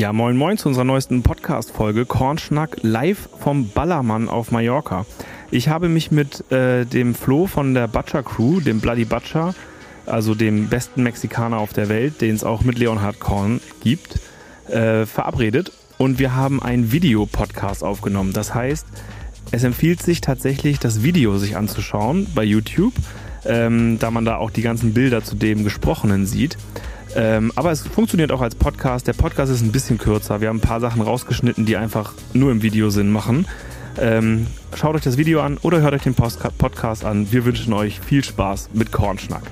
Ja, 0.00 0.14
moin 0.14 0.34
moin 0.34 0.56
zu 0.56 0.68
unserer 0.68 0.84
neuesten 0.84 1.22
Podcast-Folge 1.22 2.06
Kornschnack 2.06 2.78
live 2.80 3.28
vom 3.38 3.68
Ballermann 3.68 4.30
auf 4.30 4.50
Mallorca. 4.50 5.04
Ich 5.50 5.68
habe 5.68 5.90
mich 5.90 6.10
mit 6.10 6.50
äh, 6.50 6.86
dem 6.86 7.14
Flo 7.14 7.46
von 7.46 7.74
der 7.74 7.86
Butcher 7.86 8.22
Crew, 8.22 8.60
dem 8.60 8.80
Bloody 8.80 9.04
Butcher, 9.04 9.54
also 10.06 10.34
dem 10.34 10.68
besten 10.68 11.02
Mexikaner 11.02 11.58
auf 11.58 11.74
der 11.74 11.90
Welt, 11.90 12.22
den 12.22 12.34
es 12.34 12.44
auch 12.44 12.62
mit 12.62 12.78
Leonhard 12.78 13.20
Korn 13.20 13.60
gibt, 13.82 14.20
äh, 14.68 15.04
verabredet 15.04 15.70
und 15.98 16.18
wir 16.18 16.34
haben 16.34 16.62
einen 16.62 16.92
Videopodcast 16.92 17.84
aufgenommen. 17.84 18.32
Das 18.32 18.54
heißt, 18.54 18.86
es 19.50 19.64
empfiehlt 19.64 20.02
sich 20.02 20.22
tatsächlich, 20.22 20.78
das 20.78 21.02
Video 21.02 21.36
sich 21.36 21.58
anzuschauen 21.58 22.26
bei 22.34 22.44
YouTube, 22.44 22.94
ähm, 23.44 23.98
da 23.98 24.10
man 24.10 24.24
da 24.24 24.36
auch 24.36 24.50
die 24.50 24.62
ganzen 24.62 24.94
Bilder 24.94 25.22
zu 25.22 25.36
dem 25.36 25.62
Gesprochenen 25.62 26.24
sieht. 26.24 26.56
Ähm, 27.16 27.52
aber 27.56 27.70
es 27.72 27.86
funktioniert 27.86 28.32
auch 28.32 28.40
als 28.40 28.54
Podcast. 28.54 29.06
Der 29.06 29.12
Podcast 29.12 29.52
ist 29.52 29.62
ein 29.62 29.72
bisschen 29.72 29.98
kürzer. 29.98 30.40
Wir 30.40 30.48
haben 30.48 30.58
ein 30.58 30.60
paar 30.60 30.80
Sachen 30.80 31.02
rausgeschnitten, 31.02 31.66
die 31.66 31.76
einfach 31.76 32.12
nur 32.32 32.52
im 32.52 32.62
Video 32.62 32.90
Sinn 32.90 33.10
machen. 33.10 33.46
Ähm, 33.98 34.46
schaut 34.76 34.94
euch 34.94 35.02
das 35.02 35.16
Video 35.16 35.40
an 35.42 35.58
oder 35.62 35.80
hört 35.80 35.94
euch 35.94 36.02
den 36.02 36.14
Post 36.14 36.40
Podcast 36.58 37.04
an. 37.04 37.32
Wir 37.32 37.44
wünschen 37.44 37.72
euch 37.72 38.00
viel 38.00 38.24
Spaß 38.24 38.70
mit 38.72 38.92
Kornschnack. 38.92 39.42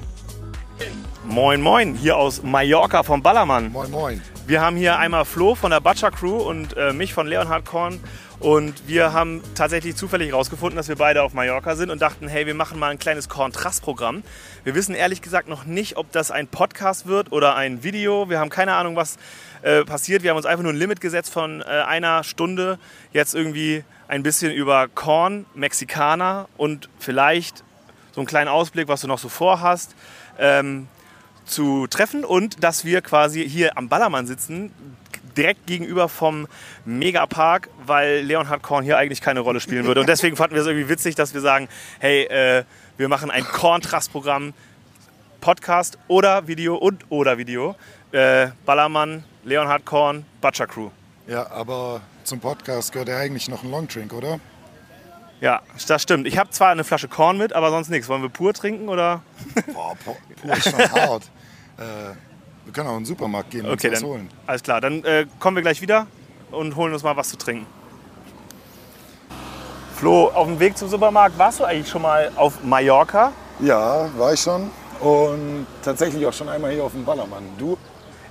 Moin, 1.26 1.60
moin, 1.60 1.94
hier 1.94 2.16
aus 2.16 2.42
Mallorca 2.42 3.02
vom 3.02 3.22
Ballermann. 3.22 3.70
Moin, 3.70 3.90
moin. 3.90 4.22
Wir 4.46 4.62
haben 4.62 4.76
hier 4.76 4.98
einmal 4.98 5.26
Flo 5.26 5.54
von 5.54 5.70
der 5.70 5.80
Butcher 5.80 6.10
Crew 6.10 6.36
und 6.38 6.74
äh, 6.78 6.94
mich 6.94 7.12
von 7.12 7.26
Leonhard 7.26 7.66
Korn. 7.66 8.00
Und 8.40 8.86
wir 8.86 9.12
haben 9.12 9.42
tatsächlich 9.56 9.96
zufällig 9.96 10.30
herausgefunden, 10.30 10.76
dass 10.76 10.88
wir 10.88 10.94
beide 10.94 11.22
auf 11.22 11.34
Mallorca 11.34 11.74
sind 11.74 11.90
und 11.90 12.00
dachten, 12.00 12.28
hey, 12.28 12.46
wir 12.46 12.54
machen 12.54 12.78
mal 12.78 12.90
ein 12.90 12.98
kleines 12.98 13.28
Kontrastprogramm. 13.28 14.22
Wir 14.62 14.76
wissen 14.76 14.94
ehrlich 14.94 15.22
gesagt 15.22 15.48
noch 15.48 15.64
nicht, 15.64 15.96
ob 15.96 16.12
das 16.12 16.30
ein 16.30 16.46
Podcast 16.46 17.06
wird 17.06 17.32
oder 17.32 17.56
ein 17.56 17.82
Video. 17.82 18.30
Wir 18.30 18.38
haben 18.38 18.48
keine 18.48 18.74
Ahnung, 18.74 18.94
was 18.94 19.16
äh, 19.62 19.84
passiert. 19.84 20.22
Wir 20.22 20.30
haben 20.30 20.36
uns 20.36 20.46
einfach 20.46 20.62
nur 20.62 20.72
ein 20.72 20.78
Limit 20.78 21.00
gesetzt 21.00 21.32
von 21.32 21.62
äh, 21.62 21.64
einer 21.64 22.22
Stunde. 22.22 22.78
Jetzt 23.12 23.34
irgendwie 23.34 23.82
ein 24.06 24.22
bisschen 24.22 24.52
über 24.52 24.86
Korn, 24.86 25.44
Mexikaner 25.54 26.48
und 26.56 26.88
vielleicht 27.00 27.64
so 28.12 28.20
einen 28.20 28.28
kleinen 28.28 28.48
Ausblick, 28.48 28.86
was 28.86 29.00
du 29.00 29.08
noch 29.08 29.18
so 29.18 29.28
vorhast. 29.28 29.96
Ähm, 30.38 30.86
zu 31.44 31.86
treffen 31.86 32.24
und 32.24 32.62
dass 32.62 32.84
wir 32.84 33.00
quasi 33.00 33.48
hier 33.48 33.78
am 33.78 33.88
Ballermann 33.88 34.26
sitzen, 34.26 34.70
direkt 35.38 35.66
gegenüber 35.66 36.08
vom 36.08 36.48
Megapark, 36.84 37.70
weil 37.86 38.20
Leonhard 38.20 38.62
Korn 38.62 38.84
hier 38.84 38.98
eigentlich 38.98 39.20
keine 39.20 39.40
Rolle 39.40 39.60
spielen 39.60 39.86
würde. 39.86 40.00
Und 40.00 40.08
deswegen 40.08 40.36
fanden 40.36 40.54
wir 40.54 40.62
es 40.62 40.68
irgendwie 40.68 40.88
witzig, 40.88 41.14
dass 41.14 41.32
wir 41.32 41.40
sagen, 41.40 41.68
hey, 42.00 42.24
äh, 42.24 42.64
wir 42.96 43.08
machen 43.08 43.30
ein 43.30 43.44
Korntrast-Programm, 43.44 44.52
Podcast 45.40 45.98
oder 46.08 46.48
Video 46.48 46.76
und 46.76 47.04
oder 47.10 47.38
Video. 47.38 47.76
Äh, 48.10 48.48
Ballermann, 48.66 49.24
Leonhard 49.44 49.84
Korn, 49.84 50.26
Butcher 50.40 50.66
Crew. 50.66 50.90
Ja, 51.26 51.48
aber 51.50 52.00
zum 52.24 52.40
Podcast 52.40 52.92
gehört 52.92 53.08
ja 53.08 53.18
eigentlich 53.18 53.48
noch 53.48 53.62
ein 53.62 53.70
Longdrink, 53.70 54.12
oder? 54.12 54.40
Ja, 55.40 55.62
das 55.86 56.02
stimmt. 56.02 56.26
Ich 56.26 56.36
habe 56.36 56.50
zwar 56.50 56.70
eine 56.70 56.82
Flasche 56.82 57.06
Korn 57.06 57.38
mit, 57.38 57.52
aber 57.52 57.70
sonst 57.70 57.90
nichts. 57.90 58.08
Wollen 58.08 58.22
wir 58.22 58.28
pur 58.28 58.52
trinken 58.52 58.88
oder? 58.88 59.22
Boah, 59.72 59.94
pur, 60.04 60.16
pur 60.42 60.56
ist 60.56 60.70
schon 60.70 60.92
hart. 60.92 61.24
Äh, 61.78 62.10
wir 62.68 62.74
können 62.74 62.88
auch 62.90 62.96
in 62.98 63.00
den 63.00 63.06
Supermarkt 63.06 63.50
gehen 63.50 63.64
und 63.64 63.72
Okay, 63.72 63.88
uns 63.88 63.96
was 63.96 64.04
holen. 64.04 64.28
alles 64.46 64.62
klar. 64.62 64.82
Dann 64.82 65.02
äh, 65.02 65.24
kommen 65.40 65.56
wir 65.56 65.62
gleich 65.62 65.80
wieder 65.80 66.06
und 66.50 66.76
holen 66.76 66.92
uns 66.92 67.02
mal 67.02 67.16
was 67.16 67.30
zu 67.30 67.38
trinken. 67.38 67.66
Flo, 69.94 70.26
auf 70.28 70.46
dem 70.46 70.60
Weg 70.60 70.76
zum 70.76 70.86
Supermarkt, 70.90 71.38
warst 71.38 71.60
du 71.60 71.64
eigentlich 71.64 71.88
schon 71.88 72.02
mal 72.02 72.30
auf 72.36 72.62
Mallorca? 72.62 73.32
Ja, 73.60 74.10
war 74.18 74.34
ich 74.34 74.40
schon. 74.42 74.70
Und 75.00 75.66
tatsächlich 75.82 76.26
auch 76.26 76.32
schon 76.34 76.50
einmal 76.50 76.72
hier 76.72 76.84
auf 76.84 76.92
dem 76.92 77.06
Ballermann. 77.06 77.42
Du? 77.56 77.78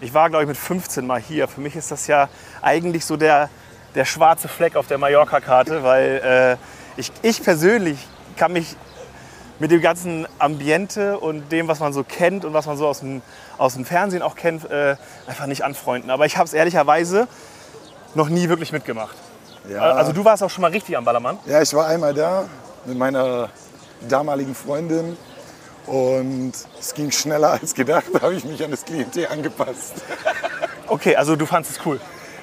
Ich 0.02 0.14
war, 0.14 0.30
glaube 0.30 0.44
ich, 0.44 0.48
mit 0.50 0.58
15 0.58 1.08
mal 1.08 1.20
hier. 1.20 1.48
Für 1.48 1.60
mich 1.62 1.76
ist 1.76 1.90
das 1.90 2.06
ja 2.06 2.30
eigentlich 2.62 3.06
so 3.06 3.18
der, 3.18 3.50
der 3.96 4.06
schwarze 4.06 4.48
Fleck 4.48 4.76
auf 4.76 4.86
der 4.86 5.00
Mallorca-Karte, 5.00 5.82
weil 5.82 6.58
äh, 6.96 7.00
ich, 7.00 7.12
ich 7.24 7.42
persönlich 7.42 7.98
kann 8.36 8.54
mich 8.54 8.76
mit 9.60 9.72
dem 9.72 9.82
ganzen 9.82 10.28
Ambiente 10.40 11.20
und 11.20 11.52
dem, 11.52 11.68
was 11.68 11.80
man 11.80 11.94
so 11.94 12.04
kennt 12.04 12.46
und 12.46 12.54
was 12.54 12.66
man 12.66 12.78
so 12.78 12.88
aus 12.88 13.00
dem, 13.00 13.22
aus 13.58 13.74
dem 13.74 13.86
Fernsehen 13.86 14.22
auch 14.22 14.36
kennt, 14.36 14.70
äh, 14.70 14.96
einfach 15.26 15.48
nicht 15.48 15.64
anfreunden. 15.64 16.12
Aber 16.12 16.26
ich 16.26 16.38
habe 16.38 16.46
es 16.46 16.54
ehrlicherweise 16.54 17.28
noch 18.14 18.30
nie 18.30 18.50
wirklich 18.50 18.72
mitgemacht. 18.72 19.16
Ja. 19.70 19.82
Also 19.82 20.14
du 20.14 20.24
warst 20.24 20.44
auch 20.44 20.50
schon 20.50 20.62
mal 20.62 20.72
richtig 20.72 20.96
am 20.96 21.06
Ballermann. 21.06 21.40
Ja, 21.46 21.62
ich 21.62 21.74
war 21.74 21.88
einmal 21.88 22.14
da 22.14 22.46
mit 22.86 22.98
meiner 22.98 23.50
damaligen 24.08 24.56
Freundin. 24.56 25.18
Und 25.88 26.52
es 26.78 26.94
ging 26.94 27.12
schneller 27.12 27.52
als 27.52 27.74
gedacht. 27.74 28.06
Da 28.14 28.22
habe 28.22 28.36
ich 28.36 28.44
mich 28.44 28.64
an 28.64 28.72
das 28.72 28.84
Klientel 28.84 29.28
angepasst. 29.28 29.94
Okay, 30.88 31.16
also 31.16 31.36
du 31.36 31.46
fandest 31.46 31.78
es 31.78 31.86
cool. 31.86 32.00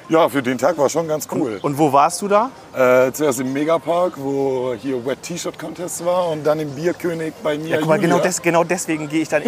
Ja, 0.09 0.28
für 0.28 0.42
den 0.42 0.59
Tag 0.59 0.76
war 0.76 0.91
schon 0.91 1.09
ganz 1.09 1.26
cool. 1.32 1.59
Und 1.62 1.78
wo 1.78 1.91
warst 1.91 2.20
du 2.20 2.28
da? 2.28 2.50
Äh, 2.75 3.10
zuerst 3.12 3.41
im 3.41 3.53
Megapark, 3.54 4.12
wo 4.16 4.75
hier 4.78 5.04
Wet 5.06 5.22
T-Shirt 5.22 5.59
Contest 5.59 6.04
war 6.04 6.28
und 6.28 6.44
dann 6.44 6.60
im 6.60 6.70
Bierkönig 6.75 7.32
bei 7.42 7.56
mir. 7.56 7.69
Ja, 7.69 7.78
guck 7.78 7.88
mal, 7.88 7.98
genau, 7.98 8.19
des, 8.19 8.43
genau 8.43 8.64
deswegen 8.64 9.09
gehe 9.09 9.22
ich 9.22 9.28
dann. 9.31 9.43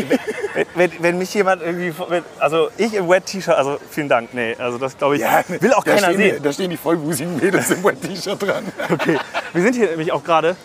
wenn, 0.55 0.67
wenn, 0.75 0.91
wenn 1.01 1.19
mich 1.19 1.35
jemand 1.35 1.61
irgendwie. 1.63 1.93
Also 2.39 2.69
ich 2.79 2.95
im 2.95 3.07
Wet-T-Shirt, 3.07 3.55
also 3.55 3.79
vielen 3.91 4.09
Dank. 4.09 4.33
Nee, 4.33 4.57
also 4.59 4.79
das 4.79 4.97
glaube 4.97 5.17
ich. 5.17 5.23
will 5.61 5.75
auch 5.75 5.85
keiner 5.85 6.13
stehen, 6.13 6.17
sehen. 6.17 6.43
Da 6.43 6.53
stehen 6.53 6.71
die 6.71 6.79
vollbusigen 6.79 7.37
Mädels 7.37 7.71
im 7.71 7.85
Wet 7.85 8.01
T-Shirt 8.01 8.43
dran. 8.43 8.65
Okay. 8.91 9.19
Wir 9.53 9.63
sind 9.63 9.75
hier 9.75 9.91
nämlich 9.91 10.13
auch 10.13 10.25
gerade 10.25 10.57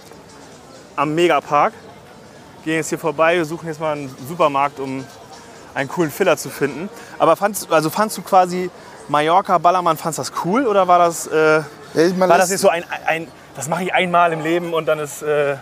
am 0.95 1.13
Megapark. 1.15 1.73
Gehen 2.63 2.75
jetzt 2.75 2.89
hier 2.89 2.99
vorbei, 2.99 3.35
wir 3.35 3.45
suchen 3.45 3.67
jetzt 3.67 3.79
mal 3.79 3.93
einen 3.93 4.15
Supermarkt, 4.27 4.79
um 4.79 5.03
einen 5.73 5.89
coolen 5.89 6.11
Filler 6.11 6.37
zu 6.37 6.49
finden. 6.49 6.89
Aber 7.17 7.35
fandst, 7.35 7.71
also 7.71 7.89
fandst 7.89 8.17
du 8.17 8.21
quasi 8.21 8.69
Mallorca, 9.15 9.57
Ballermann, 9.57 9.97
fandst 9.97 10.17
du 10.19 10.21
das 10.23 10.31
cool 10.45 10.65
oder 10.65 10.87
war 10.87 10.97
das, 10.99 11.27
äh, 11.27 11.61
man 12.17 12.29
war 12.29 12.37
das 12.37 12.49
jetzt 12.49 12.61
so 12.61 12.69
ein, 12.69 12.85
ein 13.05 13.27
das 13.55 13.67
mache 13.67 13.83
ich 13.83 13.93
einmal 13.93 14.31
im 14.31 14.39
Leben 14.41 14.73
und 14.73 14.85
dann 14.87 14.99
ist, 14.99 15.21
äh, 15.21 15.57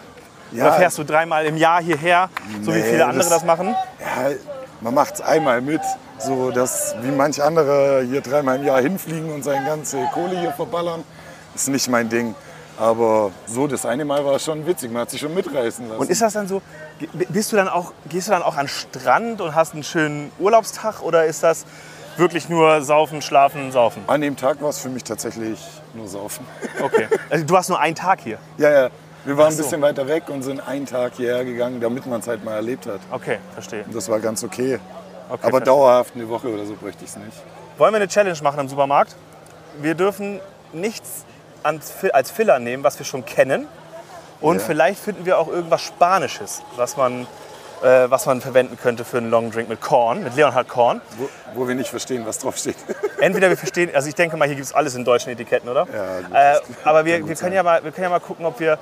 Ja. 0.52 0.66
oder 0.68 0.74
fährst 0.74 0.98
du 1.00 1.04
dreimal 1.04 1.46
im 1.46 1.58
Jahr 1.58 1.82
hierher, 1.82 2.30
so 2.62 2.74
wie 2.74 2.82
viele 2.84 3.06
andere 3.06 3.24
das- 3.28 3.30
das 3.30 3.44
machen? 3.46 3.76
Ja, 4.00 4.36
man 4.82 4.94
macht 4.94 5.16
es 5.16 5.22
einmal 5.22 5.62
mit. 5.62 5.82
So, 6.20 6.52
dass 6.52 6.96
wie 7.02 7.12
manch 7.12 7.42
andere 7.42 8.04
hier 8.08 8.22
dreimal 8.22 8.58
im 8.58 8.66
Jahr 8.66 8.82
hinfliegen 8.82 9.32
und 9.32 9.44
seine 9.44 9.66
ganze 9.66 9.98
Kohle 10.14 10.38
hier 10.40 10.52
verballern, 10.52 11.04
ist 11.56 11.70
nicht 11.70 11.88
mein 11.90 12.10
Ding. 12.10 12.36
Aber 12.78 13.32
so, 13.48 13.68
das 13.68 13.86
eine 13.86 14.04
Mal 14.06 14.24
war 14.26 14.38
schon 14.38 14.66
witzig. 14.68 14.92
Man 14.92 15.02
hat 15.04 15.10
sich 15.12 15.22
schon 15.22 15.34
mitreißen 15.34 15.88
lassen. 15.88 16.00
Und 16.00 16.10
ist 16.10 16.22
das 16.22 16.34
dann 16.34 16.48
so, 16.48 16.62
bist 17.30 17.52
du 17.52 17.56
dann 17.56 17.68
auch, 17.70 17.94
gehst 18.10 18.28
du 18.28 18.32
dann 18.34 18.44
auch 18.44 18.58
an 18.58 18.66
den 18.66 18.70
Strand 18.70 19.42
und 19.42 19.56
hast 19.56 19.74
einen 19.74 19.84
schönen 19.84 20.32
Urlaubstag 20.40 21.02
oder 21.02 21.26
ist 21.26 21.42
das 21.42 21.66
wirklich 22.20 22.50
nur 22.50 22.82
saufen, 22.82 23.22
schlafen, 23.22 23.72
saufen? 23.72 24.04
An 24.08 24.22
dem 24.22 24.36
Tag 24.36 24.62
war 24.62 24.70
es 24.70 24.80
für 24.80 24.90
mich 24.90 25.04
tatsächlich 25.04 25.60
nur 25.94 26.08
Saufen. 26.08 26.46
Okay. 26.82 27.08
Also 27.30 27.46
du 27.46 27.58
hast 27.58 27.70
nur 27.70 27.80
einen 27.80 27.96
Tag 27.96 28.22
hier. 28.22 28.38
Ja, 28.58 28.70
ja. 28.72 28.90
Wir 29.26 29.36
waren 29.38 29.52
so. 29.52 29.58
ein 29.60 29.64
bisschen 29.64 29.82
weiter 29.82 30.08
weg 30.08 30.30
und 30.30 30.44
sind 30.44 30.66
einen 30.66 30.86
Tag 30.86 31.14
hierher 31.18 31.44
gegangen, 31.44 31.82
damit 31.82 32.06
man 32.06 32.22
es 32.22 32.28
halt 32.28 32.44
mal 32.46 32.56
erlebt 32.56 32.86
hat. 32.86 33.02
Okay, 33.12 33.40
verstehe. 33.54 33.84
Und 33.84 33.94
das 33.94 34.08
war 34.10 34.20
ganz 34.20 34.44
okay. 34.44 34.80
Okay, 35.30 35.46
Aber 35.48 35.60
dauerhaft 35.62 36.16
eine 36.16 36.28
Woche 36.30 36.48
oder 36.48 36.66
so 36.66 36.74
bräuchte 36.76 37.04
ich 37.04 37.10
es 37.12 37.18
nicht. 37.18 37.38
Wollen 37.78 37.94
wir 37.94 37.98
eine 37.98 38.08
Challenge 38.08 38.38
machen 38.42 38.60
im 38.62 38.70
Supermarkt? 38.70 39.16
Wir 39.82 39.94
dürfen 39.94 40.40
nichts 40.74 41.26
als 41.64 42.32
Filler 42.32 42.60
nehmen, 42.60 42.84
was 42.84 42.98
wir 42.98 43.06
schon 43.06 43.26
kennen. 43.26 43.68
Und 44.42 44.60
Ja. 44.60 44.64
vielleicht 44.66 45.02
finden 45.02 45.26
wir 45.26 45.38
auch 45.38 45.50
irgendwas 45.50 45.82
Spanisches, 45.82 46.62
was 46.78 46.96
man, 46.96 47.28
äh, 47.82 48.10
was 48.10 48.26
man 48.26 48.42
verwenden 48.42 48.78
könnte 48.82 49.06
für 49.06 49.18
einen 49.18 49.30
Long 49.30 49.52
Drink 49.52 49.70
mit 49.70 49.82
Korn, 49.82 50.24
mit 50.24 50.36
Leonhard 50.36 50.68
Korn. 50.68 51.02
Wo, 51.18 51.30
wo 51.54 51.68
wir 51.68 51.76
nicht 51.76 51.90
verstehen, 51.90 52.26
was 52.26 52.40
draufsteht. 52.40 52.76
Entweder 53.20 53.50
wir 53.50 53.58
verstehen, 53.58 53.90
also 53.94 54.08
ich 54.08 54.16
denke 54.16 54.38
mal, 54.38 54.46
hier 54.46 54.56
gibt 54.56 54.68
es 54.68 54.74
alles 54.74 54.96
in 54.96 55.06
deutschen 55.06 55.32
Etiketten, 55.32 55.70
oder? 55.70 55.88
Ja, 55.94 56.20
gut, 56.22 56.36
äh, 56.36 56.88
aber 56.88 57.06
wir, 57.06 57.28
wir, 57.28 57.36
können 57.36 57.56
ja 57.56 57.64
mal, 57.64 57.84
wir 57.84 57.92
können 57.92 58.04
ja 58.04 58.10
mal 58.10 58.20
gucken, 58.20 58.46
ob 58.46 58.60
wir 58.60 58.78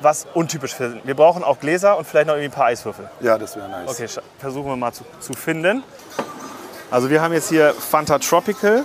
was 0.00 0.26
untypisch 0.34 0.74
finden. 0.74 1.00
Wir 1.04 1.14
brauchen 1.14 1.44
auch 1.44 1.58
Gläser 1.58 1.96
und 1.96 2.06
vielleicht 2.06 2.26
noch 2.26 2.34
irgendwie 2.34 2.52
ein 2.52 2.56
paar 2.56 2.66
Eiswürfel. 2.66 3.08
Ja, 3.20 3.38
das 3.38 3.56
wäre 3.56 3.68
nice. 3.68 3.88
Okay, 3.88 4.06
versuchen 4.38 4.68
wir 4.68 4.76
mal 4.76 4.92
zu, 4.92 5.04
zu 5.20 5.32
finden. 5.32 5.82
Also 6.90 7.08
wir 7.08 7.22
haben 7.22 7.32
jetzt 7.32 7.48
hier 7.48 7.72
Fanta 7.72 8.18
Tropical, 8.18 8.82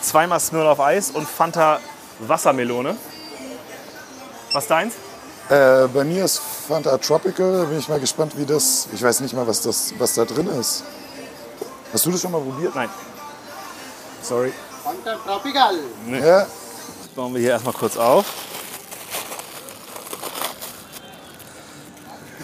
zweimal 0.00 0.40
Smirnoff 0.40 0.80
Eis 0.80 1.10
und 1.10 1.28
Fanta 1.28 1.80
Wassermelone. 2.20 2.96
Was 4.52 4.66
deins? 4.66 4.94
Äh, 5.48 5.86
bei 5.88 6.02
mir 6.02 6.24
ist 6.24 6.38
Fanta 6.40 6.98
Tropical. 6.98 7.52
Da 7.58 7.64
bin 7.64 7.78
ich 7.78 7.88
mal 7.88 8.00
gespannt, 8.00 8.36
wie 8.36 8.44
das. 8.44 8.88
Ich 8.92 9.02
weiß 9.02 9.20
nicht 9.20 9.34
mal, 9.34 9.46
was, 9.46 9.60
das, 9.62 9.94
was 9.98 10.14
da 10.14 10.24
drin 10.24 10.48
ist. 10.48 10.82
Hast 11.92 12.04
du 12.04 12.10
das 12.10 12.20
schon 12.20 12.32
mal 12.32 12.40
probiert? 12.40 12.74
Nein. 12.74 12.88
Sorry. 14.22 14.52
Fanta 14.82 15.14
Tropical. 15.24 15.76
Ja, 16.10 16.40
Das 16.40 16.48
bauen 17.14 17.32
wir 17.34 17.40
hier 17.40 17.50
erstmal 17.50 17.74
kurz 17.74 17.96
auf. 17.96 18.26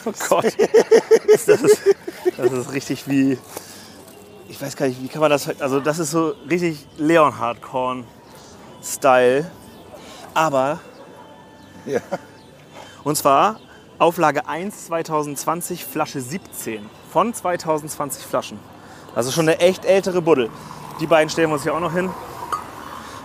Oh 0.05 0.12
Gott. 0.28 0.44
Das 1.46 1.48
ist, 1.48 1.78
das 2.37 2.52
ist 2.52 2.72
richtig 2.72 3.08
wie. 3.08 3.38
Ich 4.48 4.60
weiß 4.60 4.76
gar 4.76 4.87
nicht, 4.87 5.02
wie 5.02 5.08
kann 5.08 5.22
man 5.22 5.31
das. 5.31 5.48
Also, 5.60 5.81
das 5.81 5.98
ist 5.98 6.10
so 6.10 6.34
richtig 6.48 6.87
Leonhard 6.98 7.62
Korn-Style. 7.62 9.50
Aber. 10.34 10.78
Ja. 11.87 12.00
Und 13.04 13.16
zwar 13.16 13.56
Auflage 13.99 14.46
1 14.46 14.87
2020, 14.87 15.84
Flasche 15.84 16.20
17. 16.20 16.88
Von 17.12 17.34
2020 17.34 18.25
Flaschen. 18.25 18.58
Also 19.14 19.31
schon 19.31 19.49
eine 19.49 19.58
echt 19.60 19.84
ältere 19.84 20.22
Buddel. 20.22 20.50
Die 21.00 21.06
beiden 21.06 21.28
stellen 21.28 21.50
wir 21.50 21.54
uns 21.54 21.62
hier 21.62 21.75
auch 21.75 21.81
noch 21.81 21.93
hin. 21.93 22.10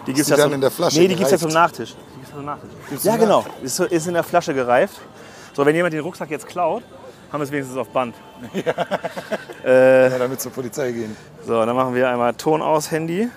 Die 0.05 0.13
gibt's 0.13 0.27
die 0.27 0.31
ja 0.31 0.37
dann 0.37 0.45
zum, 0.45 0.53
in 0.53 0.61
der 0.61 0.71
Flasche 0.71 0.99
Nee, 0.99 1.07
die 1.07 1.15
gibt 1.15 1.25
es 1.25 1.31
ja 1.31 1.37
zum? 1.37 1.51
Nachtisch. 1.51 1.95
Die 1.95 2.15
gibt's 2.15 2.29
ja 2.29 2.35
zum 2.37 2.45
Nachtisch. 2.45 2.69
Gibt's 2.89 3.03
Ja, 3.03 3.17
genau. 3.17 3.45
Ist, 3.61 3.79
ist 3.79 4.07
in 4.07 4.13
der 4.13 4.23
Flasche 4.23 4.53
gereift. 4.53 4.99
So, 5.53 5.65
wenn 5.65 5.75
jemand 5.75 5.93
den 5.93 6.01
Rucksack 6.01 6.29
jetzt 6.29 6.47
klaut, 6.47 6.83
haben 7.31 7.39
wir 7.39 7.43
es 7.43 7.51
wenigstens 7.51 7.77
auf 7.77 7.89
Band. 7.89 8.15
Ja, 9.65 10.17
damit 10.17 10.39
zur 10.39 10.51
Polizei 10.51 10.91
gehen. 10.91 11.15
So, 11.45 11.65
dann 11.65 11.75
machen 11.75 11.93
wir 11.93 12.09
einmal 12.09 12.33
Ton 12.35 12.61
aus, 12.61 12.89
Handy. 12.89 13.29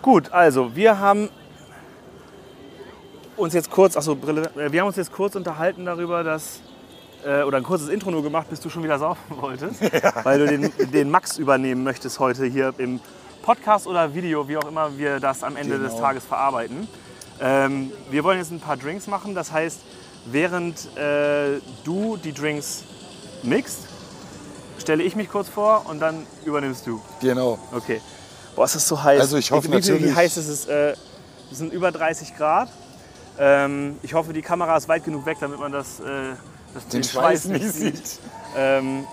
Gut, 0.00 0.32
also 0.32 0.76
wir 0.76 1.00
haben 1.00 1.28
uns 3.36 3.54
jetzt 3.54 3.70
kurz, 3.70 3.96
achso, 3.96 4.14
Brille, 4.14 4.50
äh, 4.56 4.70
wir 4.72 4.80
haben 4.80 4.88
uns 4.88 4.96
jetzt 4.96 5.12
kurz 5.12 5.34
unterhalten 5.34 5.84
darüber, 5.84 6.22
dass, 6.24 6.60
äh, 7.24 7.42
oder 7.42 7.58
ein 7.58 7.62
kurzes 7.62 7.88
Intro 7.88 8.10
nur 8.10 8.22
gemacht, 8.22 8.48
bis 8.50 8.60
du 8.60 8.68
schon 8.70 8.82
wieder 8.82 8.98
saufen 8.98 9.22
wolltest, 9.40 9.80
weil 10.24 10.38
du 10.38 10.46
den, 10.46 10.90
den 10.92 11.10
Max 11.10 11.38
übernehmen 11.38 11.82
möchtest 11.84 12.18
heute 12.20 12.44
hier 12.46 12.72
im 12.78 13.00
Podcast 13.42 13.86
oder 13.86 14.14
Video, 14.14 14.48
wie 14.48 14.56
auch 14.56 14.66
immer 14.68 14.96
wir 14.98 15.20
das 15.20 15.42
am 15.42 15.56
Ende 15.56 15.78
des 15.78 15.92
Genau. 15.92 16.02
Tages 16.02 16.24
verarbeiten. 16.24 16.88
Ähm, 17.40 17.92
wir 18.10 18.24
wollen 18.24 18.38
jetzt 18.38 18.50
ein 18.50 18.60
paar 18.60 18.76
Drinks 18.76 19.06
machen, 19.06 19.34
das 19.34 19.52
heißt, 19.52 19.80
während 20.26 20.96
äh, 20.96 21.60
du 21.84 22.16
die 22.16 22.32
Drinks 22.32 22.82
mixt, 23.42 23.80
stelle 24.78 25.02
ich 25.02 25.14
mich 25.16 25.28
kurz 25.28 25.48
vor 25.48 25.84
und 25.88 26.00
dann 26.00 26.26
übernimmst 26.44 26.86
du. 26.86 27.00
Genau. 27.20 27.58
Okay. 27.72 28.00
Boah, 28.56 28.64
es 28.64 28.74
ist 28.74 28.88
so 28.88 29.02
heiß. 29.02 29.20
Also 29.20 29.36
ich 29.36 29.50
hoffe 29.52 29.68
wie, 29.68 29.76
wie, 29.76 29.82
viel- 29.82 29.88
Wie 29.94 29.98
natürlich- 29.98 30.16
heiß 30.16 30.36
ist 30.38 30.48
es? 30.48 30.66
Äh, 30.66 30.94
es 31.52 31.58
sind 31.58 31.72
über 31.72 31.92
30 31.92 32.36
Grad. 32.36 32.68
Ähm, 33.38 33.96
ich 34.02 34.14
hoffe, 34.14 34.32
die 34.32 34.42
Kamera 34.42 34.76
ist 34.76 34.88
weit 34.88 35.04
genug 35.04 35.26
weg, 35.26 35.38
damit 35.40 35.58
man 35.58 35.72
das, 35.72 36.00
äh, 36.00 36.34
das 36.74 36.88
Den 36.88 37.04
Schweiß 37.04 37.46
nicht 37.46 37.70
sieht. 37.70 38.18
Ähm, 38.56 39.06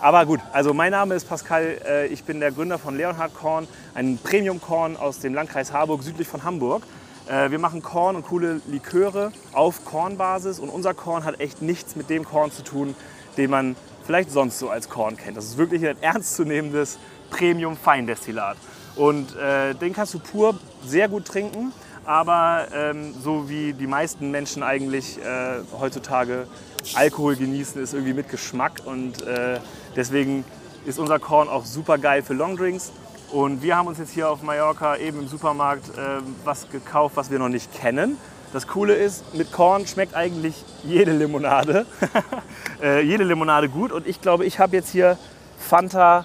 aber 0.00 0.24
gut, 0.26 0.40
also 0.52 0.72
mein 0.72 0.92
Name 0.92 1.14
ist 1.14 1.28
Pascal. 1.28 1.78
Äh, 1.86 2.06
ich 2.06 2.24
bin 2.24 2.40
der 2.40 2.52
Gründer 2.52 2.78
von 2.78 2.96
Leonhard 2.96 3.34
Korn, 3.34 3.66
ein 3.94 4.18
Premium-Korn 4.22 4.96
aus 4.96 5.18
dem 5.18 5.34
Landkreis 5.34 5.72
Harburg, 5.72 6.02
südlich 6.02 6.28
von 6.28 6.44
Hamburg. 6.44 6.82
Äh, 7.28 7.50
wir 7.50 7.58
machen 7.58 7.82
Korn 7.82 8.16
und 8.16 8.24
coole 8.24 8.60
Liköre 8.68 9.32
auf 9.52 9.84
Kornbasis 9.84 10.60
und 10.60 10.68
unser 10.68 10.94
Korn 10.94 11.24
hat 11.24 11.40
echt 11.40 11.62
nichts 11.62 11.96
mit 11.96 12.08
dem 12.10 12.24
Korn 12.24 12.52
zu 12.52 12.62
tun, 12.62 12.94
den 13.36 13.50
man 13.50 13.76
vielleicht 14.06 14.30
sonst 14.30 14.58
so 14.58 14.70
als 14.70 14.88
Korn 14.88 15.16
kennt. 15.16 15.36
Das 15.36 15.44
ist 15.44 15.58
wirklich 15.58 15.86
ein 15.86 16.00
ernstzunehmendes 16.00 16.98
Premium-Feindestillat. 17.30 18.56
Und 18.96 19.36
äh, 19.36 19.74
den 19.74 19.92
kannst 19.92 20.14
du 20.14 20.18
pur 20.18 20.58
sehr 20.84 21.08
gut 21.08 21.26
trinken, 21.26 21.72
aber 22.08 22.68
ähm, 22.74 23.12
so 23.22 23.50
wie 23.50 23.74
die 23.74 23.86
meisten 23.86 24.30
Menschen 24.30 24.62
eigentlich 24.62 25.18
äh, 25.18 25.58
heutzutage 25.78 26.46
Alkohol 26.94 27.36
genießen, 27.36 27.82
ist 27.82 27.92
irgendwie 27.92 28.14
mit 28.14 28.30
Geschmack 28.30 28.80
und 28.86 29.20
äh, 29.26 29.60
deswegen 29.94 30.42
ist 30.86 30.98
unser 30.98 31.18
Korn 31.18 31.48
auch 31.50 31.66
super 31.66 31.98
geil 31.98 32.22
für 32.22 32.32
Longdrinks. 32.32 32.92
Und 33.30 33.62
wir 33.62 33.76
haben 33.76 33.88
uns 33.88 33.98
jetzt 33.98 34.12
hier 34.12 34.30
auf 34.30 34.42
Mallorca 34.42 34.96
eben 34.96 35.18
im 35.18 35.28
Supermarkt 35.28 35.90
äh, 35.98 36.22
was 36.44 36.70
gekauft, 36.70 37.14
was 37.18 37.30
wir 37.30 37.38
noch 37.38 37.50
nicht 37.50 37.74
kennen. 37.74 38.16
Das 38.54 38.66
Coole 38.66 38.94
ist, 38.94 39.34
mit 39.34 39.52
Korn 39.52 39.86
schmeckt 39.86 40.14
eigentlich 40.14 40.64
jede 40.84 41.12
Limonade. 41.12 41.84
äh, 42.82 43.02
jede 43.02 43.24
Limonade 43.24 43.68
gut. 43.68 43.92
Und 43.92 44.06
ich 44.06 44.22
glaube, 44.22 44.46
ich 44.46 44.58
habe 44.58 44.74
jetzt 44.74 44.88
hier 44.88 45.18
Fanta 45.58 46.24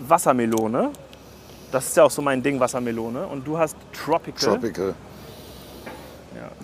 Wassermelone. 0.00 0.90
Das 1.76 1.88
ist 1.88 1.96
ja 1.98 2.04
auch 2.04 2.10
so 2.10 2.22
mein 2.22 2.42
Ding, 2.42 2.58
Wassermelone. 2.58 3.26
Und 3.26 3.46
du 3.46 3.58
hast 3.58 3.76
Tropical. 3.92 4.54
Tropical. 4.54 4.94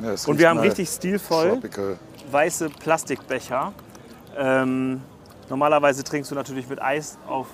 Ja. 0.02 0.10
es 0.10 0.26
Und 0.26 0.38
wir 0.38 0.48
haben 0.48 0.58
richtig 0.58 0.88
stilvoll 0.88 1.50
Tropical. 1.50 1.98
weiße 2.30 2.70
Plastikbecher. 2.70 3.74
Ähm, 4.38 5.02
normalerweise 5.50 6.02
trinkst 6.02 6.30
du 6.30 6.34
natürlich 6.34 6.66
mit 6.66 6.80
Eis 6.80 7.18
auf, 7.28 7.46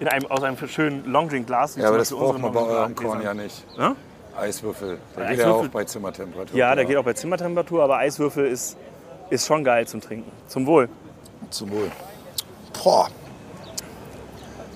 in 0.00 0.08
einem, 0.08 0.26
aus 0.26 0.42
einem 0.42 0.56
schönen 0.66 1.04
Longdrink-Glas. 1.06 1.76
Ja, 1.76 1.86
aber 1.86 1.98
das 1.98 2.10
braucht 2.10 2.40
man 2.40 2.50
bei 2.52 2.60
eurem 2.62 2.96
Korn 2.96 3.22
ja 3.22 3.32
nicht. 3.32 3.64
Ne? 3.78 3.94
Eiswürfel. 4.36 4.98
Der 5.16 5.22
Ja, 5.22 5.30
geht 5.30 5.38
ja 5.38 5.44
Eiswürfel- 5.46 5.66
auch 5.66 5.68
bei 5.68 5.84
Zimmertemperatur. 5.84 6.58
Ja, 6.58 6.74
der 6.74 6.84
geht 6.84 6.96
auch 6.96 7.04
bei 7.04 7.12
Zimmertemperatur, 7.12 7.84
aber 7.84 7.98
Eiswürfel 7.98 8.46
ist, 8.48 8.76
ist 9.30 9.46
schon 9.46 9.62
geil 9.62 9.86
zum 9.86 10.00
Trinken. 10.00 10.32
Zum 10.48 10.66
Wohl. 10.66 10.88
Zum 11.50 11.70
Wohl. 11.70 11.92
Boah. 12.82 13.08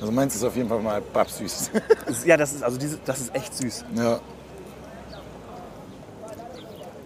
Also 0.00 0.12
meins 0.12 0.34
ist 0.36 0.44
auf 0.44 0.54
jeden 0.56 0.68
Fall 0.68 0.80
mal. 0.80 1.02
Ist- 1.40 1.70
Ja, 2.24 2.36
das 2.36 2.52
ist, 2.52 2.62
also 2.62 2.78
diese, 2.78 2.98
das 3.04 3.20
ist 3.20 3.34
echt 3.34 3.54
süß. 3.54 3.84
ja. 3.94 4.20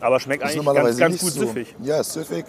Aber 0.00 0.18
schmeckt 0.18 0.42
eigentlich 0.42 0.64
ganz, 0.64 0.98
ganz 0.98 1.20
gut 1.20 1.32
so. 1.32 1.40
süffig. 1.46 1.76
Ja, 1.80 2.00
ist 2.00 2.12
süffig. 2.12 2.44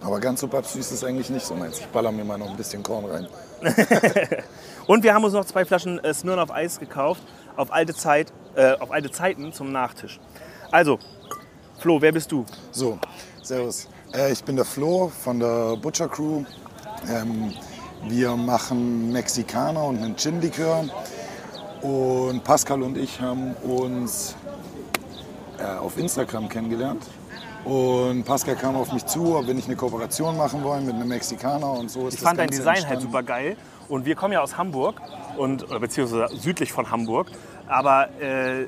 Aber 0.00 0.20
ganz 0.20 0.40
so 0.40 0.46
babsüß 0.46 0.92
ist 0.92 1.02
eigentlich 1.04 1.28
nicht 1.28 1.44
so 1.44 1.54
meins. 1.56 1.80
Ich 1.80 1.86
baller 1.86 2.12
mir 2.12 2.24
mal 2.24 2.38
noch 2.38 2.48
ein 2.50 2.56
bisschen 2.56 2.82
Korn 2.84 3.04
rein. 3.06 3.26
Und 4.86 5.02
wir 5.02 5.12
haben 5.12 5.24
uns 5.24 5.32
noch 5.34 5.44
zwei 5.44 5.64
Flaschen 5.64 5.98
äh, 6.04 6.14
Smirnoff 6.14 6.50
Eis 6.52 6.78
gekauft, 6.78 7.22
auf 7.56 7.72
alte, 7.72 7.94
Zeit, 7.94 8.32
äh, 8.54 8.74
auf 8.74 8.92
alte 8.92 9.10
Zeiten 9.10 9.52
zum 9.52 9.72
Nachtisch. 9.72 10.20
Also, 10.70 10.98
Flo, 11.78 12.00
wer 12.00 12.12
bist 12.12 12.30
du? 12.30 12.44
So, 12.70 12.98
servus. 13.42 13.88
Äh, 14.12 14.30
ich 14.32 14.44
bin 14.44 14.54
der 14.56 14.64
Flo 14.64 15.10
von 15.22 15.40
der 15.40 15.76
Butcher 15.76 16.08
Crew. 16.08 16.44
Ähm, 17.08 17.54
wir 18.08 18.36
machen 18.36 19.12
Mexikaner 19.12 19.84
und 19.84 19.98
einen 19.98 20.16
Gin-Likör. 20.16 20.84
Und 21.82 22.44
Pascal 22.44 22.82
und 22.82 22.96
ich 22.96 23.20
haben 23.20 23.54
uns 23.62 24.36
äh, 25.58 25.78
auf 25.78 25.98
Instagram 25.98 26.48
kennengelernt. 26.48 27.04
Und 27.64 28.24
Pascal 28.24 28.56
kam 28.56 28.76
auf 28.76 28.92
mich 28.92 29.06
zu, 29.06 29.36
ob 29.36 29.46
wir 29.46 29.54
nicht 29.54 29.68
eine 29.68 29.76
Kooperation 29.76 30.36
machen 30.36 30.62
wollen 30.62 30.86
mit 30.86 30.94
einem 30.94 31.08
Mexikaner 31.08 31.70
und 31.72 31.90
so. 31.90 32.08
Ist 32.08 32.14
Ich 32.14 32.20
das 32.20 32.28
fand 32.28 32.38
dein 32.38 32.46
Ganze 32.48 32.58
Design 32.60 32.74
halt 32.74 32.84
entstanden. 32.84 33.06
super 33.06 33.22
geil. 33.22 33.56
Und 33.88 34.04
wir 34.06 34.14
kommen 34.14 34.32
ja 34.32 34.40
aus 34.40 34.56
Hamburg, 34.56 35.00
und, 35.36 35.68
oder 35.68 35.80
beziehungsweise 35.80 36.34
südlich 36.36 36.72
von 36.72 36.90
Hamburg. 36.90 37.28
Aber 37.66 38.08
äh, 38.20 38.66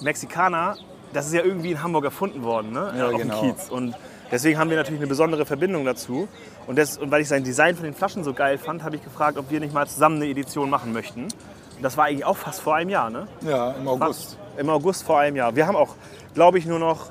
Mexikaner, 0.00 0.76
das 1.12 1.26
ist 1.26 1.34
ja 1.34 1.42
irgendwie 1.42 1.72
in 1.72 1.82
Hamburg 1.82 2.04
erfunden 2.04 2.42
worden, 2.42 2.72
ne? 2.72 2.92
Ja, 2.96 3.08
auf 3.08 3.16
genau. 3.16 3.40
dem 3.40 3.56
Kiez. 3.56 3.70
Und 3.70 3.94
deswegen 4.34 4.58
haben 4.58 4.68
wir 4.68 4.76
natürlich 4.76 5.00
eine 5.00 5.08
besondere 5.08 5.46
Verbindung 5.46 5.84
dazu. 5.84 6.28
Und, 6.66 6.76
das, 6.78 6.98
und 6.98 7.10
weil 7.10 7.22
ich 7.22 7.28
sein 7.28 7.44
Design 7.44 7.76
von 7.76 7.84
den 7.84 7.94
Flaschen 7.94 8.24
so 8.24 8.34
geil 8.34 8.58
fand, 8.58 8.82
habe 8.82 8.96
ich 8.96 9.04
gefragt, 9.04 9.38
ob 9.38 9.50
wir 9.50 9.60
nicht 9.60 9.72
mal 9.72 9.86
zusammen 9.86 10.16
eine 10.16 10.28
Edition 10.28 10.68
machen 10.68 10.92
möchten. 10.92 11.24
Und 11.24 11.82
das 11.82 11.96
war 11.96 12.06
eigentlich 12.06 12.24
auch 12.24 12.36
fast 12.36 12.60
vor 12.60 12.74
einem 12.74 12.90
Jahr, 12.90 13.10
ne? 13.10 13.26
Ja, 13.42 13.72
im 13.72 13.84
Fast 13.84 14.02
August. 14.02 14.38
Im 14.56 14.70
August 14.70 15.02
vor 15.04 15.18
einem 15.18 15.36
Jahr. 15.36 15.56
Wir 15.56 15.66
haben 15.66 15.76
auch, 15.76 15.94
glaube 16.34 16.58
ich, 16.58 16.66
nur 16.66 16.78
noch 16.78 17.10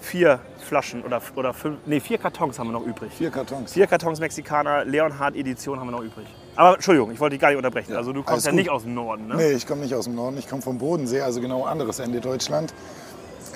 vier 0.00 0.40
Flaschen 0.62 1.02
oder, 1.02 1.20
oder 1.36 1.52
fünf, 1.52 1.78
nee, 1.86 2.00
vier 2.00 2.18
Kartons 2.18 2.58
haben 2.58 2.68
wir 2.68 2.72
noch 2.72 2.86
übrig. 2.86 3.12
Vier 3.16 3.30
Kartons. 3.30 3.72
Vier 3.72 3.86
Kartons 3.86 4.20
Mexikaner, 4.20 4.84
Leonhard 4.84 5.36
Edition 5.36 5.78
haben 5.78 5.88
wir 5.88 5.92
noch 5.92 6.02
übrig. 6.02 6.26
Aber 6.56 6.74
Entschuldigung, 6.74 7.10
ich 7.12 7.20
wollte 7.20 7.34
dich 7.34 7.40
gar 7.40 7.48
nicht 7.48 7.56
unterbrechen. 7.56 7.94
Also 7.96 8.12
du 8.12 8.22
kommst 8.22 8.46
ja 8.46 8.52
gut. 8.52 8.58
nicht 8.58 8.70
aus 8.70 8.82
dem 8.82 8.94
Norden, 8.94 9.28
ne? 9.28 9.36
Nee, 9.36 9.52
ich 9.52 9.66
komme 9.66 9.82
nicht 9.82 9.94
aus 9.94 10.04
dem 10.04 10.14
Norden, 10.14 10.36
ich 10.38 10.48
komme 10.48 10.62
vom 10.62 10.78
Bodensee, 10.78 11.20
also 11.20 11.40
genau 11.40 11.64
anderes 11.64 11.98
Ende 11.98 12.20
Deutschland. 12.20 12.74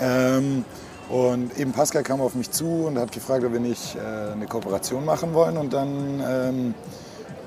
Ähm, 0.00 0.64
und 1.08 1.56
eben 1.58 1.72
Pascal 1.72 2.02
kam 2.02 2.20
auf 2.20 2.34
mich 2.34 2.50
zu 2.50 2.86
und 2.86 2.98
hat 2.98 3.12
gefragt, 3.12 3.44
ob 3.44 3.52
wir 3.52 3.60
nicht 3.60 3.96
äh, 3.96 4.32
eine 4.32 4.46
Kooperation 4.46 5.04
machen 5.04 5.34
wollen. 5.34 5.56
Und 5.56 5.72
dann 5.72 6.22
ähm, 6.26 6.75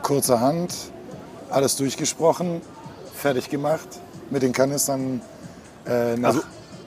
kurzerhand 0.02 0.74
alles 1.50 1.76
durchgesprochen, 1.76 2.62
fertig 3.14 3.50
gemacht, 3.50 3.88
mit 4.30 4.44
den 4.44 4.54
Kanistern 4.54 5.22
äh, 5.86 6.16
nach 6.16 6.30
Also, 6.30 6.42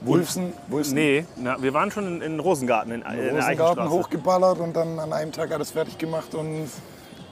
Wulfsen, 0.05 0.53
Wulfsen 0.69 0.95
Nee, 0.95 1.27
na, 1.37 1.63
wir 1.63 1.75
waren 1.75 1.91
schon 1.91 2.07
in, 2.07 2.23
in 2.23 2.41
Rosengarten, 2.41 2.93
in, 2.93 3.03
in 3.03 3.37
Rosengarten 3.37 3.89
hochgeballert 3.89 4.59
und 4.59 4.75
dann 4.75 4.99
an 4.99 5.13
einem 5.13 5.31
Tag 5.31 5.53
alles 5.53 5.71
fertig 5.71 5.99
gemacht 5.99 6.35
und 6.35 6.69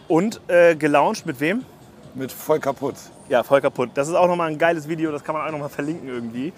Und 0.06 0.40
äh, 0.48 0.76
gelauncht 0.76 1.26
mit 1.26 1.40
wem? 1.40 1.64
mit 2.14 2.32
voll 2.32 2.58
kaputt. 2.58 2.96
Ja, 3.28 3.42
voll 3.42 3.60
kaputt. 3.60 3.90
Das 3.94 4.08
ist 4.08 4.14
auch 4.14 4.26
nochmal 4.26 4.50
ein 4.50 4.58
geiles 4.58 4.88
Video, 4.88 5.12
das 5.12 5.22
kann 5.22 5.34
man 5.34 5.46
auch 5.46 5.52
nochmal 5.52 5.68
verlinken 5.68 6.08
irgendwie. 6.08 6.52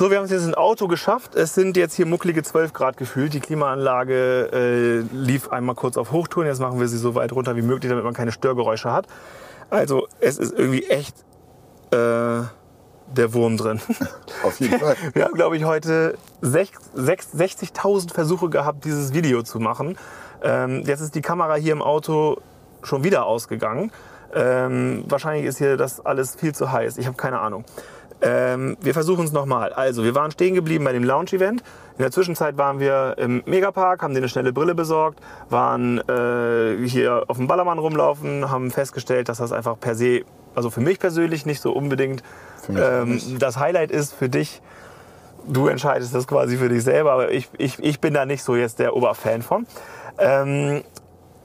So, 0.00 0.10
wir 0.10 0.16
haben 0.16 0.24
es 0.24 0.30
jetzt 0.30 0.46
ein 0.46 0.54
Auto 0.54 0.88
geschafft. 0.88 1.34
Es 1.34 1.54
sind 1.54 1.76
jetzt 1.76 1.92
hier 1.92 2.06
mucklige 2.06 2.42
12 2.42 2.72
Grad 2.72 2.96
gefühlt. 2.96 3.34
Die 3.34 3.40
Klimaanlage 3.40 4.48
äh, 4.50 5.14
lief 5.14 5.50
einmal 5.50 5.74
kurz 5.74 5.98
auf 5.98 6.10
Hochtouren. 6.10 6.46
Jetzt 6.46 6.58
machen 6.58 6.80
wir 6.80 6.88
sie 6.88 6.96
so 6.96 7.14
weit 7.14 7.32
runter 7.32 7.54
wie 7.54 7.60
möglich, 7.60 7.90
damit 7.90 8.04
man 8.04 8.14
keine 8.14 8.32
Störgeräusche 8.32 8.90
hat. 8.90 9.06
Also, 9.68 10.08
es 10.18 10.38
ist 10.38 10.58
irgendwie 10.58 10.86
echt 10.86 11.14
äh, 11.90 11.96
der 11.98 13.34
Wurm 13.34 13.58
drin. 13.58 13.78
Auf 14.42 14.58
jeden 14.58 14.80
Fall. 14.80 14.96
Wir 15.12 15.26
haben, 15.26 15.34
glaube 15.34 15.58
ich, 15.58 15.64
heute 15.64 16.16
sech- 16.40 16.78
sechs- 16.94 17.34
60.000 17.36 18.14
Versuche 18.14 18.48
gehabt, 18.48 18.86
dieses 18.86 19.12
Video 19.12 19.42
zu 19.42 19.60
machen. 19.60 19.98
Ähm, 20.42 20.82
jetzt 20.86 21.02
ist 21.02 21.14
die 21.14 21.20
Kamera 21.20 21.56
hier 21.56 21.74
im 21.74 21.82
Auto 21.82 22.38
schon 22.82 23.04
wieder 23.04 23.26
ausgegangen. 23.26 23.92
Ähm, 24.32 25.04
wahrscheinlich 25.08 25.44
ist 25.44 25.58
hier 25.58 25.76
das 25.76 26.00
alles 26.00 26.36
viel 26.36 26.54
zu 26.54 26.72
heiß. 26.72 26.96
Ich 26.96 27.06
habe 27.06 27.18
keine 27.18 27.40
Ahnung. 27.40 27.66
Ähm, 28.22 28.76
wir 28.80 28.92
versuchen 28.92 29.24
es 29.24 29.32
nochmal. 29.32 29.72
Also, 29.72 30.04
wir 30.04 30.14
waren 30.14 30.30
stehen 30.30 30.54
geblieben 30.54 30.84
bei 30.84 30.92
dem 30.92 31.04
Lounge-Event. 31.04 31.62
In 31.96 32.02
der 32.02 32.10
Zwischenzeit 32.10 32.56
waren 32.56 32.80
wir 32.80 33.16
im 33.18 33.42
Megapark, 33.46 34.02
haben 34.02 34.14
dir 34.14 34.20
eine 34.20 34.28
schnelle 34.28 34.52
Brille 34.52 34.74
besorgt, 34.74 35.20
waren 35.48 35.98
äh, 36.08 36.86
hier 36.86 37.24
auf 37.28 37.36
dem 37.36 37.46
Ballermann 37.46 37.78
rumlaufen, 37.78 38.50
haben 38.50 38.70
festgestellt, 38.70 39.28
dass 39.28 39.38
das 39.38 39.52
einfach 39.52 39.78
per 39.78 39.94
se, 39.94 40.22
also 40.54 40.70
für 40.70 40.80
mich 40.80 40.98
persönlich 40.98 41.46
nicht 41.46 41.60
so 41.60 41.72
unbedingt 41.72 42.22
ähm, 42.68 43.14
nicht. 43.14 43.42
das 43.42 43.58
Highlight 43.58 43.90
ist 43.90 44.14
für 44.14 44.28
dich. 44.28 44.62
Du 45.46 45.68
entscheidest 45.68 46.14
das 46.14 46.26
quasi 46.26 46.58
für 46.58 46.68
dich 46.68 46.84
selber, 46.84 47.12
aber 47.12 47.32
ich, 47.32 47.48
ich, 47.56 47.78
ich 47.78 48.00
bin 48.00 48.14
da 48.14 48.26
nicht 48.26 48.42
so 48.42 48.56
jetzt 48.56 48.78
der 48.78 48.94
Oberfan 48.94 49.42
von. 49.42 49.66
Ähm, 50.18 50.82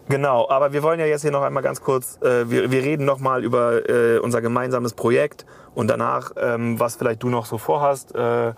Genau, 0.07 0.47
aber 0.49 0.71
wir 0.71 0.83
wollen 0.83 0.99
ja 0.99 1.07
jetzt 1.07 1.23
hier 1.23 1.31
noch 1.31 1.41
einmal 1.41 1.63
ganz 1.63 1.81
kurz, 1.81 2.19
äh, 2.21 2.49
wir, 2.49 2.69
wir 2.69 2.83
reden 2.83 3.05
noch 3.05 3.19
mal 3.19 3.43
über 3.43 3.89
äh, 3.89 4.19
unser 4.19 4.41
gemeinsames 4.41 4.93
Projekt 4.93 5.45
und 5.73 5.87
danach, 5.87 6.31
ähm, 6.37 6.79
was 6.79 6.95
vielleicht 6.95 7.23
du 7.23 7.29
noch 7.29 7.47
so 7.47 7.57
vorhast 7.57 8.13
äh, 8.13 8.49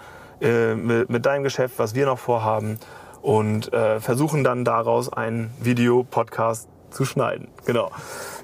äh, 0.42 0.76
mit, 0.76 1.10
mit 1.10 1.26
deinem 1.26 1.44
Geschäft, 1.44 1.76
was 1.80 1.96
wir 1.96 2.06
noch 2.06 2.20
vorhaben 2.20 2.80
und 3.22 3.72
äh, 3.74 4.00
versuchen 4.02 4.44
dann 4.44 4.66
daraus 4.66 5.12
ein 5.12 5.50
Video-Podcast 5.60 6.68
zu 6.92 7.06
schneiden. 7.06 7.48
Genau. 7.66 7.92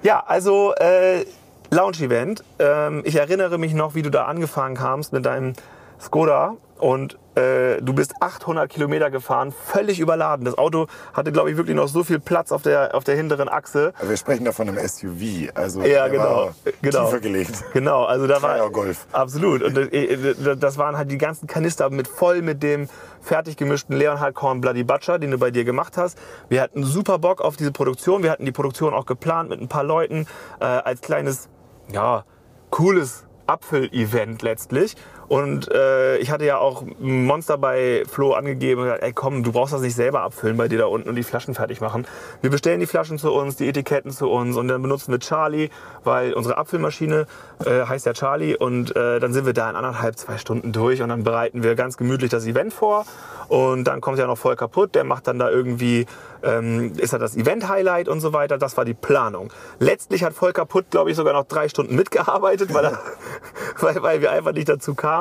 Ja, 0.01 0.24
also 0.25 0.74
äh, 0.75 1.25
Lounge-Event. 1.72 2.43
Ähm, 2.60 3.01
ich 3.03 3.15
erinnere 3.15 3.57
mich 3.57 3.74
noch, 3.74 3.95
wie 3.95 4.01
du 4.01 4.12
da 4.12 4.25
angefangen 4.25 4.75
kamst 4.75 5.12
mit 5.12 5.25
deinem 5.25 5.53
Skoda 6.00 6.55
und 6.83 7.17
äh, 7.35 7.81
du 7.81 7.93
bist 7.93 8.13
800 8.19 8.69
Kilometer 8.69 9.09
gefahren, 9.09 9.53
völlig 9.53 10.01
überladen. 10.01 10.43
Das 10.43 10.57
Auto 10.57 10.87
hatte, 11.13 11.31
glaube 11.31 11.49
ich, 11.49 11.55
wirklich 11.55 11.77
noch 11.77 11.87
so 11.87 12.03
viel 12.03 12.19
Platz 12.19 12.51
auf 12.51 12.61
der, 12.61 12.93
auf 12.93 13.05
der 13.05 13.15
hinteren 13.15 13.47
Achse. 13.47 13.93
Aber 13.97 14.09
wir 14.09 14.17
sprechen 14.17 14.43
da 14.43 14.51
von 14.51 14.67
einem 14.67 14.85
SUV, 14.85 15.49
also 15.55 15.81
Ja, 15.81 16.09
genau. 16.09 16.23
war 16.23 16.55
genau. 16.81 17.05
tiefer 17.05 17.21
gelegt. 17.21 17.63
Genau, 17.71 18.03
also 18.03 18.27
da 18.27 18.41
war 18.41 18.69
Golf. 18.69 19.07
absolut. 19.13 19.63
Und 19.63 19.77
äh, 19.77 20.57
das 20.57 20.77
waren 20.77 20.97
halt 20.97 21.09
die 21.09 21.17
ganzen 21.17 21.47
Kanister 21.47 21.89
mit 21.89 22.09
voll 22.09 22.41
mit 22.41 22.61
dem 22.61 22.89
fertig 23.21 23.55
gemischten 23.55 23.95
Leonhard 23.95 24.35
Korn 24.35 24.59
Bloody 24.59 24.83
Butcher, 24.83 25.19
den 25.19 25.31
du 25.31 25.37
bei 25.37 25.51
dir 25.51 25.63
gemacht 25.63 25.95
hast. 25.95 26.17
Wir 26.49 26.61
hatten 26.61 26.83
super 26.83 27.17
Bock 27.17 27.39
auf 27.39 27.55
diese 27.55 27.71
Produktion. 27.71 28.23
Wir 28.23 28.31
hatten 28.31 28.43
die 28.43 28.51
Produktion 28.51 28.93
auch 28.93 29.05
geplant 29.05 29.49
mit 29.49 29.61
ein 29.61 29.69
paar 29.69 29.85
Leuten 29.85 30.27
äh, 30.59 30.65
als 30.65 30.99
kleines, 30.99 31.47
ja, 31.93 32.25
cooles 32.71 33.25
Apfel-Event 33.47 34.41
letztlich. 34.41 34.95
Und 35.27 35.71
äh, 35.71 36.17
ich 36.17 36.31
hatte 36.31 36.45
ja 36.45 36.57
auch 36.57 36.83
Monster 36.99 37.57
bei 37.57 38.03
Flo 38.09 38.33
angegeben 38.33 38.81
und 38.81 38.87
gesagt, 38.87 39.03
ey 39.03 39.13
komm, 39.13 39.43
du 39.43 39.51
brauchst 39.51 39.73
das 39.73 39.81
nicht 39.81 39.95
selber 39.95 40.21
abfüllen 40.21 40.57
bei 40.57 40.67
dir 40.67 40.79
da 40.79 40.85
unten 40.85 41.09
und 41.09 41.15
die 41.15 41.23
Flaschen 41.23 41.53
fertig 41.53 41.81
machen. 41.81 42.05
Wir 42.41 42.49
bestellen 42.49 42.79
die 42.79 42.85
Flaschen 42.85 43.17
zu 43.17 43.31
uns, 43.33 43.55
die 43.55 43.67
Etiketten 43.67 44.11
zu 44.11 44.29
uns 44.29 44.57
und 44.57 44.67
dann 44.67 44.81
benutzen 44.81 45.11
wir 45.11 45.19
Charlie, 45.19 45.69
weil 46.03 46.33
unsere 46.33 46.57
Abfüllmaschine 46.57 47.25
äh, 47.65 47.85
heißt 47.85 48.05
ja 48.05 48.13
Charlie 48.13 48.55
und 48.55 48.95
äh, 48.95 49.19
dann 49.19 49.33
sind 49.33 49.45
wir 49.45 49.53
da 49.53 49.69
in 49.69 49.75
anderthalb, 49.75 50.17
zwei 50.17 50.37
Stunden 50.37 50.71
durch 50.71 51.01
und 51.01 51.09
dann 51.09 51.23
bereiten 51.23 51.63
wir 51.63 51.75
ganz 51.75 51.97
gemütlich 51.97 52.29
das 52.29 52.45
Event 52.45 52.73
vor 52.73 53.05
und 53.47 53.83
dann 53.85 54.01
kommt 54.01 54.17
ja 54.17 54.27
noch 54.27 54.37
voll 54.37 54.55
kaputt, 54.55 54.95
der 54.95 55.03
macht 55.03 55.27
dann 55.27 55.37
da 55.39 55.49
irgendwie, 55.49 56.05
ähm, 56.41 56.93
ist 56.97 57.13
er 57.13 57.19
das 57.19 57.35
Event-Highlight 57.35 58.07
und 58.07 58.19
so 58.19 58.33
weiter, 58.33 58.57
das 58.57 58.77
war 58.77 58.85
die 58.85 58.95
Planung. 58.95 59.53
Letztlich 59.79 60.23
hat 60.23 60.33
voll 60.33 60.53
kaputt, 60.53 60.85
glaube 60.89 61.11
ich, 61.11 61.15
sogar 61.15 61.33
noch 61.33 61.45
drei 61.45 61.69
Stunden 61.69 61.95
mitgearbeitet, 61.95 62.73
weil, 62.73 62.85
er, 62.85 62.99
weil, 63.79 64.01
weil 64.01 64.21
wir 64.21 64.31
einfach 64.31 64.53
nicht 64.53 64.69
dazu 64.69 64.95
kamen, 64.95 65.12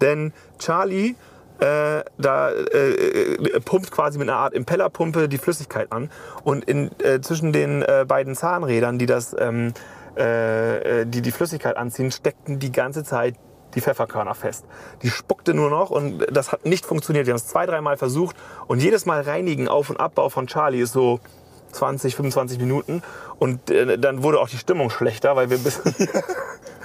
denn 0.00 0.32
Charlie 0.58 1.14
äh, 1.62 2.04
da 2.18 2.50
äh, 2.50 3.34
äh, 3.34 3.60
pumpt 3.60 3.90
quasi 3.90 4.18
mit 4.18 4.28
einer 4.28 4.38
Art 4.38 4.52
Impellerpumpe 4.52 5.28
die 5.28 5.38
Flüssigkeit 5.38 5.92
an 5.92 6.10
und 6.42 6.64
in, 6.64 6.90
äh, 7.00 7.20
zwischen 7.20 7.52
den 7.52 7.82
äh, 7.82 8.04
beiden 8.06 8.34
Zahnrädern, 8.34 8.98
die 8.98 9.06
das, 9.06 9.34
ähm, 9.38 9.72
äh, 10.16 11.02
äh, 11.02 11.06
die 11.06 11.22
die 11.22 11.30
Flüssigkeit 11.30 11.76
anziehen, 11.76 12.10
steckten 12.10 12.58
die 12.58 12.72
ganze 12.72 13.04
Zeit 13.04 13.36
die 13.74 13.80
Pfefferkörner 13.80 14.34
fest. 14.34 14.64
Die 15.02 15.08
spuckte 15.08 15.54
nur 15.54 15.70
noch 15.70 15.90
und 15.90 16.26
das 16.30 16.52
hat 16.52 16.66
nicht 16.66 16.84
funktioniert. 16.84 17.26
Wir 17.26 17.32
haben 17.32 17.38
es 17.38 17.46
zwei, 17.46 17.64
dreimal 17.64 17.96
versucht 17.96 18.36
und 18.66 18.82
jedes 18.82 19.06
Mal 19.06 19.22
reinigen, 19.22 19.68
Auf- 19.68 19.88
und 19.88 20.00
Abbau 20.00 20.28
von 20.28 20.46
Charlie 20.46 20.80
ist 20.80 20.92
so 20.92 21.20
20, 21.72 22.14
25 22.16 22.58
Minuten 22.58 23.02
und 23.38 23.70
äh, 23.70 23.98
dann 23.98 24.22
wurde 24.22 24.40
auch 24.40 24.48
die 24.48 24.58
Stimmung 24.58 24.90
schlechter, 24.90 25.36
weil 25.36 25.50
wir 25.50 25.56
ein 25.58 25.62
bisschen 25.64 25.94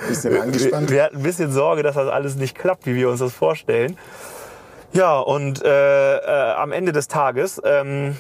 Bisschen 0.08 0.34
wir, 0.34 0.42
angespannt. 0.44 0.90
wir 0.92 1.04
hatten 1.04 1.18
ein 1.18 1.24
bisschen 1.24 1.52
Sorge, 1.52 1.84
dass 1.84 1.96
das 1.96 2.08
alles 2.08 2.36
nicht 2.36 2.58
klappt, 2.58 2.86
wie 2.86 2.96
wir 2.96 3.10
uns 3.10 3.20
das 3.20 3.34
vorstellen. 3.34 3.98
Ja, 4.94 5.20
und 5.20 5.64
äh, 5.64 6.18
äh, 6.18 6.52
am 6.54 6.72
Ende 6.72 6.92
des 6.92 7.08
Tages, 7.08 7.62
ähm, 7.66 8.16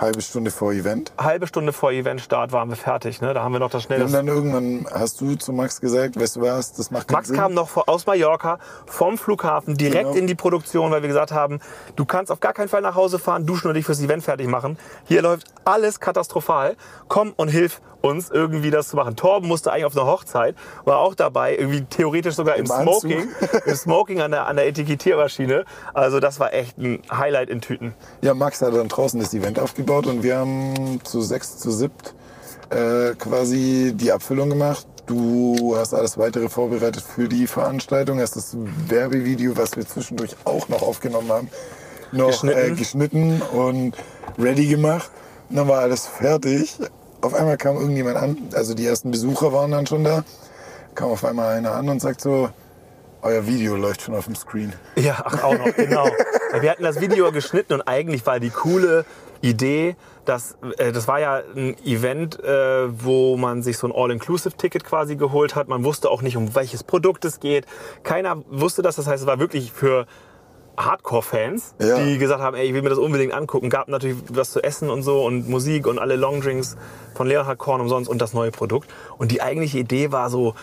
Halbe 0.00 0.22
Stunde 0.22 0.50
vor 0.50 0.72
Event. 0.72 1.12
halbe 1.18 1.46
Stunde 1.46 1.72
vor 1.74 1.92
Eventstart, 1.92 2.52
waren 2.52 2.70
wir 2.70 2.76
fertig. 2.76 3.20
Ne? 3.20 3.34
Da 3.34 3.42
haben 3.42 3.52
wir 3.52 3.58
noch 3.60 3.68
das 3.70 3.82
schnell. 3.82 4.02
Und 4.02 4.12
dann 4.12 4.26
irgendwann 4.28 4.86
hast 4.90 5.20
du 5.20 5.34
zu 5.36 5.52
Max 5.52 5.80
gesagt, 5.80 6.18
weißt 6.18 6.36
du 6.36 6.40
was, 6.40 6.72
das 6.72 6.90
macht 6.90 7.08
keinen 7.08 7.16
Max 7.16 7.28
Sinn. 7.28 7.36
kam 7.36 7.52
noch 7.54 7.76
aus 7.86 8.06
Mallorca 8.06 8.58
vom 8.86 9.18
Flughafen 9.18 9.76
direkt 9.76 10.04
Genau. 10.06 10.16
in 10.16 10.26
die 10.26 10.34
Produktion, 10.34 10.90
weil 10.90 11.02
wir 11.02 11.08
gesagt 11.08 11.32
haben, 11.32 11.60
du 11.96 12.04
kannst 12.06 12.32
auf 12.32 12.40
gar 12.40 12.54
keinen 12.54 12.68
Fall 12.68 12.80
nach 12.80 12.94
Hause 12.94 13.18
fahren, 13.18 13.44
duschen 13.44 13.68
und 13.68 13.74
dich 13.74 13.84
fürs 13.84 14.00
Event 14.00 14.22
fertig 14.24 14.46
machen. 14.46 14.78
Hier 15.04 15.20
läuft 15.20 15.48
alles 15.66 16.00
katastrophal. 16.00 16.76
Komm 17.08 17.32
und 17.36 17.48
hilf 17.48 17.82
uns 18.00 18.30
irgendwie 18.30 18.70
das 18.70 18.88
zu 18.88 18.96
machen. 18.96 19.16
Torben 19.16 19.48
musste 19.48 19.72
eigentlich 19.72 19.84
auf 19.84 19.96
eine 19.96 20.06
Hochzeit, 20.06 20.54
war 20.84 20.98
auch 20.98 21.14
dabei, 21.14 21.56
irgendwie 21.56 21.82
theoretisch 21.84 22.34
sogar 22.34 22.56
im, 22.56 22.66
Im. 22.66 22.66
Smoking, 22.66 23.28
im 23.66 23.74
Smoking 23.74 24.20
an 24.20 24.30
der, 24.30 24.46
an 24.46 24.56
der 24.56 24.66
Etikettiermaschine. 24.66 25.64
Also 25.94 26.20
das 26.20 26.40
war 26.40 26.52
echt 26.52 26.78
ein 26.78 27.02
Highlight 27.10 27.50
in 27.50 27.60
Tüten. 27.60 27.94
Ja, 28.22 28.34
Max 28.34 28.62
hat 28.62 28.74
dann 28.74 28.88
draußen 28.88 29.20
das 29.20 29.34
Event 29.34 29.58
aufgebaut 29.58 30.06
und 30.06 30.22
wir 30.22 30.38
haben 30.38 31.00
zu 31.04 31.20
sechs, 31.20 31.58
zu 31.58 31.70
siebt 31.70 32.14
äh, 32.70 33.14
quasi 33.16 33.92
die 33.94 34.12
Abfüllung 34.12 34.48
gemacht. 34.48 34.86
Du 35.06 35.74
hast 35.76 35.92
alles 35.92 36.18
weitere 36.18 36.48
vorbereitet 36.48 37.02
für 37.02 37.28
die 37.28 37.46
Veranstaltung, 37.48 38.20
hast 38.20 38.36
das 38.36 38.56
Werbevideo, 38.86 39.56
was 39.56 39.76
wir 39.76 39.86
zwischendurch 39.86 40.36
auch 40.44 40.68
noch 40.68 40.82
aufgenommen 40.82 41.30
haben, 41.30 41.50
noch 42.12 42.28
Geschnitten. 42.28 42.58
Äh, 42.58 42.76
geschnitten 42.76 43.42
und 43.52 43.96
ready 44.38 44.66
gemacht. 44.66 45.10
Dann 45.48 45.66
war 45.66 45.80
alles 45.80 46.06
fertig. 46.06 46.78
Auf 47.22 47.34
einmal 47.34 47.56
kam 47.58 47.76
irgendjemand 47.76 48.16
an, 48.16 48.36
also 48.54 48.74
die 48.74 48.86
ersten 48.86 49.10
Besucher 49.10 49.52
waren 49.52 49.70
dann 49.70 49.86
schon 49.86 50.04
da, 50.04 50.24
kam 50.94 51.10
auf 51.10 51.24
einmal 51.24 51.56
einer 51.56 51.72
an 51.72 51.88
und 51.88 52.00
sagt 52.00 52.22
so, 52.22 52.48
euer 53.22 53.46
Video 53.46 53.76
läuft 53.76 54.02
schon 54.02 54.14
auf 54.14 54.24
dem 54.24 54.34
Screen. 54.34 54.72
Ja, 54.96 55.22
ach, 55.24 55.44
auch 55.44 55.58
noch, 55.58 55.74
genau. 55.76 56.08
Wir 56.60 56.70
hatten 56.70 56.82
das 56.82 57.00
Video 57.00 57.30
geschnitten 57.30 57.74
und 57.74 57.82
eigentlich 57.82 58.24
war 58.24 58.40
die 58.40 58.48
coole 58.48 59.04
Idee, 59.42 59.96
dass, 60.24 60.56
äh, 60.78 60.92
das 60.92 61.08
war 61.08 61.20
ja 61.20 61.42
ein 61.54 61.76
Event, 61.84 62.42
äh, 62.42 62.88
wo 63.04 63.36
man 63.36 63.62
sich 63.62 63.76
so 63.76 63.86
ein 63.86 63.92
All-Inclusive-Ticket 63.94 64.84
quasi 64.84 65.16
geholt 65.16 65.54
hat. 65.54 65.68
Man 65.68 65.84
wusste 65.84 66.10
auch 66.10 66.22
nicht, 66.22 66.36
um 66.36 66.54
welches 66.54 66.84
Produkt 66.84 67.24
es 67.24 67.40
geht. 67.40 67.66
Keiner 68.02 68.42
wusste 68.50 68.82
das. 68.82 68.96
Das 68.96 69.06
heißt, 69.06 69.22
es 69.22 69.26
war 69.26 69.38
wirklich 69.38 69.72
für 69.72 70.06
Hardcore-Fans, 70.78 71.74
Ja. 71.78 71.98
die 71.98 72.18
gesagt 72.18 72.40
haben, 72.42 72.56
ey, 72.56 72.66
ich 72.66 72.74
will 72.74 72.82
mir 72.82 72.88
das 72.90 72.98
unbedingt 72.98 73.32
angucken. 73.34 73.68
Gab 73.70 73.88
natürlich 73.88 74.16
was 74.30 74.50
zu 74.52 74.62
essen 74.62 74.90
und 74.90 75.02
so 75.02 75.24
und 75.24 75.48
Musik 75.48 75.86
und 75.86 75.98
alle 75.98 76.16
Longdrinks 76.16 76.76
von 77.14 77.26
Leonhard 77.26 77.58
Korn 77.58 77.80
umsonst 77.80 78.08
und 78.08 78.20
das 78.20 78.32
neue 78.32 78.50
Produkt. 78.50 78.88
Und 79.18 79.30
die 79.32 79.42
eigentliche 79.42 79.78
Idee 79.78 80.12
war 80.12 80.30
so, 80.30 80.54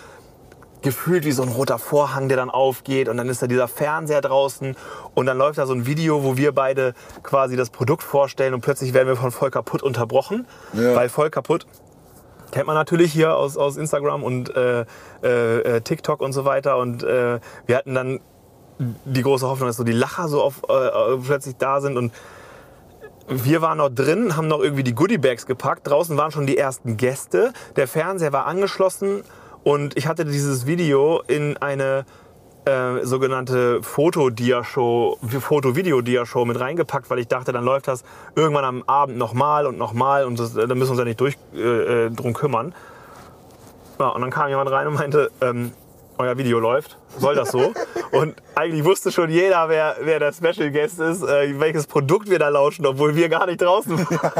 gefühlt 0.83 1.25
wie 1.25 1.31
so 1.31 1.41
ein 1.41 1.49
roter 1.49 1.79
Vorhang, 1.79 2.27
der 2.29 2.37
dann 2.37 2.51
aufgeht 2.51 3.09
und 3.09 3.17
dann 3.17 3.27
ist 3.29 3.41
da 3.41 3.47
dieser 3.47 3.67
Fernseher 3.67 4.21
draußen 4.21 4.75
und 5.15 5.25
dann 5.25 5.37
läuft 5.37 5.57
da 5.57 5.65
so 5.65 5.73
ein 5.73 5.87
Video, 5.87 6.23
wo 6.23 6.37
wir 6.37 6.51
beide 6.53 6.93
quasi 7.23 7.55
das 7.55 7.71
Produkt 7.71 8.03
vorstellen 8.03 8.53
und 8.53 8.61
plötzlich 8.61 8.93
werden 8.93 9.07
wir 9.07 9.15
von 9.15 9.31
voll 9.31 9.49
kaputt 9.49 9.81
unterbrochen, 9.81 10.45
Ja. 10.73 10.95
weil 10.95 11.09
voll 11.09 11.29
kaputt 11.31 11.65
kennt 12.51 12.67
man 12.67 12.75
natürlich 12.75 13.11
hier 13.11 13.35
aus, 13.35 13.57
aus 13.57 13.75
Instagram 13.75 14.23
und 14.23 14.55
äh, 14.55 14.85
äh, 15.23 15.57
äh, 15.77 15.81
TikTok 15.81 16.21
und 16.21 16.31
so 16.31 16.45
weiter 16.45 16.77
und 16.77 17.03
äh, 17.03 17.39
wir 17.65 17.75
hatten 17.75 17.95
dann 17.95 18.19
die 18.79 19.21
große 19.21 19.47
Hoffnung, 19.47 19.67
dass 19.67 19.77
so 19.77 19.83
die 19.83 19.91
Lacher 19.91 20.27
so 20.27 20.41
auf, 20.41 20.63
äh, 20.69 21.17
plötzlich 21.25 21.55
da 21.57 21.81
sind 21.81 21.97
und 21.97 22.11
wir 23.27 23.61
waren 23.61 23.79
noch 23.79 23.89
drin, 23.89 24.37
haben 24.37 24.47
noch 24.47 24.61
irgendwie 24.61 24.83
die 24.83 24.95
Goodiebags 24.95 25.45
gepackt. 25.45 25.85
Draußen 25.85 26.15
waren 26.15 26.31
schon 26.31 26.47
die 26.47 26.57
ersten 26.57 26.95
Gäste. 26.95 27.51
Der 27.75 27.87
Fernseher 27.87 28.31
war 28.31 28.45
angeschlossen 28.45 29.23
und 29.63 29.97
ich 29.97 30.07
hatte 30.07 30.23
dieses 30.23 30.65
Video 30.65 31.21
in 31.27 31.57
eine 31.57 32.05
äh, 32.63 33.05
sogenannte 33.05 33.83
Foto-Dia-Show, 33.83 35.17
Foto-Video-Dia-Show 35.41 36.45
mit 36.45 36.59
reingepackt, 36.59 37.09
weil 37.09 37.19
ich 37.19 37.27
dachte, 37.27 37.51
dann 37.51 37.65
läuft 37.65 37.87
das 37.87 38.03
irgendwann 38.35 38.65
am 38.65 38.83
Abend 38.87 39.17
nochmal 39.17 39.65
und 39.65 39.77
nochmal 39.77 40.25
und 40.25 40.39
das, 40.39 40.53
da 40.53 40.67
müssen 40.67 40.79
wir 40.79 40.91
uns 40.91 40.99
ja 40.99 41.05
nicht 41.05 41.19
durch, 41.19 41.37
äh, 41.53 42.05
äh, 42.05 42.11
drum 42.11 42.33
kümmern. 42.33 42.73
Ja, 43.99 44.09
und 44.09 44.21
dann 44.21 44.29
kam 44.29 44.49
jemand 44.49 44.69
rein 44.71 44.87
und 44.87 44.93
meinte, 44.93 45.31
ähm, 45.41 45.71
euer 46.17 46.37
Video 46.37 46.59
läuft, 46.59 46.97
soll 47.17 47.35
das 47.35 47.51
so? 47.51 47.73
Und 48.11 48.35
eigentlich 48.55 48.83
wusste 48.83 49.11
schon 49.11 49.29
jeder, 49.29 49.69
wer, 49.69 49.97
wer 50.01 50.19
der 50.19 50.33
Special 50.33 50.71
Guest 50.71 50.99
ist, 50.99 51.23
äh, 51.23 51.59
welches 51.59 51.85
Produkt 51.87 52.29
wir 52.29 52.39
da 52.39 52.49
lauschen, 52.49 52.85
obwohl 52.85 53.15
wir 53.15 53.29
gar 53.29 53.45
nicht 53.45 53.61
draußen 53.61 53.97
waren. 53.97 54.31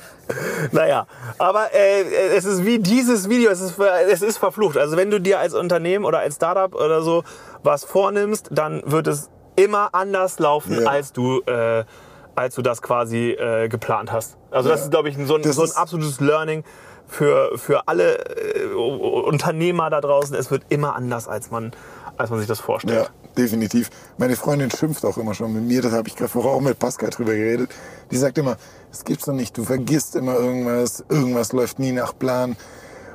naja, 0.72 1.06
aber 1.38 1.72
äh, 1.74 2.02
es 2.36 2.44
ist 2.44 2.64
wie 2.64 2.78
dieses 2.78 3.28
Video, 3.28 3.50
es 3.50 3.60
ist, 3.60 3.78
es 3.78 4.22
ist 4.22 4.38
verflucht. 4.38 4.76
Also 4.78 4.96
wenn 4.96 5.10
du 5.10 5.20
dir 5.20 5.38
als 5.38 5.54
Unternehmen 5.54 6.04
oder 6.04 6.20
als 6.20 6.36
Startup 6.36 6.74
oder 6.74 7.02
so 7.02 7.24
was 7.62 7.84
vornimmst, 7.84 8.48
dann 8.50 8.82
wird 8.86 9.06
es 9.06 9.30
immer 9.56 9.90
anders 9.94 10.38
laufen, 10.38 10.82
Ja. 10.82 10.88
als 10.88 11.12
du... 11.12 11.40
Äh, 11.46 11.84
als 12.34 12.54
du 12.54 12.62
das 12.62 12.82
quasi 12.82 13.30
äh, 13.32 13.66
geplant 13.68 14.12
hast. 14.12 14.36
Also 14.52 14.68
das 14.68 14.78
Ja. 14.78 14.84
ist, 14.84 14.90
glaube 14.92 15.08
ich, 15.08 15.16
so 15.26 15.34
ein, 15.34 15.42
Das 15.42 15.56
so 15.56 15.64
ein 15.64 15.72
absolutes 15.74 16.20
Learning 16.20 16.62
für, 17.08 17.58
für 17.58 17.88
alle 17.88 18.18
äh, 18.36 18.74
Unternehmer 18.74 19.90
da 19.90 20.00
draußen. 20.00 20.36
Es 20.36 20.50
wird 20.50 20.62
immer 20.68 20.94
anders, 20.94 21.26
als 21.26 21.50
man, 21.50 21.72
als 22.16 22.30
man 22.30 22.38
sich 22.38 22.48
das 22.48 22.60
vorstellt. 22.60 23.08
Ja, 23.08 23.32
definitiv. 23.36 23.90
Meine 24.18 24.36
Freundin 24.36 24.70
schimpft 24.70 25.04
auch 25.04 25.16
immer 25.16 25.34
schon 25.34 25.52
mit 25.54 25.64
mir, 25.64 25.82
das 25.82 25.92
habe 25.92 26.06
ich 26.08 26.14
gerade 26.14 26.30
vorher 26.30 26.52
auch 26.52 26.60
mit 26.60 26.78
Pascal 26.78 27.10
drüber 27.10 27.32
geredet. 27.32 27.70
Die 28.10 28.16
sagt 28.16 28.38
immer, 28.38 28.56
es 28.92 29.04
gibt's 29.04 29.24
doch 29.24 29.32
nicht, 29.32 29.56
du 29.56 29.64
vergisst 29.64 30.14
immer 30.14 30.34
irgendwas, 30.34 31.04
irgendwas 31.08 31.52
läuft 31.52 31.78
nie 31.78 31.92
nach 31.92 32.16
Plan. 32.16 32.56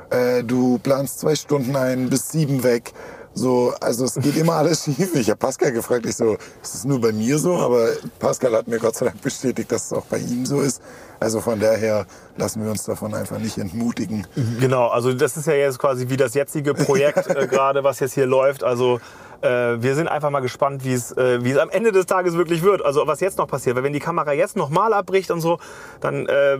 Äh, 0.09 0.43
du 0.43 0.79
planst 0.79 1.19
zwei 1.19 1.35
Stunden 1.35 1.75
ein, 1.75 2.09
bis 2.09 2.29
sieben 2.29 2.63
weg. 2.63 2.93
So, 3.35 3.73
also 3.79 4.05
es 4.05 4.15
geht 4.15 4.37
immer 4.37 4.53
alles 4.53 4.83
schief. 4.85 5.15
Ich 5.15 5.29
habe 5.29 5.37
Pascal 5.37 5.71
gefragt, 5.71 6.05
ich 6.05 6.15
so, 6.15 6.37
ist 6.61 6.75
es 6.75 6.85
nur 6.85 7.01
bei 7.01 7.11
mir 7.11 7.39
so? 7.39 7.55
Aber 7.55 7.89
Pascal 8.19 8.55
hat 8.55 8.67
mir 8.67 8.79
Gott 8.79 8.95
sei 8.95 9.05
Dank 9.05 9.21
bestätigt, 9.21 9.71
dass 9.71 9.85
es 9.85 9.93
auch 9.93 10.05
bei 10.05 10.19
ihm 10.19 10.45
so 10.45 10.61
ist. 10.61 10.81
Also 11.23 11.39
von 11.39 11.57
daher 11.57 12.05
lassen 12.35 12.63
wir 12.63 12.69
uns 12.69 12.83
davon 12.83 13.13
einfach 13.13 13.39
nicht 13.39 13.57
entmutigen. 13.57 14.27
Genau, 14.59 14.87
also 14.87 15.13
das 15.13 15.37
ist 15.37 15.47
ja 15.47 15.53
jetzt 15.53 15.79
quasi 15.79 16.09
wie 16.09 16.17
das 16.17 16.33
jetzige 16.33 16.73
Projekt 16.73 17.27
äh, 17.29 17.47
gerade, 17.47 17.83
was 17.85 18.01
jetzt 18.01 18.13
hier 18.13 18.25
läuft. 18.25 18.63
Also 18.63 18.99
äh, 19.41 19.81
wir 19.81 19.95
sind 19.95 20.07
einfach 20.07 20.29
mal 20.29 20.41
gespannt, 20.41 20.83
wie 20.83 20.93
es, 20.93 21.11
äh, 21.11 21.37
es 21.37 21.57
am 21.57 21.69
Ende 21.69 21.91
des 21.91 22.07
Tages 22.07 22.35
wirklich 22.35 22.61
wird. 22.61 22.83
Also 22.83 23.07
was 23.07 23.19
jetzt 23.19 23.37
noch 23.37 23.47
passiert. 23.47 23.75
Weil 23.75 23.83
wenn 23.83 23.93
die 23.93 23.99
Kamera 23.99 24.33
jetzt 24.33 24.57
nochmal 24.57 24.93
abbricht 24.93 25.31
und 25.31 25.39
so, 25.41 25.59
dann, 26.01 26.25
äh, 26.27 26.57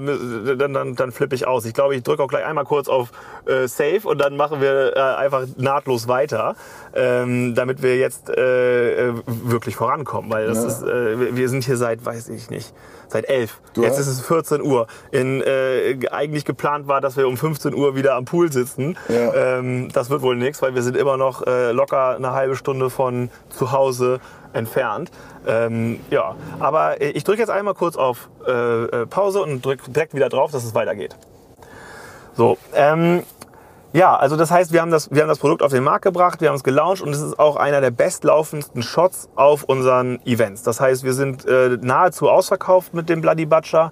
dann, 0.57 0.73
dann, 0.73 0.95
dann 0.95 1.11
flippe 1.11 1.35
ich 1.35 1.45
aus. 1.45 1.65
Ich 1.65 1.73
glaube, 1.73 1.95
ich 1.95 2.03
drücke 2.03 2.23
auch 2.23 2.27
gleich 2.27 2.45
einmal 2.45 2.65
kurz 2.65 2.87
auf 2.87 3.11
äh, 3.47 3.67
Save 3.67 4.01
und 4.03 4.19
dann 4.19 4.37
machen 4.37 4.61
wir 4.61 4.95
äh, 4.95 4.99
einfach 4.99 5.45
nahtlos 5.57 6.07
weiter, 6.07 6.55
ähm, 6.93 7.55
damit 7.55 7.81
wir 7.81 7.97
jetzt 7.97 8.29
äh, 8.29 9.09
äh 9.09 9.13
wirklich 9.25 9.75
vorankommen. 9.75 10.31
Weil 10.31 10.47
das 10.47 10.59
ja. 10.59 10.67
ist, 10.67 10.83
äh, 10.83 11.35
wir 11.35 11.49
sind 11.49 11.63
hier 11.63 11.77
seit, 11.77 12.05
weiß 12.05 12.29
ich 12.29 12.49
nicht, 12.49 12.73
seit 13.07 13.29
11. 13.29 13.61
Du 13.73 13.83
Jetzt 13.83 13.99
ist 13.99 14.07
es 14.07 14.21
14 14.21 14.61
Uhr. 14.61 14.87
In, 15.11 15.41
äh, 15.41 15.97
eigentlich 16.11 16.45
geplant 16.45 16.87
war, 16.87 17.01
dass 17.01 17.17
wir 17.17 17.27
um 17.27 17.37
15 17.37 17.73
Uhr 17.73 17.95
wieder 17.95 18.15
am 18.15 18.25
Pool 18.25 18.51
sitzen. 18.51 18.97
Ja. 19.07 19.33
Ähm, 19.33 19.89
das 19.93 20.09
wird 20.09 20.21
wohl 20.21 20.35
nichts, 20.35 20.61
weil 20.61 20.75
wir 20.75 20.81
sind 20.81 20.97
immer 20.97 21.17
noch 21.17 21.45
äh, 21.45 21.71
locker 21.71 22.15
eine 22.15 22.31
halbe 22.31 22.55
Stunde 22.55 22.89
von 22.89 23.29
zu 23.49 23.71
Hause 23.71 24.19
entfernt. 24.53 25.11
Ähm, 25.45 25.99
ja, 26.09 26.35
aber 26.59 27.01
ich 27.01 27.23
drücke 27.23 27.39
jetzt 27.39 27.49
einmal 27.49 27.73
kurz 27.73 27.95
auf 27.95 28.29
äh, 28.47 28.51
äh 28.51 29.05
Pause 29.05 29.41
und 29.41 29.65
drücke 29.65 29.89
direkt 29.91 30.13
wieder 30.13 30.29
drauf, 30.29 30.51
dass 30.51 30.63
es 30.63 30.73
weitergeht. 30.73 31.17
So, 32.35 32.57
ähm, 32.73 33.23
ja, 33.93 34.15
also 34.15 34.35
das 34.35 34.49
heißt, 34.49 34.73
wir 34.73 34.81
haben 34.81 34.89
das, 34.89 35.11
wir 35.11 35.21
haben 35.21 35.29
das 35.29 35.37
Produkt 35.37 35.61
auf 35.61 35.71
den 35.71 35.83
Markt 35.83 36.03
gebracht, 36.03 36.41
wir 36.41 36.49
haben 36.49 36.55
es 36.55 36.63
gelauncht 36.63 37.01
und 37.01 37.09
es 37.09 37.21
ist 37.21 37.37
auch 37.37 37.57
einer 37.57 37.79
der 37.79 37.91
bestlaufendsten 37.91 38.81
Shots 38.81 39.29
auf 39.35 39.63
unseren 39.63 40.19
Events. 40.25 40.63
Das 40.63 40.81
heißt, 40.81 41.03
wir 41.03 41.13
sind 41.13 41.45
äh, 41.45 41.77
nahezu 41.79 42.27
ausverkauft 42.27 42.95
mit 42.95 43.07
dem 43.07 43.21
Bloody 43.21 43.45
Butcher 43.45 43.91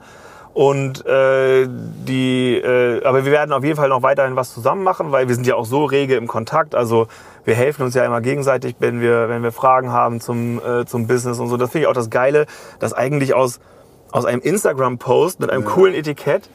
und 0.55 1.05
äh, 1.05 1.67
die, 1.67 2.57
äh, 2.57 3.03
aber 3.05 3.25
wir 3.25 3.31
werden 3.31 3.53
auf 3.53 3.63
jeden 3.63 3.77
Fall 3.77 3.89
noch 3.89 4.01
weiterhin 4.01 4.36
was 4.36 4.53
zusammen 4.53 4.83
machen, 4.83 5.12
weil 5.12 5.27
wir 5.27 5.36
sind 5.36 5.45
ja 5.45 5.55
auch 5.55 5.65
so 5.65 5.86
rege 5.86 6.15
im 6.15 6.27
Kontakt. 6.27 6.74
Also 6.74 7.07
wir 7.45 7.53
helfen 7.53 7.83
uns 7.83 7.93
ja 7.93 8.03
immer 8.03 8.21
gegenseitig, 8.21 8.75
wenn 8.79 9.01
wir, 9.01 9.29
wenn 9.29 9.43
wir 9.43 9.51
Fragen 9.51 9.91
haben 9.91 10.19
zum, 10.19 10.60
äh, 10.60 10.86
zum 10.86 11.05
Business 11.05 11.39
und 11.39 11.48
so. 11.48 11.57
Das 11.57 11.69
finde 11.69 11.83
ich 11.83 11.88
auch 11.88 11.95
das 11.95 12.10
Geile, 12.10 12.48
dass 12.79 12.91
eigentlich 12.93 13.36
aus, 13.36 13.60
aus 14.12 14.25
einem 14.25 14.41
Instagram-Post 14.41 15.39
mit 15.39 15.51
einem 15.51 15.63
ja. 15.63 15.69
coolen 15.69 15.93
Etikett 15.93 16.50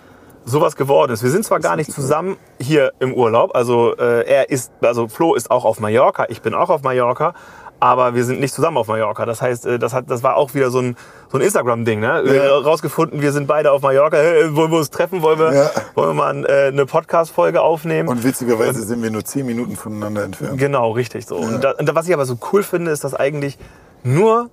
sowas 0.46 0.76
geworden 0.76 1.12
ist. 1.12 1.22
Wir 1.22 1.30
sind 1.30 1.44
zwar 1.44 1.60
gar 1.60 1.76
nicht 1.76 1.92
zusammen 1.92 2.36
hier 2.58 2.92
im 3.00 3.12
Urlaub, 3.12 3.54
also 3.54 3.94
äh, 3.96 4.26
er 4.26 4.48
ist, 4.48 4.72
also 4.80 5.08
Flo 5.08 5.34
ist 5.34 5.50
auch 5.50 5.64
auf 5.64 5.80
Mallorca, 5.80 6.26
ich 6.28 6.40
bin 6.40 6.54
auch 6.54 6.70
auf 6.70 6.82
Mallorca, 6.82 7.34
aber 7.80 8.14
wir 8.14 8.24
sind 8.24 8.40
nicht 8.40 8.54
zusammen 8.54 8.78
auf 8.78 8.86
Mallorca. 8.86 9.26
Das 9.26 9.42
heißt, 9.42 9.66
äh, 9.66 9.78
das, 9.78 9.92
hat, 9.92 10.08
das 10.08 10.22
war 10.22 10.36
auch 10.36 10.54
wieder 10.54 10.70
so 10.70 10.78
ein, 10.80 10.96
so 11.30 11.36
ein 11.36 11.42
Instagram-Ding. 11.42 12.00
Ne? 12.00 12.22
Ja. 12.24 12.56
Rausgefunden, 12.58 13.20
wir 13.20 13.32
sind 13.32 13.46
beide 13.46 13.72
auf 13.72 13.82
Mallorca. 13.82 14.16
Hey, 14.16 14.54
wollen 14.56 14.70
wir 14.70 14.78
uns 14.78 14.90
treffen? 14.90 15.20
Wollen 15.20 15.38
wir, 15.38 15.52
ja. 15.52 15.70
wollen 15.94 16.10
wir 16.10 16.14
mal 16.14 16.46
äh, 16.46 16.68
eine 16.68 16.86
Podcast-Folge 16.86 17.60
aufnehmen? 17.60 18.08
Und 18.08 18.24
witzigerweise 18.24 18.82
sind 18.82 19.02
wir 19.02 19.10
nur 19.10 19.24
zehn 19.24 19.44
Minuten 19.44 19.76
voneinander 19.76 20.24
entfernt. 20.24 20.58
Genau, 20.58 20.92
richtig 20.92 21.26
so. 21.26 21.38
Ja. 21.38 21.46
Und, 21.46 21.64
da, 21.64 21.72
und 21.72 21.94
was 21.94 22.08
ich 22.08 22.14
aber 22.14 22.24
so 22.24 22.38
cool 22.52 22.62
finde, 22.62 22.92
ist, 22.92 23.04
dass 23.04 23.14
eigentlich 23.14 23.58
nur 24.02 24.48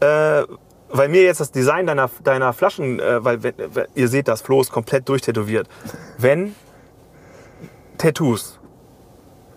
äh, 0.00 0.42
weil 0.96 1.08
mir 1.08 1.22
jetzt 1.22 1.40
das 1.40 1.50
Design 1.50 1.86
deiner, 1.86 2.10
deiner 2.24 2.52
Flaschen, 2.52 3.00
äh, 3.00 3.24
weil 3.24 3.42
wenn, 3.42 3.54
ihr 3.94 4.08
seht, 4.08 4.28
das 4.28 4.42
Flo 4.42 4.60
ist 4.60 4.72
komplett 4.72 5.08
durchtätowiert. 5.08 5.68
Wenn 6.18 6.54
Tattoos 7.98 8.58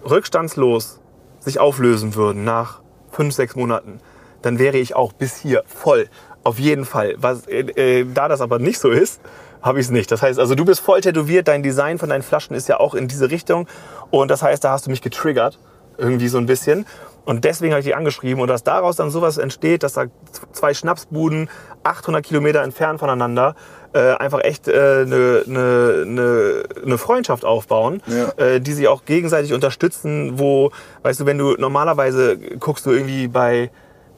rückstandslos 0.10 1.00
sich 1.39 1.60
auflösen 1.60 2.15
würden 2.15 2.43
nach 2.43 2.81
fünf, 3.12 3.34
sechs 3.34 3.55
Monaten, 3.55 4.00
dann 4.41 4.60
wäre 4.60 4.77
ich 4.77 4.96
auch 4.96 5.13
bis 5.13 5.36
hier 5.38 5.63
voll. 5.65 6.10
Auf 6.43 6.60
jeden 6.60 6.86
Fall. 6.86 7.15
Was, 7.17 7.48
äh, 7.48 7.60
äh 7.60 8.05
da 8.13 8.27
das 8.27 8.41
aber 8.41 8.60
nicht 8.60 8.79
so 8.79 8.89
ist, 8.89 9.22
habe 9.62 9.79
ich 9.79 9.88
es 9.88 9.91
nicht. 9.91 10.12
Das 10.12 10.22
heißt, 10.22 10.39
also 10.39 10.55
du 10.55 10.63
bist 10.65 10.79
voll 10.79 11.01
tätowiert, 11.01 11.48
dein 11.48 11.63
Design 11.63 11.98
von 11.98 12.10
deinen 12.10 12.22
Flaschen 12.22 12.55
ist 12.55 12.69
ja 12.69 12.79
auch 12.79 12.93
in 12.93 13.08
diese 13.08 13.29
Richtung. 13.29 13.67
Und 14.10 14.31
das 14.31 14.41
heißt, 14.41 14.63
da 14.63 14.72
hast 14.72 14.86
du 14.86 14.89
mich 14.89 15.01
getriggert, 15.01 15.60
irgendwie 16.00 16.27
so 16.27 16.38
ein 16.38 16.46
bisschen. 16.46 16.86
Und 17.25 17.44
deswegen 17.46 17.74
habe 17.74 17.82
ich 17.82 17.86
die 17.86 17.94
angeschrieben 17.94 18.41
und 18.41 18.48
dass 18.48 18.63
daraus 18.63 18.96
dann 18.96 19.12
sowas 19.12 19.38
entsteht, 19.38 19.83
dass 19.83 19.94
da 19.94 20.05
zwei 20.51 20.74
Schnapsbuden 20.74 21.50
800 21.83 22.25
Kilometer 22.25 22.64
entfernt 22.64 23.00
voneinander 23.00 23.55
äh, 23.94 24.14
einfach 24.14 24.44
echt 24.44 24.68
eine 24.68 24.77
äh, 24.77 25.05
ne, 25.05 25.44
ne, 25.46 26.05
ne, 26.05 26.64
ne 26.85 26.98
Freundschaft 26.98 27.46
aufbauen, 27.46 28.01
ja. 28.07 28.44
äh, 28.44 28.62
die 28.62 28.74
sich 28.74 28.88
auch 28.88 29.05
gegenseitig 29.05 29.53
unterstützen, 29.53 30.40
wo, 30.40 30.72
weißt 31.03 31.20
du, 31.20 31.25
wenn 31.25 31.38
du 31.38 31.55
normalerweise 31.57 32.38
guckst 32.59 32.85
du 32.85 32.92
irgendwie 32.92 33.27
bei 33.27 33.70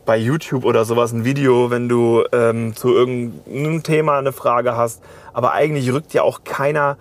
bei 0.04 0.18
YouTube 0.18 0.66
oder 0.66 0.84
sowas 0.84 1.12
ein 1.12 1.26
Video, 1.26 1.70
wenn 1.70 1.88
du 1.88 2.24
ähm, 2.32 2.76
zu 2.76 2.94
irgendeinem 2.94 3.84
Thema 3.84 4.18
eine 4.18 4.32
Frage 4.32 4.76
hast, 4.76 5.02
aber 5.32 5.54
eigentlich 5.54 5.94
rückt 5.94 6.14
ja 6.14 6.24
auch 6.24 6.44
keiner 6.44 6.98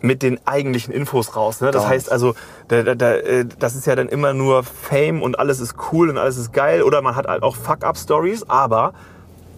mit 0.00 0.22
den 0.22 0.38
eigentlichen 0.46 0.92
Infos 0.92 1.36
raus. 1.36 1.60
Ne? 1.60 1.70
Das 1.70 1.82
Gar 1.82 1.90
heißt 1.90 2.12
also, 2.12 2.34
da, 2.68 2.82
da, 2.82 2.94
da, 2.94 3.14
äh, 3.14 3.44
das 3.58 3.74
ist 3.74 3.86
ja 3.86 3.94
dann 3.96 4.08
immer 4.08 4.32
nur 4.32 4.62
Fame 4.62 5.22
und 5.22 5.38
alles 5.38 5.60
ist 5.60 5.74
cool 5.92 6.10
und 6.10 6.18
alles 6.18 6.36
ist 6.36 6.52
geil. 6.52 6.82
Oder 6.82 7.02
man 7.02 7.16
hat 7.16 7.26
halt 7.26 7.42
auch 7.42 7.56
Fuck-up-Stories, 7.56 8.48
aber 8.48 8.92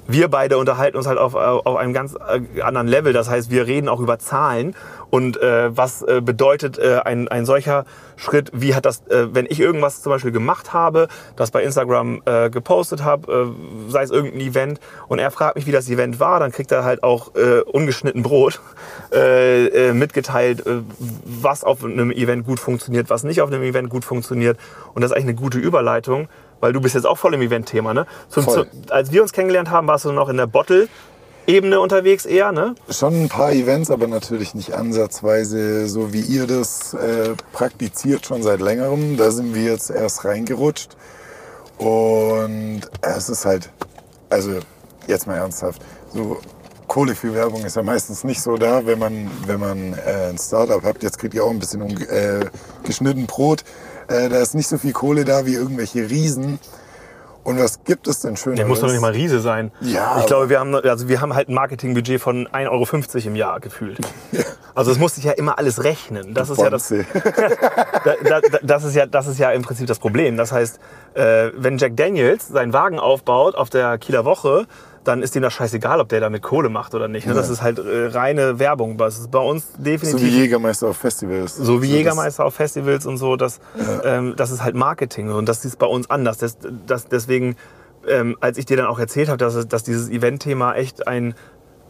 wir 0.09 0.29
beide 0.29 0.57
unterhalten 0.57 0.97
uns 0.97 1.07
halt 1.07 1.19
auf, 1.19 1.35
auf 1.35 1.77
einem 1.77 1.93
ganz 1.93 2.15
äh, 2.15 2.63
anderen 2.63 2.89
Level. 2.89 3.13
Das 3.13 3.29
heißt, 3.29 3.51
wir 3.51 3.67
reden 3.67 3.89
auch 3.89 4.01
über 4.01 4.19
Zahlen. 4.19 4.75
Und 5.11 5.41
äh, 5.41 5.77
was 5.77 6.03
äh, 6.03 6.21
bedeutet 6.23 6.79
äh, 6.79 7.01
ein, 7.05 7.29
ein 7.29 7.47
solcher 7.47 7.85
Schritt, 8.17 8.51
wie 8.55 8.75
hat 8.75 8.85
das, 8.87 9.07
äh, 9.09 9.29
wenn 9.33 9.47
ich 9.47 9.61
irgendwas 9.61 10.03
zum 10.03 10.11
Beispiel 10.11 10.33
gemacht 10.33 10.73
habe, 10.73 11.09
das 11.37 11.51
bei 11.51 11.63
Instagram 11.63 12.23
äh, 12.25 12.51
gepostet 12.51 13.05
habe, 13.05 13.55
äh, 13.89 13.91
sei 13.91 14.03
es 14.03 14.11
irgendein 14.11 14.41
Event 14.41 14.81
und 15.09 15.19
er 15.19 15.31
fragt 15.31 15.57
mich, 15.57 15.67
wie 15.67 15.73
das 15.73 15.89
Event 15.89 16.21
war, 16.21 16.41
dann 16.41 16.53
kriegt 16.53 16.73
er 16.73 16.85
halt 16.85 17.03
auch 17.03 17.35
äh, 17.37 17.61
ungeschnitten 17.61 18.23
Brot 18.23 18.61
äh, 19.13 19.67
äh, 19.67 19.93
mitgeteilt, 19.93 20.67
äh, 20.67 20.81
was 21.25 21.65
auf 21.65 21.85
einem 21.85 22.11
Event 22.11 22.47
gut 22.47 22.61
funktioniert, 22.61 23.09
was 23.09 23.25
nicht 23.25 23.41
auf 23.41 23.51
einem 23.51 23.63
Event 23.63 23.91
gut 23.91 24.05
funktioniert. 24.05 24.59
Und 24.95 25.03
das 25.03 25.11
ist 25.11 25.17
eigentlich 25.17 25.29
eine 25.29 25.35
gute 25.37 25.59
Überleitung 25.59 26.29
weil 26.61 26.73
du 26.73 26.81
bist 26.81 26.95
jetzt 26.95 27.07
auch 27.07 27.19
voll 27.19 27.35
im 27.35 27.43
Event-Thema, 27.43 27.95
ne? 27.95 28.07
Zum, 28.29 28.49
zu, 28.49 28.67
als 28.91 29.13
wir 29.13 29.23
uns 29.23 29.33
kennengelernt 29.33 29.71
haben, 29.71 29.87
warst 29.87 30.05
du 30.05 30.13
noch 30.13 30.29
in 30.29 30.37
der 30.37 30.47
Bottle. 30.47 30.89
Ebene 31.47 31.81
unterwegs 31.81 32.27
eher, 32.27 32.53
ne? 32.53 32.75
Schon 32.91 33.23
ein 33.23 33.29
paar 33.31 33.53
Events, 33.53 33.91
aber 33.91 34.07
natürlich 34.07 34.55
nicht 34.55 34.75
ansatzweise 34.75 35.89
so 35.89 36.13
wie 36.13 36.21
ihr 36.21 36.47
das 36.47 36.93
äh, 36.93 37.31
praktiziert 37.53 38.27
schon 38.27 38.43
seit 38.43 38.61
längerem. 38.61 39.17
Da 39.17 39.31
sind 39.31 39.55
wir 39.55 39.63
jetzt 39.63 39.89
erst 39.89 40.27
reingerutscht. 40.27 40.91
Und 41.79 42.83
es 43.01 43.31
ist 43.31 43.47
halt, 43.47 43.71
also 44.29 44.59
jetzt 45.07 45.27
mal 45.27 45.37
ernsthaft, 45.37 45.81
so 46.13 46.39
Kohle 46.87 47.15
für 47.15 47.35
Werbung 47.35 47.65
ist 47.65 47.77
ja 47.77 47.83
meistens 47.83 48.25
nicht 48.25 48.43
so 48.43 48.57
da, 48.57 48.85
wenn 48.85 48.99
man, 48.99 49.31
wenn 49.47 49.61
man 49.61 49.93
äh, 49.95 50.31
ein 50.31 50.39
Startup 50.39 50.83
hat. 50.83 51.03
Jetzt 51.03 51.19
kriegt 51.19 51.35
ihr 51.35 51.45
auch 51.45 51.51
ein 51.51 51.59
bisschen 51.59 51.83
um, 51.83 51.91
äh, 51.91 52.47
geschnitten 52.85 53.27
Brot. 53.27 53.63
Äh, 54.09 54.29
da 54.29 54.41
ist 54.41 54.55
nicht 54.55 54.69
so 54.69 54.79
viel 54.79 54.93
Kohle 54.93 55.25
da 55.25 55.47
wie 55.47 55.55
irgendwelche 55.55 56.09
Riesen. 56.11 56.59
Und 57.45 57.59
was 57.59 57.83
gibt 57.85 58.07
es 58.09 58.21
denn 58.21 58.37
schön? 58.37 58.57
Der 58.57 58.67
muss 58.67 58.81
doch 58.81 58.91
nicht 58.91 59.01
mal 59.01 59.13
Riese 59.13 59.41
sein. 59.41 59.71
Ja. 59.81 60.19
Ich 60.21 60.27
glaube, 60.27 60.51
wir 60.51 60.61
haben, 60.61 60.75
also 60.75 61.09
wir 61.09 61.23
haben 61.23 61.35
halt 61.35 61.49
ein 61.49 61.55
Marketingbudget 61.55 62.21
von 62.21 62.47
1,50 62.47 62.69
Euro 62.69 63.27
im 63.27 63.37
Jahr 63.37 63.61
gefühlt. 63.61 63.99
Ja. 64.33 64.43
Also 64.75 64.91
es 64.91 64.99
muss 64.99 65.15
sich 65.15 65.25
ja 65.25 65.33
immer 65.33 65.57
alles 65.57 65.83
rechnen. 65.83 66.35
Das 66.35 66.51
ist 66.51 66.59
ja 66.59 66.69
das, 66.69 66.89
da, 68.05 68.15
da, 68.23 68.41
das 68.63 68.85
ist 68.85 68.95
ja, 68.95 69.07
das 69.07 69.27
ist 69.27 69.39
ja 69.39 69.51
im 69.51 69.63
Prinzip 69.63 69.87
das 69.87 69.99
Problem. 69.99 70.37
Das 70.37 70.53
heißt, 70.53 70.79
äh, 71.15 71.51
wenn 71.57 71.79
Jack 71.79 71.97
Daniels 71.97 72.49
seinen 72.49 72.75
Wagen 72.75 72.99
aufbaut 72.99 73.55
auf 73.55 73.71
der 73.71 73.97
Kieler 73.97 74.27
Woche, 74.27 74.67
dann 75.09 75.23
ist 75.23 75.35
ihm 75.35 75.43
das 75.43 75.55
scheißegal, 75.55 76.01
ob 76.01 76.09
der 76.11 76.21
damit 76.21 76.43
Kohle 76.43 76.69
macht 76.69 76.95
oder 76.95 77.09
nicht. 77.09 77.27
Ne? 77.27 77.33
Ja. 77.33 77.39
Das 77.39 77.49
ist 77.49 77.63
halt 77.63 77.79
äh, 77.79 78.07
reine 78.09 78.59
Werbung. 78.59 78.99
Das 78.99 79.19
ist 79.19 79.31
bei 79.31 79.39
uns 79.39 79.73
definitiv. 79.79 80.21
So 80.21 80.27
wie 80.27 80.41
Jägermeister 80.41 80.89
auf 80.89 80.99
Festivals. 80.99 81.57
So 81.57 81.83
wie 81.83 81.89
so 81.89 81.97
Jägermeister 81.97 82.45
auf 82.45 82.55
Festivals 82.55 83.07
und 83.07 83.17
so. 83.17 83.37
Das, 83.37 83.61
ja. 83.77 84.19
ähm, 84.19 84.35
das 84.37 84.51
ist 84.51 84.63
halt 84.63 84.75
Marketing 84.77 85.31
und 85.31 85.49
das 85.49 85.65
ist 85.65 85.79
bei 85.79 85.87
uns 85.87 86.11
anders. 86.11 86.39
Das, 86.39 86.59
das, 86.87 87.09
deswegen, 87.09 87.57
ähm, 88.07 88.37
als 88.41 88.59
ich 88.59 88.67
dir 88.67 88.77
dann 88.77 88.87
auch 88.87 88.99
erzählt 88.99 89.29
habe, 89.29 89.39
dass, 89.39 89.67
dass 89.67 89.83
dieses 89.83 90.11
Event-Thema 90.11 90.75
echt 90.75 91.09
ein 91.09 91.35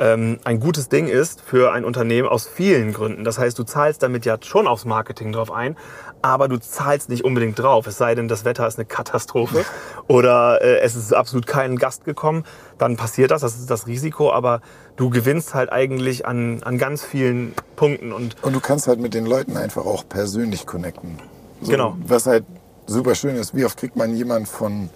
ähm, 0.00 0.38
ein 0.44 0.60
gutes 0.60 0.88
Ding 0.88 1.08
ist 1.08 1.40
für 1.40 1.72
ein 1.72 1.84
Unternehmen 1.84 2.28
aus 2.28 2.46
vielen 2.46 2.92
Gründen. 2.92 3.24
Das 3.24 3.38
heißt, 3.38 3.58
du 3.58 3.64
zahlst 3.64 4.02
damit 4.02 4.24
ja 4.24 4.38
schon 4.40 4.68
aufs 4.68 4.84
Marketing 4.84 5.32
drauf 5.32 5.50
ein, 5.50 5.76
aber 6.22 6.48
du 6.48 6.58
zahlst 6.58 7.08
nicht 7.08 7.24
unbedingt 7.24 7.58
drauf. 7.58 7.86
Es 7.86 7.98
sei 7.98 8.14
denn, 8.14 8.28
das 8.28 8.44
Wetter 8.44 8.66
ist 8.66 8.78
eine 8.78 8.86
Katastrophe 8.86 9.64
oder 10.08 10.62
äh, 10.62 10.80
es 10.80 10.96
ist 10.96 11.12
absolut 11.12 11.46
kein 11.46 11.76
Gast 11.76 12.04
gekommen, 12.04 12.44
dann 12.78 12.96
passiert 12.96 13.30
das, 13.30 13.42
das 13.42 13.58
ist 13.58 13.70
das 13.70 13.86
Risiko, 13.86 14.32
aber 14.32 14.60
du 14.96 15.10
gewinnst 15.10 15.54
halt 15.54 15.70
eigentlich 15.72 16.26
an, 16.26 16.62
an 16.62 16.78
ganz 16.78 17.04
vielen 17.04 17.54
Punkten. 17.76 18.12
Und, 18.12 18.36
und 18.42 18.52
du 18.52 18.60
kannst 18.60 18.88
halt 18.88 19.00
mit 19.00 19.14
den 19.14 19.26
Leuten 19.26 19.56
einfach 19.56 19.84
auch 19.84 20.08
persönlich 20.08 20.66
connecten. 20.66 21.18
So, 21.60 21.72
genau. 21.72 21.96
Was 22.06 22.26
halt 22.26 22.44
super 22.86 23.14
schön 23.14 23.36
ist, 23.36 23.54
wie 23.54 23.64
oft 23.64 23.78
kriegt 23.78 23.96
man 23.96 24.14
jemand 24.14 24.48
von 24.48 24.90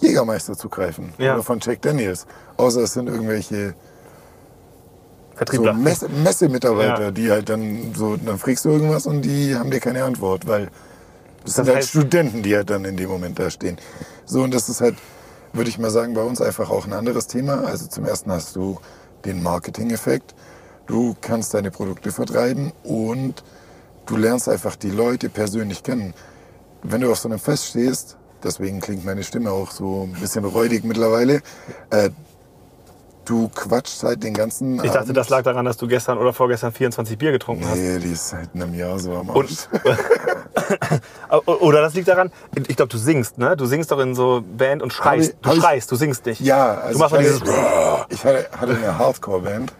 Jägermeister 0.00 0.56
zu 0.56 0.68
greifen 0.68 1.14
ja. 1.18 1.34
oder 1.34 1.42
von 1.42 1.60
Jack 1.60 1.82
Daniels, 1.82 2.26
außer 2.56 2.82
es 2.82 2.94
sind 2.94 3.08
irgendwelche 3.08 3.74
Vertriebler. 5.34 5.74
So 5.74 5.80
Messe, 5.80 6.08
Messemitarbeiter, 6.08 7.02
ja. 7.02 7.10
die 7.10 7.30
halt 7.30 7.48
dann 7.48 7.94
so, 7.94 8.16
dann 8.16 8.38
fragst 8.38 8.64
du 8.64 8.70
irgendwas 8.70 9.06
und 9.06 9.22
die 9.22 9.54
haben 9.54 9.70
dir 9.70 9.80
keine 9.80 10.04
Antwort, 10.04 10.46
weil 10.46 10.66
das, 11.44 11.54
das 11.54 11.66
sind 11.66 11.74
halt 11.74 11.84
Studenten, 11.84 12.42
die 12.42 12.54
halt 12.54 12.70
dann 12.70 12.84
in 12.84 12.96
dem 12.96 13.10
Moment 13.10 13.38
da 13.38 13.50
stehen. 13.50 13.76
So, 14.24 14.42
und 14.42 14.54
das 14.54 14.68
ist 14.68 14.80
halt, 14.80 14.96
würde 15.52 15.68
ich 15.68 15.78
mal 15.78 15.90
sagen, 15.90 16.14
bei 16.14 16.22
uns 16.22 16.40
einfach 16.40 16.70
auch 16.70 16.86
ein 16.86 16.92
anderes 16.92 17.26
Thema. 17.26 17.64
Also 17.64 17.86
zum 17.86 18.04
ersten 18.04 18.30
hast 18.32 18.56
du 18.56 18.78
den 19.24 19.42
Marketing-Effekt. 19.42 20.34
du 20.86 21.16
kannst 21.20 21.54
deine 21.54 21.70
Produkte 21.70 22.12
vertreiben 22.12 22.72
und 22.82 23.42
du 24.06 24.16
lernst 24.16 24.48
einfach 24.48 24.76
die 24.76 24.90
Leute 24.90 25.28
persönlich 25.28 25.82
kennen. 25.82 26.14
Wenn 26.82 27.00
du 27.00 27.10
auf 27.10 27.18
so 27.18 27.28
einem 27.28 27.38
Fest 27.38 27.66
stehst, 27.66 28.16
deswegen 28.42 28.80
klingt 28.80 29.04
meine 29.04 29.24
Stimme 29.24 29.50
auch 29.50 29.70
so 29.70 30.02
ein 30.02 30.20
bisschen 30.20 30.44
räudig 30.44 30.84
mittlerweile, 30.84 31.40
äh, 31.90 32.10
du 33.24 33.48
quatschst 33.48 34.02
halt 34.02 34.22
den 34.22 34.34
ganzen 34.34 34.76
Ich 34.76 34.82
dachte, 34.90 35.00
Abend. 35.00 35.16
das 35.16 35.28
lag 35.28 35.42
daran, 35.42 35.64
dass 35.64 35.76
du 35.76 35.86
gestern 35.88 36.18
oder 36.18 36.32
vorgestern 36.32 36.72
24 36.72 37.16
Bier 37.18 37.32
getrunken 37.32 37.64
hast. 37.68 37.76
Nee, 37.76 37.98
die 37.98 38.12
ist 38.12 38.28
seit 38.28 38.50
einem 38.54 38.74
Jahr 38.74 38.98
so 38.98 39.12
am 39.16 39.30
Arsch. 39.30 39.68
Und, 41.30 41.48
oder 41.62 41.80
das 41.80 41.94
liegt 41.94 42.08
daran, 42.08 42.30
ich 42.68 42.76
glaube, 42.76 42.90
du 42.90 42.98
singst, 42.98 43.38
ne? 43.38 43.56
Du 43.56 43.66
singst 43.66 43.90
doch 43.90 43.98
in 44.00 44.14
so 44.14 44.42
Band 44.56 44.82
und 44.82 44.92
schreist. 44.92 45.30
Ich- 45.30 45.36
du 45.42 45.48
hab 45.50 45.56
ich- 45.56 45.62
schreist, 45.62 45.90
du 45.92 45.96
singst 45.96 46.26
nicht. 46.26 46.40
Ja, 46.40 46.74
also 46.74 46.92
du 46.92 46.98
machst 46.98 47.14
ich, 47.16 47.20
dieses. 47.20 47.40
hatte, 47.42 48.06
ich 48.10 48.24
hatte, 48.24 48.46
hatte 48.60 48.76
eine 48.76 48.98
Hardcore-Band. 48.98 49.72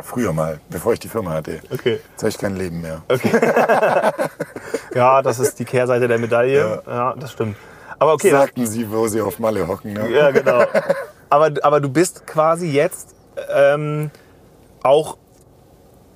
Früher 0.00 0.32
mal, 0.32 0.58
bevor 0.70 0.92
ich 0.92 0.98
die 0.98 1.08
Firma 1.08 1.30
hatte. 1.30 1.60
Okay. 1.72 2.00
Jetzt 2.10 2.22
habe 2.22 2.28
ich 2.28 2.38
kein 2.38 2.56
Leben 2.56 2.80
mehr. 2.80 3.02
Ja, 4.94 5.22
das 5.22 5.40
ist 5.40 5.58
die 5.58 5.64
Kehrseite 5.64 6.06
der 6.06 6.18
Medaille. 6.18 6.82
Ja, 6.86 7.14
das 7.18 7.32
stimmt. 7.32 7.56
Aber 7.98 8.12
okay, 8.12 8.30
Sagten 8.30 8.66
sie, 8.66 8.90
wo 8.90 9.08
sie 9.08 9.20
auf 9.20 9.38
Malle 9.40 9.66
hocken. 9.66 9.92
Ne? 9.92 10.08
Ja, 10.10 10.30
genau. 10.30 10.62
Aber, 11.34 11.50
aber 11.64 11.80
du 11.80 11.88
bist 11.88 12.26
quasi 12.28 12.68
jetzt 12.70 13.14
ähm, 13.52 14.10
auch 14.84 15.16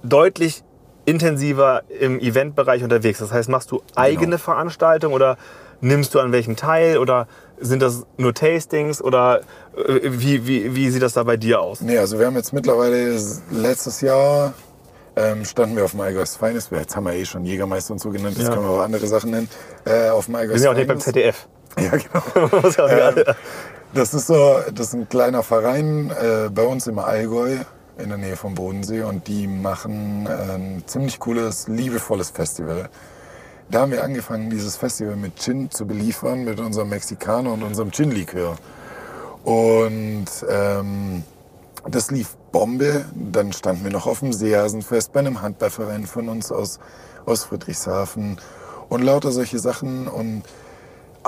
deutlich 0.04 0.62
intensiver 1.06 1.82
im 1.88 2.20
Eventbereich 2.20 2.84
unterwegs. 2.84 3.18
Das 3.18 3.32
heißt, 3.32 3.48
machst 3.48 3.70
du 3.72 3.82
eigene 3.96 4.36
Genau. 4.36 4.38
Veranstaltungen 4.38 5.14
oder 5.14 5.36
nimmst 5.80 6.14
du 6.14 6.20
an 6.20 6.30
welchem 6.32 6.54
teil 6.54 6.98
oder 6.98 7.26
sind 7.58 7.82
das 7.82 8.04
nur 8.16 8.32
Tastings 8.34 9.02
oder 9.02 9.40
äh, 9.76 10.00
wie, 10.04 10.46
wie, 10.46 10.74
wie 10.76 10.90
sieht 10.90 11.02
das 11.02 11.14
da 11.14 11.24
bei 11.24 11.36
dir 11.36 11.60
aus? 11.60 11.80
Nee, 11.80 11.98
also 11.98 12.18
wir 12.18 12.26
haben 12.26 12.36
jetzt 12.36 12.52
mittlerweile 12.52 13.18
letztes 13.50 14.00
Jahr 14.00 14.52
ähm, 15.16 15.44
standen 15.44 15.74
wir 15.76 15.84
auf 15.84 15.90
dem 15.92 16.00
Allgäu's 16.00 16.36
Feines. 16.36 16.68
Jetzt 16.70 16.94
haben 16.94 17.06
wir 17.06 17.14
eh 17.14 17.24
schon 17.24 17.44
Jägermeister 17.44 17.92
und 17.92 17.98
so 17.98 18.10
genannt, 18.10 18.36
jetzt 18.38 18.46
Ja. 18.48 18.54
können 18.54 18.66
wir 18.66 18.70
auch 18.74 18.82
andere 18.82 19.06
Sachen 19.08 19.30
nennen. 19.32 19.48
Äh, 19.84 20.10
auf 20.10 20.26
dem 20.26 20.34
Wir 20.34 20.38
Allgäu's 20.40 20.58
sind 20.60 20.64
ja 20.66 20.70
auch 20.70 20.76
nicht 20.76 20.86
beim. 20.86 21.00
ZDF. 21.00 21.48
Ja, 21.78 21.90
genau. 21.90 22.22
Ähm, 22.88 23.24
Das 23.94 24.12
ist 24.12 24.26
so, 24.26 24.58
das 24.74 24.88
ist 24.88 24.94
ein 24.94 25.08
kleiner 25.08 25.42
Verein 25.42 26.10
äh, 26.10 26.50
bei 26.50 26.62
uns 26.62 26.86
im 26.86 26.98
Allgäu 26.98 27.56
in 27.96 28.10
der 28.10 28.18
Nähe 28.18 28.36
vom 28.36 28.54
Bodensee 28.54 29.02
und 29.02 29.26
die 29.26 29.46
machen 29.46 30.26
ein 30.26 30.84
ziemlich 30.86 31.18
cooles, 31.18 31.66
liebevolles 31.68 32.30
Festival. 32.30 32.90
Da 33.70 33.80
haben 33.80 33.92
wir 33.92 34.04
angefangen, 34.04 34.50
dieses 34.50 34.76
Festival 34.76 35.16
mit 35.16 35.40
Gin 35.40 35.70
zu 35.70 35.86
beliefern, 35.86 36.44
mit 36.44 36.60
unserem 36.60 36.90
Mexikaner 36.90 37.52
und 37.52 37.62
unserem 37.62 37.90
Gin-Likör. 37.90 38.56
Und 39.42 40.26
ähm, 40.48 41.24
das 41.88 42.10
lief 42.10 42.36
Bombe. 42.52 43.04
Dann 43.14 43.52
standen 43.52 43.84
wir 43.84 43.90
noch 43.90 44.06
auf 44.06 44.20
dem 44.20 44.32
Seehasenfest 44.32 45.12
bei 45.12 45.20
einem 45.20 45.42
Handballverein 45.42 46.06
von 46.06 46.28
uns 46.28 46.52
aus, 46.52 46.78
aus 47.26 47.44
Friedrichshafen 47.44 48.38
und 48.88 49.02
lauter 49.02 49.32
solche 49.32 49.58
Sachen. 49.58 50.08
Und 50.08 50.44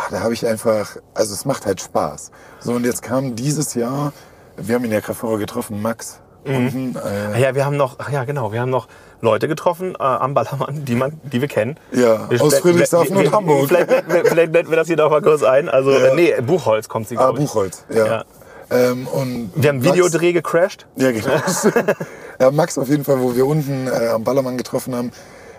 ach, 0.00 0.10
da 0.10 0.20
habe 0.20 0.32
ich 0.34 0.46
einfach, 0.46 0.96
also 1.14 1.34
es 1.34 1.44
macht 1.44 1.66
halt 1.66 1.80
Spaß. 1.80 2.30
So, 2.60 2.72
und 2.72 2.84
jetzt 2.84 3.02
kam 3.02 3.34
dieses 3.36 3.74
Jahr, 3.74 4.12
wir 4.56 4.74
haben 4.76 4.84
ihn 4.84 4.92
ja 4.92 5.00
gerade 5.00 5.14
vorher 5.14 5.38
getroffen, 5.38 5.82
Max. 5.82 6.20
Unten, 6.44 6.96
Ah 6.96 7.34
äh, 7.36 7.42
Ja, 7.42 7.54
wir 7.54 7.66
haben 7.66 7.76
noch, 7.76 7.96
ach 7.98 8.10
ja 8.10 8.24
genau, 8.24 8.50
wir 8.52 8.60
haben 8.62 8.70
noch 8.70 8.88
Leute 9.20 9.46
getroffen 9.46 9.94
äh, 9.98 10.02
am 10.02 10.32
Ballermann, 10.32 10.86
die, 10.86 10.94
man, 10.94 11.20
die 11.24 11.40
wir 11.42 11.48
kennen. 11.48 11.76
Ja, 11.92 12.30
Wir- 12.30 12.40
aus 12.40 12.58
Friedrichshafen 12.60 13.14
wir- 13.14 13.26
und 13.26 13.32
Hamburg. 13.32 13.68
Vielleicht, 13.68 13.90
vielleicht, 14.26 14.52
blenden 14.52 14.70
wir 14.70 14.76
das 14.78 14.86
hier 14.86 14.96
noch 14.96 15.10
mal 15.10 15.20
kurz 15.20 15.42
ein. 15.42 15.68
Also, 15.68 15.90
Ja. 15.90 16.06
äh, 16.06 16.14
nee, 16.14 16.34
Buchholz 16.40 16.88
kommt 16.88 17.08
sie, 17.08 17.18
ah. 17.18 17.32
Buchholz, 17.32 17.84
ja. 17.90 18.06
Ja. 18.06 18.24
Ähm, 18.70 19.06
und 19.08 19.50
Wir 19.54 19.68
haben 19.68 19.80
Max- 19.80 19.90
Videodreh 19.92 20.32
gecrashed. 20.32 20.86
Ja, 20.96 21.10
genau. 21.12 21.28
ja, 22.40 22.50
Max 22.50 22.78
auf 22.78 22.88
jeden 22.88 23.04
Fall, 23.04 23.20
wo 23.20 23.34
wir 23.36 23.44
unten 23.46 23.86
äh, 23.88 24.08
am 24.08 24.24
Ballermann 24.24 24.56
getroffen 24.56 24.94
haben, 24.94 25.10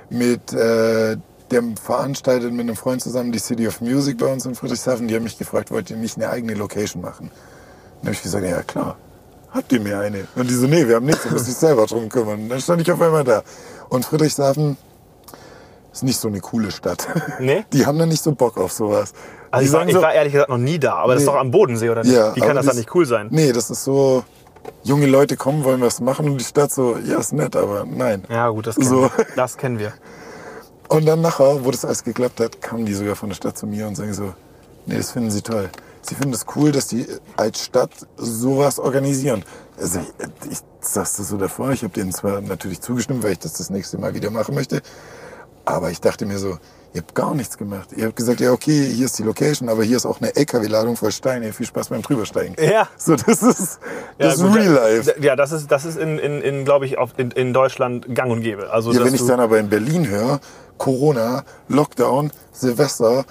mit 0.10 0.52
äh, 0.54 1.18
dem 1.52 1.76
veranstaltet 1.78 2.52
mit 2.52 2.62
einem 2.62 2.76
Freund 2.76 3.02
zusammen 3.02 3.32
die 3.32 3.40
City 3.40 3.68
of 3.68 3.82
Music 3.82 4.18
bei 4.18 4.28
uns 4.32 4.46
in 4.46 4.56
Friedrichshafen. 4.56 5.08
Die 5.08 5.16
haben 5.16 5.24
mich 5.24 5.38
gefragt, 5.38 5.72
wollt 5.72 5.90
ihr 5.90 5.98
nicht 5.98 6.18
eine 6.18 6.30
eigene 6.30 6.54
Location 6.54 7.02
machen? 7.02 7.30
Dann 8.00 8.08
habe 8.08 8.14
ich 8.14 8.22
gesagt, 8.24 8.46
ja 8.46 8.62
klar, 8.64 8.96
habt 9.54 9.72
ihr 9.72 9.80
mir 9.82 10.00
eine? 10.00 10.28
Und 10.36 10.50
die 10.50 10.54
so, 10.56 10.68
nee, 10.68 10.88
wir 10.88 10.96
haben 10.96 11.06
nichts, 11.06 11.24
du 11.24 11.30
musst 11.32 11.48
dich 11.48 11.56
selber 11.56 11.86
drum 11.86 12.10
kümmern. 12.10 12.42
Und 12.44 12.50
dann 12.50 12.62
stand 12.62 12.82
ich 12.82 12.92
auf 12.92 13.02
einmal 13.02 13.24
da. 13.24 13.44
Und 13.90 14.06
Friedrichshafen 14.06 14.78
ist 15.92 16.04
nicht 16.04 16.20
so 16.20 16.28
eine 16.30 16.40
coole 16.40 16.72
Stadt. 16.72 17.08
Nee? 17.40 17.66
Die 17.74 17.86
haben 17.86 18.00
da 18.00 18.06
nicht 18.06 18.24
so 18.24 18.32
Bock 18.32 18.58
auf 18.58 18.72
sowas. 18.72 19.14
Also 19.52 19.64
die 19.64 19.66
ich 19.68 19.74
war, 19.74 19.80
sagen 19.82 19.90
ich 19.90 19.96
so, 19.96 20.02
war 20.02 20.14
ehrlich 20.14 20.32
gesagt 20.34 20.50
noch 20.50 20.58
nie 20.58 20.80
da, 20.80 20.94
aber 20.96 21.14
das 21.14 21.24
ist 21.24 21.28
Nee. 21.28 21.34
doch 21.34 21.40
am 21.42 21.52
Bodensee, 21.52 21.90
oder 21.90 22.04
nicht? 22.04 22.14
Ja, 22.16 22.34
Wie 22.36 22.40
kann 22.40 22.56
das 22.56 22.66
dann 22.66 22.78
nicht 22.78 22.96
cool 22.96 23.06
sein? 23.06 23.28
Nee, 23.32 23.52
das 23.52 23.70
ist 23.70 23.84
so, 23.84 24.24
junge 24.84 25.08
Leute 25.08 25.36
kommen, 25.36 25.66
wollen 25.66 25.82
was 25.82 26.00
machen 26.00 26.30
und 26.30 26.38
die 26.38 26.46
Stadt 26.46 26.72
so, 26.72 26.96
ja, 26.98 27.18
ist 27.20 27.34
nett, 27.34 27.58
aber 27.58 27.84
nein. 27.86 28.24
Ja 28.30 28.48
gut, 28.50 28.68
das 28.68 28.76
kennen, 28.78 28.88
So. 28.88 29.02
wir. 29.02 29.12
das 29.36 29.58
kennen 29.58 29.78
wir. 29.80 29.92
Und 30.92 31.06
dann 31.06 31.22
nachher, 31.22 31.64
wo 31.64 31.72
das 31.72 31.86
alles 31.86 32.04
geklappt 32.04 32.42
hat, 32.42 32.62
kamen 32.62 32.86
die 32.86 32.94
sogar 32.94 33.16
von 33.16 33.30
der 33.30 33.36
Stadt 33.38 33.58
zu 33.58 33.66
mir 33.66 33.88
und 33.88 33.96
sagen 33.96 34.14
so, 34.14 34.34
nee, 34.86 34.98
das 34.98 35.12
finden 35.12 35.32
sie 35.32 35.42
toll. 35.42 35.70
Sie 36.02 36.16
finden 36.16 36.34
es 36.34 36.46
cool, 36.54 36.74
dass 36.74 36.88
die 36.88 37.08
als 37.38 37.64
Stadt 37.64 37.92
sowas 38.18 38.78
organisieren. 38.78 39.46
Also 39.80 40.00
ich, 40.00 40.52
ich 40.52 40.58
sag's 40.82 41.16
das 41.16 41.30
so 41.30 41.38
davor, 41.38 41.72
ich 41.72 41.84
habe 41.84 41.94
denen 41.94 42.12
zwar 42.12 42.42
natürlich 42.42 42.82
zugestimmt, 42.82 43.24
weil 43.24 43.32
ich 43.32 43.40
das 43.40 43.54
das 43.54 43.70
nächste 43.70 44.00
Mal 44.00 44.14
wieder 44.16 44.32
machen 44.32 44.54
möchte, 44.54 44.82
aber 45.64 45.92
ich 45.92 46.02
dachte 46.02 46.26
mir 46.26 46.40
so, 46.40 46.58
ihr 46.94 47.02
habt 47.02 47.16
gar 47.16 47.34
nichts 47.34 47.58
gemacht. 47.58 47.90
Ihr 47.96 48.06
habt 48.06 48.16
gesagt, 48.16 48.40
ja 48.42 48.52
okay, 48.52 48.86
hier 48.88 49.06
ist 49.06 49.18
die 49.20 49.24
Location, 49.24 49.70
aber 49.70 49.84
hier 49.84 49.98
ist 49.98 50.06
auch 50.06 50.20
eine 50.22 50.36
LKW-Ladung 50.36 50.98
voll 50.98 51.12
Steine. 51.12 51.54
Viel 51.54 51.66
Spaß 51.66 51.90
beim 51.90 52.02
Drübersteigen. 52.02 52.56
Ja. 52.64 52.88
So, 52.98 53.16
das 53.16 53.42
ist, 53.42 53.80
das 54.18 54.36
ist 54.36 54.42
gut, 54.44 54.56
Real 54.56 54.74
Life. 54.74 55.16
Ja, 55.22 55.36
das 55.36 55.52
ist, 55.52 55.72
das 55.72 55.86
ist 55.86 55.98
in, 55.98 56.20
in, 56.20 56.42
in 56.42 56.66
glaube 56.66 56.86
ich, 56.86 56.98
auf, 56.98 57.12
in, 57.18 57.32
in 57.32 57.54
Deutschland 57.54 58.14
gang 58.14 58.32
und 58.32 58.42
gäbe. 58.42 58.72
Also, 58.72 58.92
Ja, 58.92 59.04
wenn 59.06 59.14
ich 59.16 59.26
dann 59.26 59.40
aber 59.40 59.60
in 59.60 59.70
Berlin 59.70 60.08
höre, 60.08 60.40
Corona, 60.78 61.44
Lockdown, 61.70 62.32
Silvester, 62.52 63.24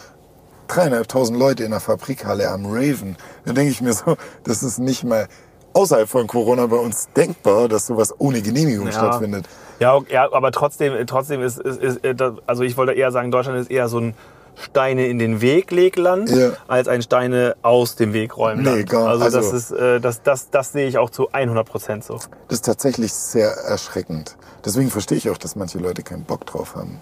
dreieinhalbtausend 0.68 1.38
Leute 1.38 1.64
in 1.64 1.70
der 1.72 1.80
Fabrikhalle 1.80 2.48
am 2.50 2.66
Raven, 2.66 3.16
dann 3.44 3.54
denke 3.54 3.72
ich 3.72 3.80
mir 3.80 3.92
so, 3.92 4.16
das 4.44 4.62
ist 4.62 4.78
nicht 4.78 5.04
mal 5.04 5.26
außerhalb 5.72 6.08
von 6.08 6.26
Corona 6.26 6.66
bei 6.66 6.76
uns 6.76 7.08
denkbar, 7.16 7.68
dass 7.68 7.86
sowas 7.86 8.14
ohne 8.18 8.40
Genehmigung 8.42 8.86
Ja. 8.86 8.92
stattfindet. 8.92 9.46
Ja, 9.80 9.98
ja 10.10 10.32
aber 10.32 10.52
trotzdem, 10.52 11.06
trotzdem 11.06 11.42
ist, 11.42 11.58
ist, 11.58 11.80
ist 11.82 12.04
äh, 12.04 12.14
das- 12.14 12.34
also 12.46 12.62
ich 12.62 12.76
wollte 12.76 12.92
eher 12.92 13.10
sagen, 13.12 13.30
Deutschland 13.30 13.58
ist 13.58 13.70
eher 13.70 13.88
so 13.88 13.98
ein 13.98 14.14
Steine 14.56 15.06
in 15.06 15.18
den 15.18 15.40
Weg 15.40 15.70
Legland 15.70 16.28
Ja. 16.30 16.50
als 16.68 16.86
ein 16.86 17.00
Steine 17.02 17.56
aus 17.62 17.96
dem 17.96 18.12
Weg 18.12 18.36
räumen. 18.36 18.62
Nee, 18.62 18.84
gar- 18.84 19.08
also, 19.08 19.24
das 19.24 19.34
also- 19.34 19.56
ist, 19.56 19.70
äh, 19.72 20.00
das, 20.00 20.22
das, 20.22 20.50
das 20.50 20.72
sehe 20.72 20.86
ich 20.86 20.98
auch 20.98 21.08
zu 21.10 21.32
100 21.32 21.66
Prozent 21.66 22.04
so. 22.04 22.14
Das 22.14 22.28
ist 22.48 22.66
tatsächlich 22.66 23.12
sehr 23.12 23.50
erschreckend. 23.50 24.36
Deswegen 24.64 24.90
verstehe 24.90 25.16
ich 25.16 25.30
auch, 25.30 25.38
dass 25.38 25.56
manche 25.56 25.78
Leute 25.78 26.02
keinen 26.02 26.24
Bock 26.24 26.44
drauf 26.44 26.76
haben. 26.76 27.00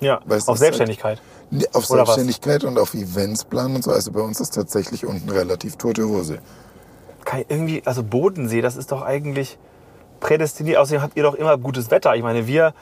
Ja, 0.00 0.20
Weil 0.26 0.38
es 0.38 0.44
auf 0.48 0.54
halt- 0.54 0.58
Selbstständigkeit. 0.60 1.22
Nee, 1.50 1.64
Auf 1.72 1.88
Oder 1.90 2.00
was? 2.02 2.16
Selbstständigkeit 2.16 2.64
und 2.64 2.76
auf 2.76 2.92
Events 2.94 3.44
planen 3.44 3.76
und 3.76 3.84
so. 3.84 3.92
Also 3.92 4.10
bei 4.10 4.20
uns 4.20 4.40
ist 4.40 4.52
tatsächlich 4.54 5.06
unten 5.06 5.30
relativ 5.30 5.76
tote 5.76 6.08
Hose. 6.08 6.38
Kein, 7.24 7.44
irgendwie, 7.48 7.82
also 7.84 8.02
Bodensee, 8.02 8.60
das 8.62 8.76
ist 8.76 8.90
doch 8.90 9.02
eigentlich 9.02 9.56
prädestiniert. 10.20 10.78
Außerdem 10.78 11.02
habt 11.02 11.16
ihr 11.16 11.22
doch 11.22 11.34
immer 11.34 11.56
gutes 11.58 11.90
Wetter. 11.90 12.14
Ich 12.16 12.22
meine, 12.22 12.46
wir 12.46 12.74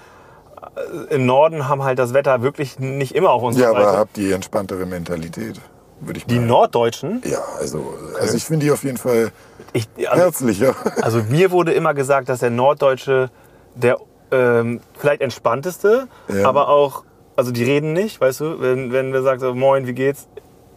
äh, 1.10 1.14
im 1.14 1.26
Norden 1.26 1.68
haben 1.68 1.82
halt 1.84 1.98
das 1.98 2.14
Wetter 2.14 2.42
wirklich 2.42 2.78
nicht 2.78 3.14
immer 3.14 3.30
auf 3.30 3.42
unserer 3.42 3.72
Ja, 3.72 3.78
aber 3.78 3.98
habt 3.98 4.18
ihr 4.18 4.34
entspanntere 4.34 4.86
Mentalität, 4.86 5.60
würde 6.00 6.18
ich 6.18 6.26
Die 6.26 6.38
mal. 6.38 6.46
Norddeutschen, 6.46 7.22
Ja, 7.24 7.38
also, 7.58 7.94
also 8.20 8.36
ich 8.36 8.44
finde 8.44 8.66
die 8.66 8.72
auf 8.72 8.84
jeden 8.84 8.96
Fall 8.98 9.30
ich, 9.72 9.88
also, 10.08 10.22
herzlicher. 10.22 10.74
Also 11.02 11.22
mir 11.28 11.50
wurde 11.50 11.72
immer 11.72 11.94
gesagt, 11.94 12.28
dass 12.28 12.40
der 12.40 12.50
Norddeutsche 12.50 13.30
der 13.74 13.98
ähm, 14.30 14.80
vielleicht 14.96 15.20
entspannteste, 15.20 16.06
Ja. 16.28 16.48
aber 16.48 16.68
auch, 16.68 17.04
also 17.36 17.50
die 17.50 17.64
reden 17.64 17.92
nicht, 17.92 18.20
weißt 18.20 18.40
du, 18.40 18.60
wenn, 18.60 18.92
wenn 18.92 19.12
wir 19.12 19.22
sagen, 19.22 19.40
so, 19.40 19.54
moin, 19.54 19.86
wie 19.86 19.92
geht's? 19.94 20.28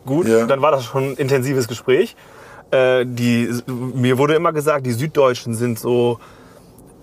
Gut, 0.06 0.28
Ja. 0.28 0.46
dann 0.46 0.62
war 0.62 0.72
das 0.72 0.84
schon 0.86 1.12
ein 1.12 1.13
intensives 1.15 1.67
Gespräch. 1.67 2.15
Äh, 2.72 3.06
die, 3.06 3.50
mir 3.67 4.17
wurde 4.17 4.36
immer 4.36 4.52
gesagt, 4.54 4.86
die 4.86 4.91
Süddeutschen 4.91 5.54
sind 5.54 5.80
so 5.80 6.20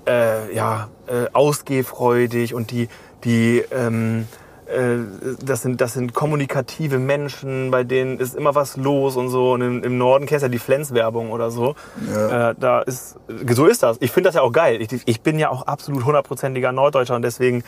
äh, 0.07 0.55
ja, 0.55 0.89
äh, 1.07 1.27
ausgehfreudig 1.33 2.55
und 2.55 2.71
die, 2.71 2.89
die 3.25 3.65
ähm, 3.71 4.27
äh, 4.67 4.99
das, 5.45 5.63
sind, 5.63 5.81
das 5.81 5.93
sind 5.93 6.15
kommunikative 6.15 6.99
Menschen, 6.99 7.71
bei 7.71 7.85
denen 7.85 8.19
ist 8.19 8.35
immer 8.35 8.55
was 8.55 8.77
los 8.77 9.17
und 9.17 9.29
so. 9.29 9.53
Und 9.53 9.61
im, 9.61 9.83
im 9.83 9.99
Norden 9.99 10.27
kennst 10.27 10.43
du 10.43 10.47
ja 10.47 10.51
die 10.51 10.59
Flens-Werbung 10.59 11.31
oder 11.31 11.51
so. 11.51 11.75
Ja. 12.11 12.51
Äh, 12.51 12.55
da 12.59 12.81
ist, 12.81 13.17
so 13.51 13.67
ist 13.67 13.83
das. 13.83 13.99
Ich 14.01 14.11
finde 14.11 14.29
das 14.29 14.37
ja 14.37 14.43
auch 14.43 14.53
geil. 14.53 14.81
Ich, 14.81 15.03
ich 15.07 15.21
bin 15.21 15.39
ja 15.39 15.51
auch 15.51 15.67
absolut 15.67 16.05
hundertprozentiger 16.05 16.73
Norddeutscher 16.73 17.15
und 17.15 17.23
deswegen 17.23 17.63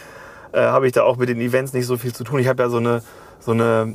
äh, 0.53 0.61
habe 0.61 0.87
ich 0.87 0.93
da 0.93 1.03
auch 1.03 1.17
mit 1.17 1.29
den 1.29 1.41
Events 1.41 1.73
nicht 1.73 1.87
so 1.87 1.97
viel 1.97 2.15
zu 2.15 2.25
tun. 2.25 2.41
Ich 2.41 2.49
habe 2.49 2.63
ja 2.63 2.69
so 2.69 2.79
eine, 2.79 3.03
so 3.41 3.53
eine 3.53 3.95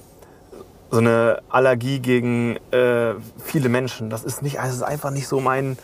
so 0.92 0.98
eine 0.98 1.42
Allergie 1.48 2.00
gegen 2.00 2.58
äh, 2.72 3.14
viele 3.42 3.70
Menschen. 3.70 4.10
Das 4.10 4.26
ist 4.26 4.42
nicht, 4.42 4.60
also 4.60 4.76
ist 4.76 4.84
einfach 4.84 5.10
nicht 5.10 5.28
so 5.28 5.40
mein, 5.40 5.78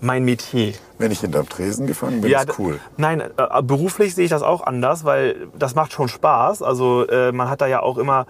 mein 0.00 0.24
Metier. 0.24 0.74
Wenn 0.98 1.10
ich 1.10 1.20
hinterm 1.20 1.48
Tresen 1.48 1.86
gefangen 1.86 2.20
bin, 2.20 2.30
Ja, 2.30 2.42
ist 2.42 2.58
cool. 2.58 2.78
Nein, 2.96 3.20
äh, 3.20 3.62
beruflich 3.62 4.14
sehe 4.14 4.24
ich 4.24 4.30
das 4.30 4.42
auch 4.42 4.62
anders, 4.66 5.04
weil 5.04 5.48
das 5.58 5.74
macht 5.74 5.92
schon 5.92 6.08
Spaß. 6.08 6.62
Also 6.62 7.06
äh, 7.08 7.32
man 7.32 7.48
hat 7.50 7.60
da 7.60 7.66
ja 7.66 7.80
auch 7.82 7.98
immer 7.98 8.26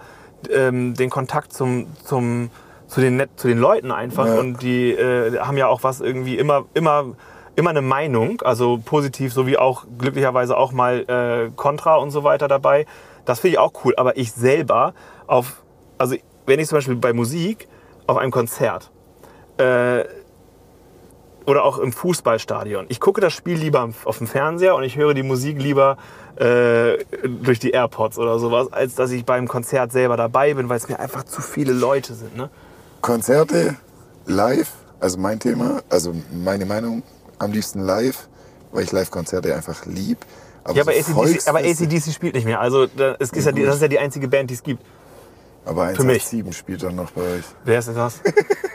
ähm, 0.51 0.93
den 0.95 1.09
Kontakt 1.09 1.53
zum, 1.53 1.87
zum, 2.03 2.49
zu, 2.87 3.01
den, 3.01 3.23
zu 3.35 3.47
den 3.47 3.57
Leuten 3.59 3.91
einfach 3.91 4.25
Ja. 4.27 4.39
und 4.39 4.61
die 4.61 4.91
äh, 4.91 5.39
haben 5.39 5.57
ja 5.57 5.67
auch 5.67 5.83
was 5.83 6.01
irgendwie 6.01 6.37
immer, 6.37 6.65
immer, 6.73 7.05
immer 7.55 7.69
eine 7.71 7.81
Meinung, 7.81 8.41
also 8.41 8.79
positiv 8.83 9.33
sowie 9.33 9.57
auch 9.57 9.85
glücklicherweise 9.97 10.57
auch 10.57 10.71
mal 10.71 10.99
äh, 11.07 11.51
Contra 11.55 11.95
und 11.97 12.11
so 12.11 12.23
weiter 12.23 12.47
dabei. 12.47 12.85
Das 13.25 13.41
finde 13.41 13.53
ich 13.53 13.59
auch 13.59 13.73
cool. 13.83 13.93
Aber 13.97 14.17
ich 14.17 14.31
selber 14.31 14.93
auf, 15.27 15.61
also 15.97 16.15
wenn 16.45 16.59
ich 16.59 16.67
zum 16.67 16.77
Beispiel 16.77 16.95
bei 16.95 17.13
Musik 17.13 17.67
auf 18.07 18.17
einem 18.17 18.31
Konzert 18.31 18.89
äh, 19.57 20.03
oder 21.49 21.63
auch 21.63 21.77
im 21.79 21.91
Fußballstadion, 21.91 22.85
ich 22.89 22.99
gucke 22.99 23.19
das 23.21 23.33
Spiel 23.33 23.57
lieber 23.57 23.89
auf 24.05 24.17
dem 24.19 24.27
Fernseher 24.27 24.75
und 24.75 24.83
ich 24.83 24.95
höre 24.97 25.13
die 25.13 25.23
Musik 25.23 25.61
lieber 25.61 25.97
äh, 26.35 26.97
durch 27.43 27.59
die 27.59 27.71
AirPods 27.71 28.17
oder 28.17 28.39
sowas, 28.39 28.71
als 28.71 28.95
dass 28.95 29.11
ich 29.11 29.25
beim 29.25 29.47
Konzert 29.47 29.91
selber 29.91 30.15
dabei 30.15 30.53
bin, 30.53 30.69
weil 30.69 30.77
es 30.77 30.87
mir 30.87 30.99
einfach 30.99 31.23
zu 31.23 31.41
viele 31.41 31.73
Leute 31.73 32.13
sind. 32.13 32.37
Ne? 32.37 32.49
Konzerte 33.01 33.75
live, 34.25 34.71
also 34.99 35.17
mein 35.17 35.39
Thema, 35.39 35.81
also 35.89 36.13
meine 36.31 36.65
Meinung, 36.65 37.03
am 37.39 37.51
liebsten 37.51 37.81
live, 37.81 38.27
weil 38.71 38.83
ich 38.83 38.91
Live-Konzerte 38.91 39.55
einfach 39.55 39.85
lieb. 39.85 40.19
Ja, 40.73 40.83
aber, 40.83 40.93
so 41.01 41.21
ACDC, 41.21 41.47
aber 41.47 41.59
ACDC 41.59 42.13
spielt 42.13 42.35
nicht 42.35 42.45
mehr. 42.45 42.59
Also 42.59 42.85
da- 42.85 43.15
es 43.17 43.31
ist 43.31 43.45
ja, 43.45 43.51
die, 43.51 43.63
das 43.63 43.75
ist 43.75 43.81
ja 43.81 43.87
die 43.87 43.97
einzige 43.97 44.27
Band, 44.27 44.49
die 44.51 44.53
es 44.53 44.61
gibt. 44.61 44.83
aber 45.65 45.87
für 45.95 46.03
mich. 46.03 46.23
187 46.25 46.55
spielt 46.57 46.83
dann 46.83 46.95
noch 46.95 47.09
bei 47.11 47.21
euch. 47.21 47.43
Wer 47.65 47.79
ist 47.79 47.87
denn 47.87 47.95
das? 47.95 48.21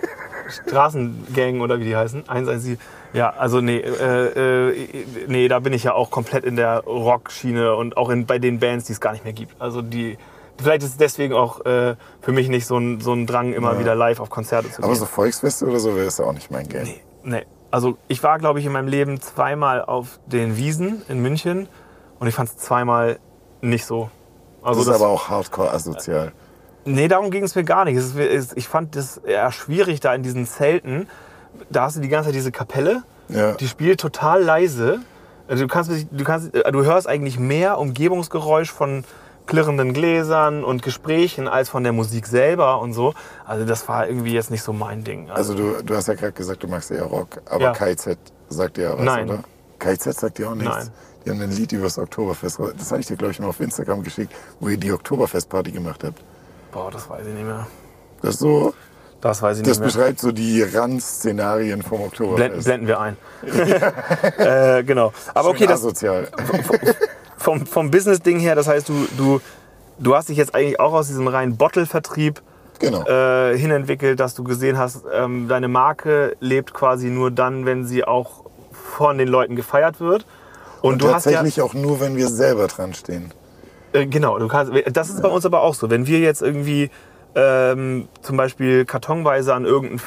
Straßengang 0.48 1.60
oder 1.60 1.78
wie 1.80 1.84
die 1.84 1.96
heißen? 1.96 2.28
117. 2.28 2.78
Ja, 3.12 3.30
also 3.30 3.60
nee, 3.60 3.78
äh, 3.78 4.68
äh, 4.70 5.04
nee, 5.28 5.48
da 5.48 5.60
bin 5.60 5.72
ich 5.72 5.84
ja 5.84 5.94
auch 5.94 6.10
komplett 6.10 6.44
in 6.44 6.56
der 6.56 6.80
Rock-Schiene 6.84 7.76
und 7.76 7.96
auch 7.96 8.10
in, 8.10 8.26
bei 8.26 8.38
den 8.38 8.58
Bands, 8.58 8.86
die 8.86 8.92
es 8.92 9.00
gar 9.00 9.12
nicht 9.12 9.24
mehr 9.24 9.32
gibt. 9.32 9.60
Also 9.60 9.82
die, 9.82 10.18
vielleicht 10.58 10.82
ist 10.82 10.90
es 10.90 10.96
deswegen 10.96 11.34
auch 11.34 11.64
äh, 11.64 11.94
für 12.20 12.32
mich 12.32 12.48
nicht 12.48 12.66
so 12.66 12.76
ein, 12.76 13.00
so 13.00 13.12
ein 13.12 13.26
Drang, 13.26 13.52
immer 13.52 13.74
Ja. 13.74 13.78
wieder 13.78 13.94
live 13.94 14.20
auf 14.20 14.30
Konzerte 14.30 14.70
zu 14.70 14.82
Aber 14.82 14.92
gehen. 14.92 14.98
so 15.00 15.06
Volksfeste 15.06 15.66
oder 15.66 15.78
so 15.78 15.94
wäre 15.94 16.06
es 16.06 16.18
ja 16.18 16.24
auch 16.24 16.32
nicht 16.32 16.50
mein 16.50 16.68
Game. 16.68 16.88
Nee. 17.22 17.44
Also 17.70 17.96
ich 18.08 18.22
war, 18.22 18.38
glaube 18.38 18.60
ich, 18.60 18.66
in 18.66 18.72
meinem 18.72 18.86
Leben 18.88 19.20
zweimal 19.20 19.82
auf 19.84 20.20
den 20.26 20.56
Wiesen 20.56 21.02
in 21.08 21.20
München 21.22 21.68
und 22.20 22.28
ich 22.28 22.34
fand 22.34 22.48
es 22.48 22.56
zweimal 22.56 23.18
nicht 23.60 23.84
so. 23.84 24.10
Also 24.62 24.80
das 24.80 24.88
ist 24.88 24.94
aber 25.02 25.10
auch 25.10 25.28
hardcore 25.28 25.72
asozial. 25.72 26.32
Nee, 26.84 27.08
darum 27.08 27.30
ging 27.30 27.44
es 27.44 27.54
mir 27.54 27.64
gar 27.64 27.84
nicht. 27.84 27.98
Ich 28.56 28.68
fand 28.68 28.94
das 28.96 29.16
eher 29.18 29.50
schwierig 29.52 30.00
da 30.00 30.14
in 30.14 30.22
diesen 30.22 30.46
Zelten. 30.46 31.08
Da 31.70 31.82
hast 31.84 31.96
du 31.96 32.00
die 32.00 32.08
ganze 32.08 32.28
Zeit 32.28 32.34
diese 32.36 32.52
Kapelle, 32.52 33.02
Ja. 33.28 33.52
die 33.52 33.68
spielt 33.68 34.00
total 34.00 34.42
leise. 34.42 35.00
Also 35.48 35.64
Du, 35.64 35.68
kannst, 35.68 35.90
du, 35.90 36.24
kannst, 36.24 36.54
äh, 36.54 36.72
du 36.72 36.84
hörst 36.84 37.06
eigentlich 37.08 37.38
mehr 37.38 37.78
Umgebungsgeräusch 37.78 38.70
von 38.72 39.04
klirrenden 39.46 39.92
Gläsern 39.92 40.64
und 40.64 40.82
Gesprächen 40.82 41.48
als 41.48 41.68
von 41.68 41.82
der 41.84 41.92
Musik 41.92 42.26
selber 42.26 42.80
und 42.80 42.92
so. 42.94 43.14
Also 43.46 43.66
das 43.66 43.86
war 43.88 44.08
irgendwie 44.08 44.32
jetzt 44.32 44.50
nicht 44.50 44.62
so 44.62 44.72
mein 44.72 45.04
Ding. 45.04 45.30
Also 45.30 45.54
du, 45.54 45.82
du 45.84 45.94
hast 45.94 46.08
ja 46.08 46.14
gerade 46.14 46.32
gesagt, 46.32 46.62
du 46.62 46.66
magst 46.68 46.90
eher 46.90 47.02
Rock, 47.04 47.40
aber 47.46 47.62
Ja. 47.62 47.72
KZ 47.72 48.18
sagt 48.48 48.78
dir 48.78 48.82
ja 48.84 48.92
was, 48.98 49.04
Nein. 49.04 49.28
oder? 49.28 49.40
KZ 49.78 50.14
sagt 50.18 50.38
dir 50.38 50.48
auch 50.50 50.54
nichts. 50.54 50.74
Nein. 50.74 50.88
Die 51.24 51.30
haben 51.30 51.40
ein 51.40 51.52
Lied 51.52 51.72
über 51.72 51.84
das 51.84 51.98
Oktoberfest. 51.98 52.58
Das 52.78 52.90
habe 52.90 53.00
ich 53.00 53.06
dir, 53.06 53.16
glaube 53.16 53.32
ich, 53.32 53.40
mal 53.40 53.48
auf 53.48 53.60
Instagram 53.60 54.02
geschickt, 54.02 54.32
wo 54.60 54.68
ihr 54.68 54.76
die 54.78 54.92
Oktoberfestparty 54.92 55.70
gemacht 55.72 56.04
habt. 56.04 56.22
Boah, 56.74 56.90
das 56.90 57.08
weiß 57.08 57.26
ich 57.26 57.32
nicht 57.34 57.46
mehr. 57.46 57.66
Das 58.20 58.38
so, 58.38 58.74
Das 59.20 59.40
weiß 59.40 59.58
ich 59.58 59.62
das 59.62 59.78
nicht 59.78 59.80
mehr. 59.80 59.86
beschreibt 59.86 60.20
so 60.20 60.32
die 60.32 60.62
Randszenarien 60.62 61.82
vom 61.82 61.98
Blenden, 61.98 62.06
Oktoberfest. 62.08 62.64
blenden 62.64 62.86
wir 62.88 63.00
ein. 63.00 63.16
äh, 64.38 64.82
genau. 64.84 65.12
Aber 65.32 65.50
okay, 65.50 65.58
Schön 65.60 65.68
das, 65.68 65.80
asozial. 65.80 66.28
vom, 67.38 67.64
vom 67.66 67.90
Business-Ding 67.90 68.38
her, 68.40 68.54
das 68.56 68.66
heißt, 68.68 68.88
du, 68.88 69.06
du, 69.16 69.40
du 69.98 70.14
hast 70.16 70.28
dich 70.28 70.36
jetzt 70.36 70.54
eigentlich 70.54 70.80
auch 70.80 70.92
aus 70.92 71.06
diesem 71.06 71.28
reinen 71.28 71.56
Bottle-Vertrieb 71.56 72.42
Genau. 72.80 73.06
äh, 73.06 73.56
hinentwickelt, 73.56 74.18
dass 74.18 74.34
du 74.34 74.42
gesehen 74.42 74.76
hast, 74.76 75.04
ähm, 75.12 75.46
deine 75.48 75.68
Marke 75.68 76.36
lebt 76.40 76.74
quasi 76.74 77.06
nur 77.08 77.30
dann, 77.30 77.66
wenn 77.66 77.86
sie 77.86 78.04
auch 78.04 78.44
von 78.72 79.16
den 79.16 79.28
Leuten 79.28 79.54
gefeiert 79.54 80.00
wird. 80.00 80.26
Und, 80.82 80.94
Und 80.94 81.02
du 81.02 81.14
hast 81.14 81.24
ja, 81.26 81.32
tatsächlich 81.34 81.62
auch 81.62 81.72
nur, 81.72 82.00
wenn 82.00 82.16
wir 82.16 82.28
selber 82.28 82.66
dran 82.66 82.92
stehen. 82.92 83.32
Äh, 83.94 84.06
genau, 84.06 84.38
du 84.38 84.48
kannst, 84.48 84.72
das 84.92 85.08
ist 85.08 85.22
bei 85.22 85.28
uns 85.28 85.46
aber 85.46 85.62
auch 85.62 85.74
so. 85.74 85.88
Wenn 85.88 86.06
wir 86.06 86.18
jetzt 86.20 86.42
irgendwie 86.42 86.90
ähm, 87.34 88.08
zum 88.22 88.36
Beispiel 88.36 88.84
kartonweise 88.84 89.54
an 89.54 89.64
irgendein 89.64 90.00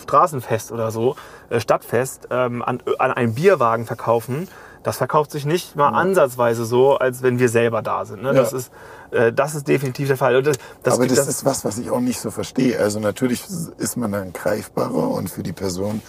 Straßenfest 0.00 0.70
oder 0.72 0.90
so, 0.90 1.16
äh, 1.50 1.58
Stadtfest, 1.60 2.28
ähm, 2.30 2.62
an, 2.62 2.80
an 2.98 3.10
einen 3.12 3.34
Bierwagen 3.34 3.86
verkaufen, 3.86 4.48
das 4.84 4.96
verkauft 4.96 5.30
sich 5.30 5.46
nicht 5.46 5.76
mal 5.76 5.90
ansatzweise 5.90 6.64
so, 6.64 6.96
als 6.98 7.22
wenn 7.22 7.38
wir 7.38 7.48
selber 7.48 7.82
da 7.82 8.04
sind. 8.04 8.22
Ne? 8.22 8.34
Das, 8.34 8.50
Ja. 8.52 8.58
ist, 8.58 8.70
äh, 9.12 9.32
das 9.32 9.54
ist 9.54 9.68
definitiv 9.68 10.08
der 10.08 10.16
Fall. 10.16 10.42
Das, 10.42 10.56
das, 10.82 10.94
Aber 10.94 11.06
das, 11.06 11.16
das- 11.18 11.28
ist 11.28 11.44
was, 11.44 11.64
was 11.64 11.78
ich 11.78 11.90
auch 11.90 12.00
nicht 12.00 12.20
so 12.20 12.30
verstehe. 12.32 12.78
Also 12.80 12.98
natürlich 13.00 13.44
ist 13.78 13.96
man 13.96 14.10
dann 14.12 14.32
greifbarer 14.32 15.08
und 15.10 15.30
für 15.30 15.42
die 15.44 15.52
Person 15.52 16.02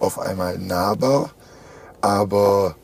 auf 0.00 0.18
einmal 0.18 0.58
nahbar. 0.58 1.30
Aber 2.00 2.76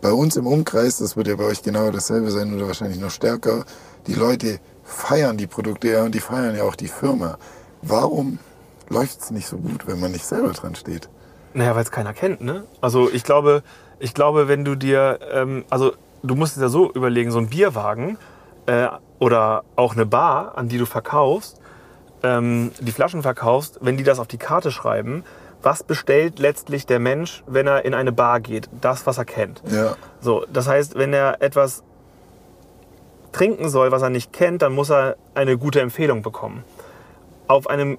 bei 0.00 0.12
uns 0.12 0.36
im 0.36 0.46
Umkreis, 0.46 0.98
das 0.98 1.16
wird 1.16 1.28
ja 1.28 1.36
bei 1.36 1.44
euch 1.44 1.62
genau 1.62 1.90
dasselbe 1.90 2.30
sein 2.30 2.54
oder 2.54 2.66
wahrscheinlich 2.66 3.00
noch 3.00 3.10
stärker, 3.10 3.64
die 4.06 4.14
Leute 4.14 4.60
feiern 4.82 5.36
die 5.36 5.46
Produkte 5.46 5.88
ja 5.88 6.04
und 6.04 6.14
die 6.14 6.20
feiern 6.20 6.56
ja 6.56 6.64
auch 6.64 6.74
die 6.74 6.88
Firma. 6.88 7.38
Warum 7.82 8.38
läuft 8.88 9.20
es 9.20 9.30
nicht 9.30 9.46
so 9.46 9.56
gut, 9.58 9.86
wenn 9.86 10.00
man 10.00 10.12
nicht 10.12 10.24
selber 10.24 10.50
dran 10.50 10.74
steht? 10.74 11.08
Naja, 11.54 11.74
weil 11.74 11.82
es 11.82 11.90
keiner 11.90 12.12
kennt, 12.12 12.40
ne? 12.40 12.64
Also 12.80 13.10
ich 13.10 13.24
glaube, 13.24 13.62
ich 13.98 14.14
glaube, 14.14 14.48
wenn 14.48 14.64
du 14.64 14.74
dir, 14.74 15.20
ähm, 15.32 15.64
also 15.70 15.92
du 16.22 16.34
musst 16.34 16.56
es 16.56 16.62
ja 16.62 16.68
so 16.68 16.92
überlegen, 16.92 17.30
so 17.30 17.38
ein 17.38 17.48
Bierwagen 17.48 18.18
äh, 18.66 18.88
oder 19.18 19.64
auch 19.76 19.94
eine 19.94 20.06
Bar, 20.06 20.56
an 20.56 20.68
die 20.68 20.78
du 20.78 20.86
verkaufst, 20.86 21.60
ähm, 22.22 22.72
die 22.80 22.92
Flaschen 22.92 23.22
verkaufst, 23.22 23.78
wenn 23.80 23.96
die 23.96 24.04
das 24.04 24.18
auf 24.18 24.28
die 24.28 24.38
Karte 24.38 24.70
schreiben, 24.70 25.24
was 25.62 25.82
bestellt 25.82 26.38
letztlich 26.38 26.86
der 26.86 26.98
Mensch, 26.98 27.42
wenn 27.46 27.66
er 27.66 27.84
in 27.84 27.94
eine 27.94 28.12
Bar 28.12 28.40
geht? 28.40 28.68
Das, 28.80 29.06
was 29.06 29.18
er 29.18 29.24
kennt. 29.24 29.62
Ja, 29.70 29.96
So, 30.20 30.44
das 30.52 30.66
heißt, 30.68 30.96
wenn 30.96 31.12
er 31.12 31.42
etwas 31.42 31.82
trinken 33.32 33.68
soll, 33.68 33.92
was 33.92 34.02
er 34.02 34.10
nicht 34.10 34.32
kennt, 34.32 34.62
dann 34.62 34.74
muss 34.74 34.90
er 34.90 35.16
eine 35.34 35.56
gute 35.58 35.80
Empfehlung 35.80 36.22
bekommen. 36.22 36.64
Auf 37.46 37.68
einem, 37.68 37.98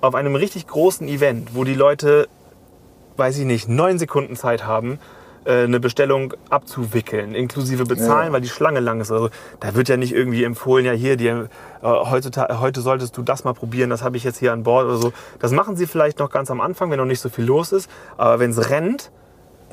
auf 0.00 0.14
einem 0.14 0.34
richtig 0.34 0.66
großen 0.66 1.06
Event, 1.08 1.54
wo 1.54 1.64
die 1.64 1.74
Leute, 1.74 2.28
weiß 3.16 3.38
ich 3.38 3.44
nicht, 3.44 3.68
neun 3.68 3.98
Sekunden 3.98 4.36
Zeit 4.36 4.64
haben, 4.64 4.98
eine 5.44 5.80
Bestellung 5.80 6.34
abzuwickeln, 6.50 7.34
inklusive 7.34 7.84
bezahlen, 7.84 8.28
Ja. 8.28 8.32
weil 8.32 8.40
die 8.40 8.48
Schlange 8.48 8.80
lang 8.80 9.00
ist. 9.00 9.10
Also, 9.10 9.30
da 9.60 9.74
wird 9.74 9.88
ja 9.88 9.96
nicht 9.96 10.14
irgendwie 10.14 10.44
empfohlen, 10.44 10.84
ja 10.86 10.92
hier, 10.92 11.16
die, 11.16 11.26
äh, 11.28 11.44
heutzutage, 11.82 12.60
heute 12.60 12.80
solltest 12.80 13.16
du 13.16 13.22
das 13.22 13.44
mal 13.44 13.52
probieren, 13.54 13.90
das 13.90 14.02
habe 14.02 14.16
ich 14.16 14.24
jetzt 14.24 14.38
hier 14.38 14.52
an 14.52 14.62
Bord 14.62 14.84
oder 14.86 14.96
so. 14.98 15.12
Das 15.40 15.50
machen 15.52 15.76
sie 15.76 15.86
vielleicht 15.86 16.18
noch 16.18 16.30
ganz 16.30 16.50
am 16.50 16.60
Anfang, 16.60 16.90
wenn 16.90 16.98
noch 16.98 17.06
nicht 17.06 17.20
so 17.20 17.28
viel 17.28 17.44
los 17.44 17.72
ist. 17.72 17.90
Aber 18.16 18.38
wenn 18.38 18.50
es 18.50 18.70
rennt, 18.70 19.10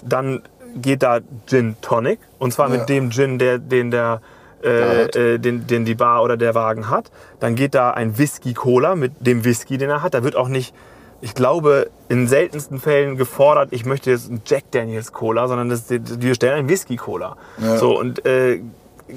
dann 0.04 0.42
geht 0.76 1.04
da 1.04 1.20
Gin 1.48 1.76
Tonic. 1.82 2.20
Und 2.40 2.54
zwar 2.54 2.70
Ja. 2.70 2.78
mit 2.78 2.90
dem 2.90 3.12
Gin, 3.12 3.38
der, 3.40 3.58
den, 3.60 3.92
der, 3.92 4.22
äh, 4.64 5.04
äh, 5.36 5.38
den, 5.40 5.68
den 5.68 5.86
die 5.86 5.96
Bar 5.96 6.24
oder 6.24 6.36
der 6.38 6.54
Wagen 6.56 6.90
hat. 6.90 7.12
Dann 7.40 7.56
geht 7.56 7.76
da 7.76 7.92
ein 7.92 8.18
Whisky 8.18 8.54
Cola 8.54 8.96
mit 8.96 9.14
dem 9.26 9.46
Whisky, 9.46 9.78
den 9.78 9.90
er 9.90 10.02
hat. 10.02 10.14
Da 10.14 10.24
wird 10.24 10.36
auch 10.36 10.48
nicht, 10.50 10.74
ich 11.22 11.34
glaube, 11.34 11.90
in 12.08 12.28
seltensten 12.28 12.80
Fällen 12.80 13.18
gefordert, 13.18 13.70
ich 13.72 13.86
möchte 13.86 14.12
jetzt 14.12 14.30
einen 14.30 14.42
Jack 14.46 14.72
Daniels 14.72 15.12
Cola, 15.12 15.48
sondern 15.48 15.70
das, 15.70 15.86
wir 15.90 16.36
stellen 16.36 16.60
einen 16.60 16.70
Whisky 16.70 16.96
Cola. 16.96 17.36
Ja. 17.58 17.78
So, 17.78 17.98
und 17.98 18.26
äh, 18.26 18.62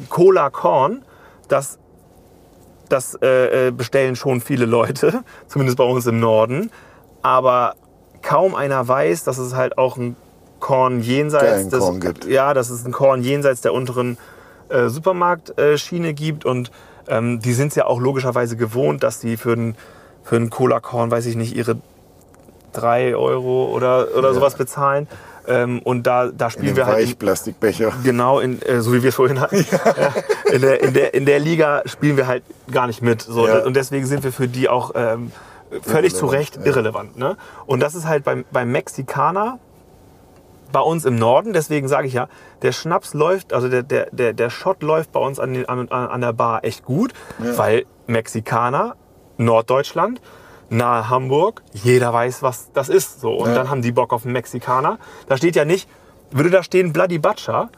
Cola 0.09 0.51
Corn, 0.51 1.05
das 1.49 1.79
das 2.89 3.15
äh, 3.23 3.69
äh, 3.69 3.71
bestellen 3.71 4.17
schon 4.17 4.43
viele 4.43 4.67
Leute, 4.67 5.25
zumindest 5.49 5.79
bei 5.79 5.85
uns 5.85 6.07
im 6.07 6.21
Norden. 6.21 6.71
Aber 7.23 7.75
kaum 8.21 8.55
einer 8.55 8.87
weiß, 8.87 9.25
dass 9.25 9.39
es 9.39 9.55
halt 9.55 9.79
auch 9.79 9.97
ein 9.97 10.17
Korn 10.61 11.01
jenseits 11.01 11.69
des, 11.69 11.81
Korn 11.81 12.01
gibt. 12.01 12.27
ja, 12.27 12.53
dass 12.53 12.71
es 12.71 12.85
ein 12.85 12.93
Korn 12.93 13.23
jenseits 13.23 13.63
der 13.63 13.73
unteren 13.73 14.19
äh, 14.69 14.89
Supermarktschiene 14.89 16.15
gibt 16.15 16.45
und 16.45 16.71
ähm, 17.09 17.41
die 17.41 17.53
sind 17.53 17.69
es 17.69 17.75
ja 17.75 17.87
auch 17.87 18.01
logischerweise 18.01 18.57
gewohnt, 18.57 19.03
dass 19.03 19.19
die 19.19 19.37
für 19.37 19.53
einen 19.53 19.77
für 20.23 20.37
einen 20.37 20.51
Cola 20.51 20.79
Korn, 20.79 21.11
weiß 21.11 21.27
ich 21.27 21.35
nicht, 21.35 21.57
ihre 21.57 21.79
drei 22.73 23.15
Euro 23.15 23.67
oder, 23.73 24.09
oder 24.17 24.29
Ja. 24.29 24.35
sowas 24.35 24.55
bezahlen. 24.55 25.09
Ähm, 25.47 25.81
und 25.81 26.07
da, 26.07 26.29
da 26.29 26.47
in 26.47 26.51
spielen 26.51 26.67
dem 26.69 26.77
wir 26.77 26.87
halt 26.87 27.01
in, 27.01 27.07
Weichplastikbecher. 27.09 27.93
Genau, 28.05 28.39
in, 28.39 28.63
äh, 28.63 28.81
so 28.81 28.93
wie 28.93 29.03
wir 29.03 29.09
es 29.09 29.17
vorhin 29.17 29.41
hatten. 29.41 29.67
Ja. 29.71 30.53
In, 30.53 30.61
der, 30.61 30.83
in, 30.83 30.95
der, 30.95 31.15
in 31.15 31.27
der 31.27 31.39
Liga 31.41 31.83
spielen 31.87 32.17
wir 32.17 32.27
halt 32.27 32.45
gar 32.71 32.87
nicht 32.87 33.03
mit. 33.03 33.23
So. 33.23 33.49
Ja. 33.49 33.65
Und 33.65 33.75
deswegen 33.75 34.07
sind 34.07 34.23
wir 34.23 34.33
für 34.33 34.47
die 34.47 34.69
auch 34.69 34.93
ähm, 34.95 35.33
völlig 35.71 36.13
Irrelevant, 36.13 36.17
zu 36.17 36.27
Recht 36.27 36.57
ja. 36.57 36.65
irrelevant. 36.67 37.19
Ne? 37.19 37.37
Und 37.67 37.81
das 37.81 37.95
ist 37.95 38.07
halt 38.07 38.23
beim, 38.25 38.45
beim 38.53 38.71
Mexikaner 38.71 39.59
bei 40.73 40.81
uns 40.81 41.05
im 41.05 41.17
Norden, 41.17 41.53
deswegen 41.53 41.87
sage 41.87 42.07
ich 42.07 42.15
ja, 42.15 42.29
der 42.63 42.73
Schnaps 42.73 43.15
läuft, 43.15 43.53
also 43.53 43.69
der, 43.69 43.83
der, 43.83 44.09
der, 44.11 44.33
der 44.33 44.51
Shot 44.51 44.83
läuft 44.83 45.13
bei 45.13 45.21
uns 45.21 45.39
an, 45.39 45.53
den, 45.53 45.69
an, 45.69 45.89
an 45.91 46.21
der 46.21 46.33
Bar 46.33 46.65
echt 46.65 46.85
gut, 46.85 47.13
weil 47.39 47.85
Mexikaner, 48.07 48.97
Norddeutschland, 49.37 50.21
nahe 50.73 51.09
Hamburg, 51.09 51.63
jeder 51.73 52.13
weiß, 52.13 52.43
was 52.43 52.71
das 52.73 52.89
ist. 52.89 53.21
So. 53.21 53.33
Und 53.35 53.51
Ja. 53.51 53.55
dann 53.55 53.71
haben 53.71 53.83
die 53.83 53.93
Bock 53.93 54.13
auf 54.13 54.25
einen 54.25 54.33
Mexikaner. 54.33 54.99
Da 55.29 55.37
steht 55.37 55.55
ja 55.57 55.65
nicht, 55.65 55.89
würde 56.31 56.51
da 56.51 56.63
stehen 56.63 56.93
Bloody 56.93 57.19
Butcher, 57.19 57.71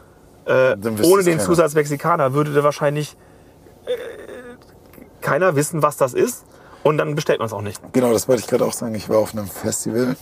äh, 0.46 0.72
ohne 1.02 1.22
den 1.24 1.36
keiner. 1.38 1.38
Zusatz 1.44 1.74
Mexikaner 1.74 2.32
würde 2.34 2.52
da 2.52 2.62
wahrscheinlich 2.64 3.16
äh, 3.86 3.90
keiner 5.20 5.56
wissen, 5.56 5.82
was 5.82 5.96
das 5.96 6.14
ist. 6.14 6.44
Und 6.82 6.98
dann 6.98 7.14
bestellt 7.14 7.38
man 7.38 7.46
es 7.46 7.52
auch 7.52 7.62
nicht. 7.62 7.80
Genau, 7.94 8.12
das 8.12 8.28
wollte 8.28 8.42
ich 8.42 8.46
gerade 8.46 8.64
auch 8.64 8.72
sagen. 8.74 8.94
Ich 8.94 9.08
war 9.08 9.18
auf 9.18 9.32
einem 9.32 9.46
Festival 9.48 10.16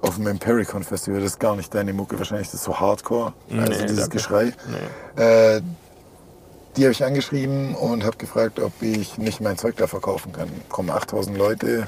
auf 0.00 0.16
dem 0.16 0.26
Impericon 0.26 0.82
Festival, 0.82 1.20
das 1.20 1.34
ist 1.34 1.38
gar 1.38 1.54
nicht 1.54 1.72
deine 1.72 1.92
Mucke, 1.92 2.18
wahrscheinlich 2.18 2.48
ist 2.48 2.54
das 2.54 2.64
so 2.64 2.80
Hardcore, 2.80 3.34
also 3.56 3.70
Nee, 3.72 3.82
dieses 3.82 3.96
danke. 4.00 4.16
Geschrei. 4.16 4.52
Nee. 5.16 5.22
Äh, 5.22 5.60
die 6.76 6.82
habe 6.84 6.92
ich 6.92 7.04
angeschrieben 7.04 7.74
und 7.74 8.04
habe 8.04 8.16
gefragt, 8.16 8.58
ob 8.60 8.72
ich 8.80 9.18
nicht 9.18 9.40
mein 9.40 9.58
Zeug 9.58 9.76
da 9.76 9.86
verkaufen 9.86 10.32
kann. 10.32 10.48
Kommen 10.68 10.90
8000 10.90 11.36
Leute, 11.36 11.86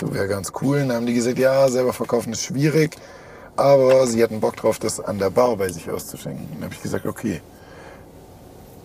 so 0.00 0.12
wäre 0.14 0.28
ganz 0.28 0.52
cool. 0.62 0.78
Dann 0.80 0.92
haben 0.92 1.06
die 1.06 1.14
gesagt, 1.14 1.38
ja, 1.38 1.68
selber 1.68 1.92
verkaufen 1.92 2.32
ist 2.32 2.42
schwierig, 2.44 2.96
aber 3.56 4.06
sie 4.06 4.22
hatten 4.22 4.40
Bock 4.40 4.56
drauf, 4.56 4.78
das 4.78 5.00
an 5.00 5.18
der 5.18 5.30
Bar 5.30 5.56
bei 5.56 5.68
sich 5.68 5.90
auszuschenken. 5.90 6.46
Dann 6.54 6.64
habe 6.64 6.74
ich 6.74 6.82
gesagt, 6.82 7.06
okay, 7.06 7.40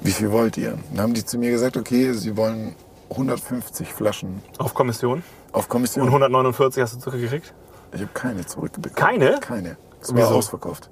wie 0.01 0.11
viel 0.11 0.31
wollt 0.31 0.57
ihr? 0.57 0.77
Dann 0.91 1.01
haben 1.01 1.13
die 1.13 1.25
zu 1.25 1.37
mir 1.37 1.51
gesagt, 1.51 1.77
okay, 1.77 2.11
sie 2.13 2.35
wollen 2.37 2.75
150 3.11 3.93
Flaschen 3.93 4.41
Auf 4.57 4.73
Kommission. 4.73 5.23
auf 5.51 5.69
Kommission. 5.69 6.03
Und 6.03 6.09
149 6.09 6.81
hast 6.81 6.95
du 6.95 6.99
zurückgekriegt? 6.99 7.53
Ich 7.93 8.01
habe 8.01 8.09
keine 8.13 8.45
zurückbekommen. 8.45 8.95
Keine? 8.95 9.39
Keine. 9.39 9.77
Es 10.01 10.09
war 10.13 10.17
Wieso? 10.23 10.35
ausverkauft. 10.35 10.89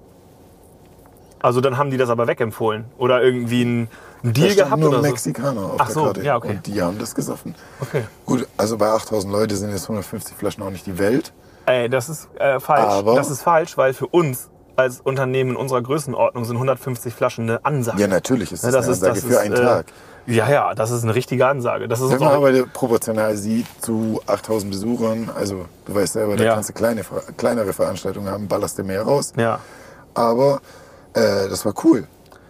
Also 1.43 1.62
dann 1.62 1.77
haben 1.77 1.91
die 1.91 1.97
das 1.97 2.10
aber 2.10 2.25
wegempfohlen. 2.25 2.86
Oder 2.97 3.21
irgendwie 3.21 3.62
einen 3.62 3.89
Deal 4.23 4.56
Da 4.56 4.63
gehabt 4.63 4.79
nur 4.79 4.89
oder 4.89 4.97
so. 4.99 5.03
Mexikaner 5.03 5.62
auf 5.62 5.75
Ach 5.77 5.86
der 5.86 5.93
so, 5.93 6.03
Karte. 6.06 6.21
ja, 6.23 6.38
okay. 6.38 6.49
Und 6.51 6.65
die 6.67 6.82
haben 6.82 6.97
das 6.97 7.13
gesoffen. 7.13 7.53
Okay. 7.82 8.06
Gut, 8.25 8.47
also 8.58 8.77
bei 8.77 8.88
8000 8.88 9.32
Leute 9.32 9.56
sind 9.58 9.69
jetzt 9.71 9.84
150 9.84 10.36
Flaschen 10.36 10.63
auch 10.63 10.69
nicht 10.71 10.86
die 10.88 10.97
Welt. 10.97 11.34
Ey, 11.65 11.89
das 11.89 12.10
ist 12.10 12.29
äh, 12.39 12.60
falsch. 12.60 12.86
Aber- 12.91 13.15
das 13.15 13.29
ist 13.29 13.41
falsch, 13.43 13.77
weil 13.77 13.93
für 13.93 14.08
uns 14.08 14.49
als 14.77 15.01
Unternehmen 15.01 15.51
in 15.51 15.56
unserer 15.56 15.82
Größenordnung 15.84 16.45
sind 16.45 16.56
150 16.56 17.13
Flaschen 17.13 17.49
eine 17.49 17.63
Ansage. 17.63 17.99
Ja, 18.01 18.08
natürlich 18.08 18.51
ist 18.51 18.63
Ja, 18.63 18.71
das, 18.71 18.86
eine 18.86 18.93
Ansage 18.95 19.21
für 19.21 19.39
einen 19.39 19.53
äh, 19.53 19.62
Tag. 19.62 19.86
Ja, 20.25 20.49
ja, 20.49 20.73
das 20.73 20.89
ist 20.91 21.03
eine 21.03 21.13
richtige 21.13 21.45
Ansage. 21.45 21.88
Das 21.89 21.99
ist 21.99 22.10
Wenn 22.10 22.19
man 22.19 22.29
aber 22.34 22.51
proportional 22.67 23.36
sieht 23.36 23.67
zu 23.82 24.21
8000 24.25 24.71
Besuchern, 24.71 25.29
also 25.36 25.65
du 25.86 25.93
weißt 25.93 26.13
selber, 26.13 26.38
da 26.38 26.43
Ja. 26.45 26.53
kannst 26.56 26.69
du 26.69 26.73
kleine, 26.73 27.03
kleinere 27.38 27.73
Veranstaltungen 27.73 28.32
haben, 28.32 28.47
ballerst 28.47 28.79
du 28.79 28.84
mehr 28.86 29.01
raus. 29.03 29.34
ja. 29.36 29.60
Aber 30.15 30.62
äh, 31.13 31.47
das 31.49 31.65
war 31.65 31.73
cool. 31.84 32.08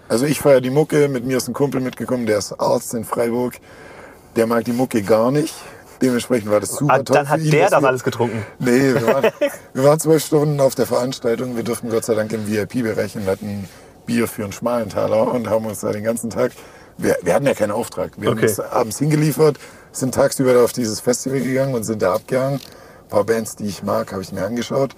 Also 0.09 0.25
ich 0.25 0.39
feiere 0.39 0.61
die 0.61 0.69
Mucke, 0.69 1.07
mit 1.07 1.25
mir 1.25 1.37
ist 1.37 1.47
ein 1.47 1.53
Kumpel 1.53 1.81
mitgekommen, 1.81 2.25
der 2.25 2.37
ist 2.37 2.53
Arzt 2.59 2.93
in 2.93 3.03
Freiburg. 3.05 3.55
Der 4.35 4.47
mag 4.47 4.65
die 4.65 4.73
Mucke 4.73 5.01
gar 5.01 5.31
nicht. 5.31 5.53
Dementsprechend 6.01 6.51
war 6.51 6.59
das 6.59 6.71
super 6.71 6.93
Ah, 6.95 6.97
toll 7.03 7.15
dann 7.15 7.29
hat 7.29 7.39
ihn, 7.39 7.51
der 7.51 7.69
wir- 7.71 7.83
alles 7.87 8.03
getrunken. 8.03 8.45
Nee, 8.59 8.93
wir 8.95 9.07
waren, 9.07 9.31
wir 9.73 9.83
waren 9.83 9.99
zwölf 9.99 10.25
Stunden 10.25 10.59
auf 10.59 10.75
der 10.75 10.85
Veranstaltung. 10.85 11.55
Wir 11.55 11.63
durften 11.63 11.89
Gott 11.89 12.03
sei 12.03 12.13
Dank 12.15 12.33
im 12.33 12.45
VIP-Bereich 12.47 13.15
und 13.15 13.25
hatten 13.27 13.67
Bier 14.05 14.27
für 14.27 14.43
einen 14.43 14.51
schmalen 14.51 14.89
Taler 14.89 15.31
und 15.31 15.49
haben 15.49 15.65
uns 15.65 15.79
da 15.79 15.91
den 15.91 16.03
ganzen 16.03 16.29
Tag. 16.29 16.51
Wir, 16.97 17.17
wir 17.21 17.33
hatten 17.33 17.45
ja 17.45 17.53
keinen 17.53 17.71
Auftrag. 17.71 18.11
Wir 18.17 18.31
Okay. 18.31 18.41
haben 18.41 18.47
uns 18.49 18.59
abends 18.59 18.99
hingeliefert, 18.99 19.57
sind 19.93 20.13
tagsüber 20.13 20.61
auf 20.63 20.73
dieses 20.73 20.99
Festival 20.99 21.39
gegangen 21.39 21.73
und 21.73 21.83
sind 21.83 22.01
da 22.01 22.13
abgehangen. 22.15 22.59
Ein 23.03 23.09
paar 23.09 23.23
Bands, 23.23 23.55
die 23.55 23.65
ich 23.65 23.81
mag, 23.83 24.11
habe 24.11 24.21
ich 24.21 24.31
mir 24.33 24.43
angeschaut. 24.45 24.95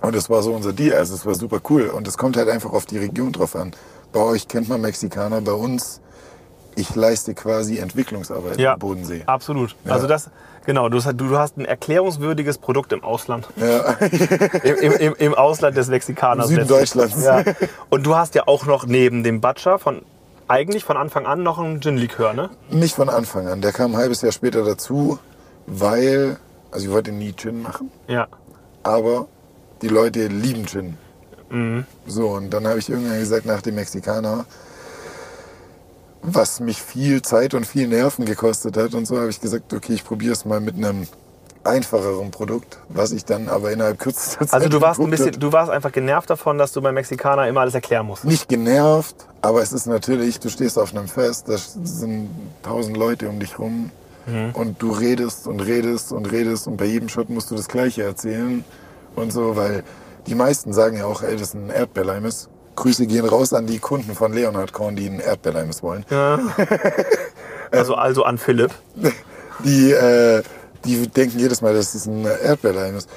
Und 0.00 0.14
das 0.14 0.28
war 0.30 0.42
so 0.42 0.52
unser 0.54 0.72
Deal. 0.72 0.96
Also 0.96 1.14
es 1.14 1.24
war 1.26 1.34
super 1.34 1.60
cool. 1.70 1.88
Und 1.88 2.06
es 2.08 2.16
kommt 2.18 2.36
halt 2.36 2.48
einfach 2.48 2.72
auf 2.72 2.86
die 2.86 2.98
Region 2.98 3.32
drauf 3.32 3.56
an. 3.56 3.72
Bei 4.12 4.20
euch 4.20 4.48
kennt 4.48 4.68
man 4.68 4.80
Mexikaner, 4.80 5.40
bei 5.40 5.52
uns, 5.52 6.00
ich 6.76 6.94
leiste 6.94 7.34
quasi 7.34 7.78
Entwicklungsarbeit 7.78 8.58
Ja, 8.58 8.74
im 8.74 8.78
Bodensee. 8.78 9.22
absolut. 9.26 9.74
Ja. 9.84 9.92
Also 9.92 10.06
das, 10.06 10.30
genau, 10.64 10.88
du, 10.88 10.96
hast- 10.98 11.12
du 11.16 11.36
hast 11.38 11.56
ein 11.58 11.64
erklärungswürdiges 11.64 12.58
Produkt 12.58 12.92
im 12.92 13.02
Ausland. 13.04 13.48
Ja. 13.56 13.80
Im, 14.62 14.92
im, 14.92 15.14
im, 15.18 15.34
Ausland 15.34 15.76
des 15.76 15.88
Mexikaners. 15.88 16.48
Im 16.50 16.56
Süden 16.56 16.68
letztlich. 16.78 17.12
Deutschlands. 17.12 17.24
Ja. 17.24 17.68
Und 17.90 18.06
du 18.06 18.14
hast 18.16 18.34
ja 18.34 18.44
auch 18.46 18.64
noch 18.66 18.86
neben 18.86 19.22
dem 19.22 19.40
Butcher 19.40 19.78
von 19.78 20.02
eigentlich 20.46 20.84
von 20.84 20.96
Anfang 20.96 21.26
an 21.26 21.42
noch 21.42 21.58
einen 21.58 21.80
Gin-Likör, 21.80 22.32
ne? 22.32 22.48
Nicht 22.70 22.94
von 22.94 23.10
Anfang 23.10 23.48
an. 23.48 23.60
Der 23.60 23.72
kam 23.72 23.92
ein 23.92 23.96
halbes 23.98 24.22
Jahr 24.22 24.32
später 24.32 24.64
dazu, 24.64 25.18
weil, 25.66 26.38
also 26.70 26.86
ich 26.86 26.90
wollte 26.92 27.12
nie 27.12 27.34
Gin 27.34 27.60
machen, 27.62 27.90
Ja. 28.06 28.28
aber 28.82 29.26
die 29.82 29.88
Leute 29.88 30.26
lieben 30.26 30.66
Gin. 30.66 30.96
So, 32.06 32.28
und 32.28 32.50
dann 32.50 32.66
habe 32.66 32.78
ich 32.78 32.90
irgendwann 32.90 33.18
gesagt, 33.18 33.46
nach 33.46 33.62
dem 33.62 33.76
Mexikaner, 33.76 34.44
was 36.22 36.60
mich 36.60 36.82
viel 36.82 37.22
Zeit 37.22 37.54
und 37.54 37.66
viel 37.66 37.88
Nerven 37.88 38.26
gekostet 38.26 38.76
hat 38.76 38.94
und 38.94 39.06
so, 39.06 39.18
habe 39.18 39.30
ich 39.30 39.40
gesagt, 39.40 39.72
okay, 39.72 39.94
ich 39.94 40.04
probiere 40.04 40.32
es 40.32 40.44
mal 40.44 40.60
mit 40.60 40.76
einem 40.76 41.06
einfacheren 41.64 42.30
Produkt, 42.30 42.78
was 42.88 43.12
ich 43.12 43.24
dann 43.24 43.48
aber 43.48 43.72
innerhalb 43.72 43.98
kürzester 43.98 44.46
Zeit 44.46 44.52
Also 44.52 44.68
du 44.68 44.80
warst 44.80 45.00
ein 45.00 45.10
bisschen, 45.10 45.38
du 45.38 45.52
warst 45.52 45.70
einfach 45.70 45.92
genervt 45.92 46.28
davon, 46.30 46.58
dass 46.58 46.72
du 46.72 46.80
beim 46.82 46.94
Mexikaner 46.94 47.48
immer 47.48 47.60
alles 47.62 47.74
erklären 47.74 48.06
musst. 48.06 48.24
nicht 48.24 48.48
genervt, 48.48 49.16
aber 49.42 49.62
es 49.62 49.72
ist 49.72 49.86
natürlich, 49.86 50.40
du 50.40 50.50
stehst 50.50 50.78
auf 50.78 50.94
einem 50.94 51.08
Fest, 51.08 51.48
da 51.48 51.56
sind 51.56 52.30
tausend 52.62 52.96
Leute 52.96 53.28
um 53.28 53.40
dich 53.40 53.58
rum 53.58 53.90
und 54.52 54.82
du 54.82 54.90
redest 54.92 55.46
und 55.46 55.60
redest 55.60 56.12
und 56.12 56.30
redest 56.30 56.66
und 56.66 56.76
bei 56.76 56.84
jedem 56.84 57.08
Shot 57.08 57.30
musst 57.30 57.50
du 57.50 57.54
das 57.54 57.68
Gleiche 57.68 58.02
erzählen 58.02 58.62
und 59.18 59.32
so, 59.32 59.56
weil 59.56 59.82
die 60.26 60.34
meisten 60.34 60.72
sagen 60.72 60.96
ja 60.96 61.04
auch, 61.06 61.22
ey, 61.22 61.32
das 61.32 61.48
ist 61.48 61.54
ein 61.54 61.70
Erdbeerleimes. 61.70 62.48
Grüße 62.76 63.06
gehen 63.06 63.24
raus 63.26 63.52
an 63.52 63.66
die 63.66 63.78
Kunden 63.78 64.14
von 64.14 64.32
Leonhard 64.32 64.72
Korn, 64.72 64.94
die 64.94 65.06
ein 65.06 65.20
Erdbeerleimes 65.20 65.82
wollen. 65.82 66.04
Also, 67.70 67.94
also 67.96 68.24
an 68.24 68.38
Philipp. 68.38 68.70
Die, 69.64 69.90
äh, 69.90 70.42
die 70.84 71.08
denken 71.08 71.38
jedes 71.38 71.60
Mal, 71.62 71.74
dass 71.74 71.94
es 71.94 72.06
ein 72.06 72.24
Erdbeerleim 72.24 72.96
ist. 72.96 73.10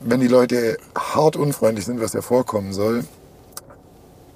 Wenn 0.00 0.20
die 0.20 0.28
Leute 0.28 0.76
hart 0.96 1.34
unfreundlich 1.34 1.86
sind, 1.86 2.00
was 2.02 2.12
ja 2.12 2.20
vorkommen 2.20 2.72
soll, 2.74 3.04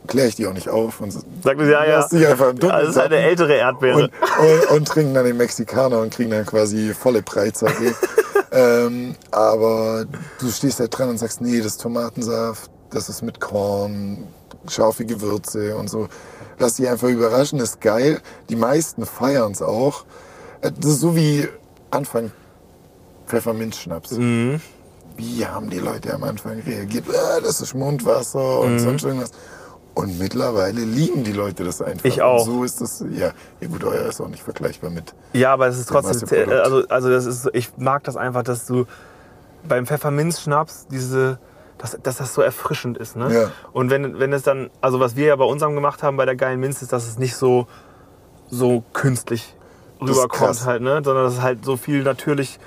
kläre 0.07 0.29
ich 0.29 0.35
die 0.35 0.47
auch 0.47 0.55
nicht 0.55 0.69
auf 0.71 1.01
und 1.01 1.13
Sagt 1.13 1.59
mir, 1.59 1.71
ja, 1.71 1.85
ja. 1.85 2.09
die 2.11 2.27
einfach 2.27 2.51
im 2.51 2.59
Dunkeln 2.59 2.87
Das 2.87 2.97
ist 2.97 2.99
eine 2.99 3.19
ältere 3.19 3.55
Erdbeere. 3.55 4.05
und, 4.05 4.11
und, 4.41 4.71
und 4.79 4.89
trinken 4.89 5.15
dann 5.15 5.27
den 5.27 5.37
Mexikaner 5.37 6.01
und 6.01 6.13
kriegen 6.13 6.31
dann 6.31 6.47
quasi 6.47 6.95
volle 6.95 7.23
Breitseite. 7.23 7.95
ähm, 8.53 9.15
aber 9.31 10.05
du 10.39 10.51
stehst 10.51 10.79
halt 10.81 10.97
dran 10.97 11.09
und 11.09 11.19
sagst, 11.19 11.41
nee, 11.41 11.59
das 11.59 11.67
ist 11.73 11.81
Tomatensaft, 11.83 12.71
das 12.91 13.09
ist 13.09 13.23
mit 13.23 13.41
Korn, 13.41 14.27
scharfe 14.69 15.05
Gewürze 15.05 15.77
und 15.77 15.89
so. 15.91 16.09
Lass 16.59 16.75
dich 16.77 16.89
einfach 16.89 17.09
überraschen, 17.09 17.59
ist 17.59 17.81
geil. 17.81 18.21
Die 18.49 18.57
meisten 18.57 19.07
feiern 19.07 19.53
es 19.53 19.63
auch. 19.63 20.05
Äh, 20.61 20.71
Das 20.79 20.93
ist 20.93 21.01
so 21.01 21.17
wie 21.17 21.49
Anfang 21.91 22.31
Pfefferminzschnaps. 23.27 24.13
Mhm. 24.13 24.61
Wie 25.17 25.45
haben 25.47 25.69
die 25.71 25.79
Leute 25.79 26.13
am 26.15 26.23
Anfang 26.25 26.61
reagiert? 26.61 27.05
Ah, 27.11 27.41
das 27.41 27.61
ist 27.61 27.75
Mundwasser 27.75 28.61
und 28.61 28.75
Mhm. 28.75 28.79
sonst 28.79 29.05
irgendwas. 29.05 29.31
Und 29.95 30.19
mittlerweile 30.19 30.81
lieben 30.81 31.23
die 31.23 31.33
Leute 31.33 31.65
das 31.65 31.83
einfach. 31.83 32.05
Ich 32.05 32.23
auch. 32.23 32.47
Und 32.47 32.53
so 32.53 32.65
ist 32.65 32.81
das, 32.81 33.05
ja, 33.11 33.33
ja 33.61 33.69
gut, 33.69 33.85
euer 33.85 34.07
ist 34.07 34.21
auch 34.21 34.29
nicht 34.29 34.43
vergleichbar 34.43 34.91
mit. 34.91 35.15
Ja, 35.35 35.53
aber 35.53 35.67
es 35.67 35.79
ist 35.79 35.91
Dem 35.91 35.95
trotzdem, 36.01 36.49
also, 36.51 36.89
also 36.89 37.11
das 37.11 37.27
ist, 37.27 37.51
ich 37.53 37.77
mag 37.77 38.03
das 38.05 38.17
einfach, 38.17 38.43
dass 38.43 38.67
du 38.67 38.87
beim 39.69 39.87
Pfefferminzschnaps 39.87 40.87
diese, 40.91 41.39
dass, 41.77 41.99
dass 42.03 42.17
das 42.17 42.33
so 42.33 42.41
erfrischend 42.43 42.97
ist, 42.97 43.17
ne? 43.17 43.33
Ja. 43.33 43.51
Und 43.73 43.91
wenn, 43.91 44.19
wenn 44.19 44.33
es 44.33 44.43
dann, 44.43 44.71
also 44.81 44.99
was 44.99 45.15
wir 45.17 45.27
ja 45.27 45.37
bei 45.37 45.45
unserem 45.45 45.75
gemacht 45.75 46.03
haben 46.03 46.17
bei 46.17 46.25
der 46.25 46.37
geilen 46.37 46.61
Minz, 46.61 46.81
ist, 46.81 46.93
dass 46.93 47.07
es 47.07 47.19
nicht 47.19 47.37
so, 47.37 47.67
so 48.49 48.83
künstlich 48.93 49.55
rüberkommt 50.01 50.65
halt, 50.65 50.83
ne? 50.83 51.03
Sondern 51.05 51.25
dass 51.25 51.35
es 51.35 51.43
halt 51.43 51.65
so 51.65 51.77
viel 51.77 52.03
natürlich 52.03 52.59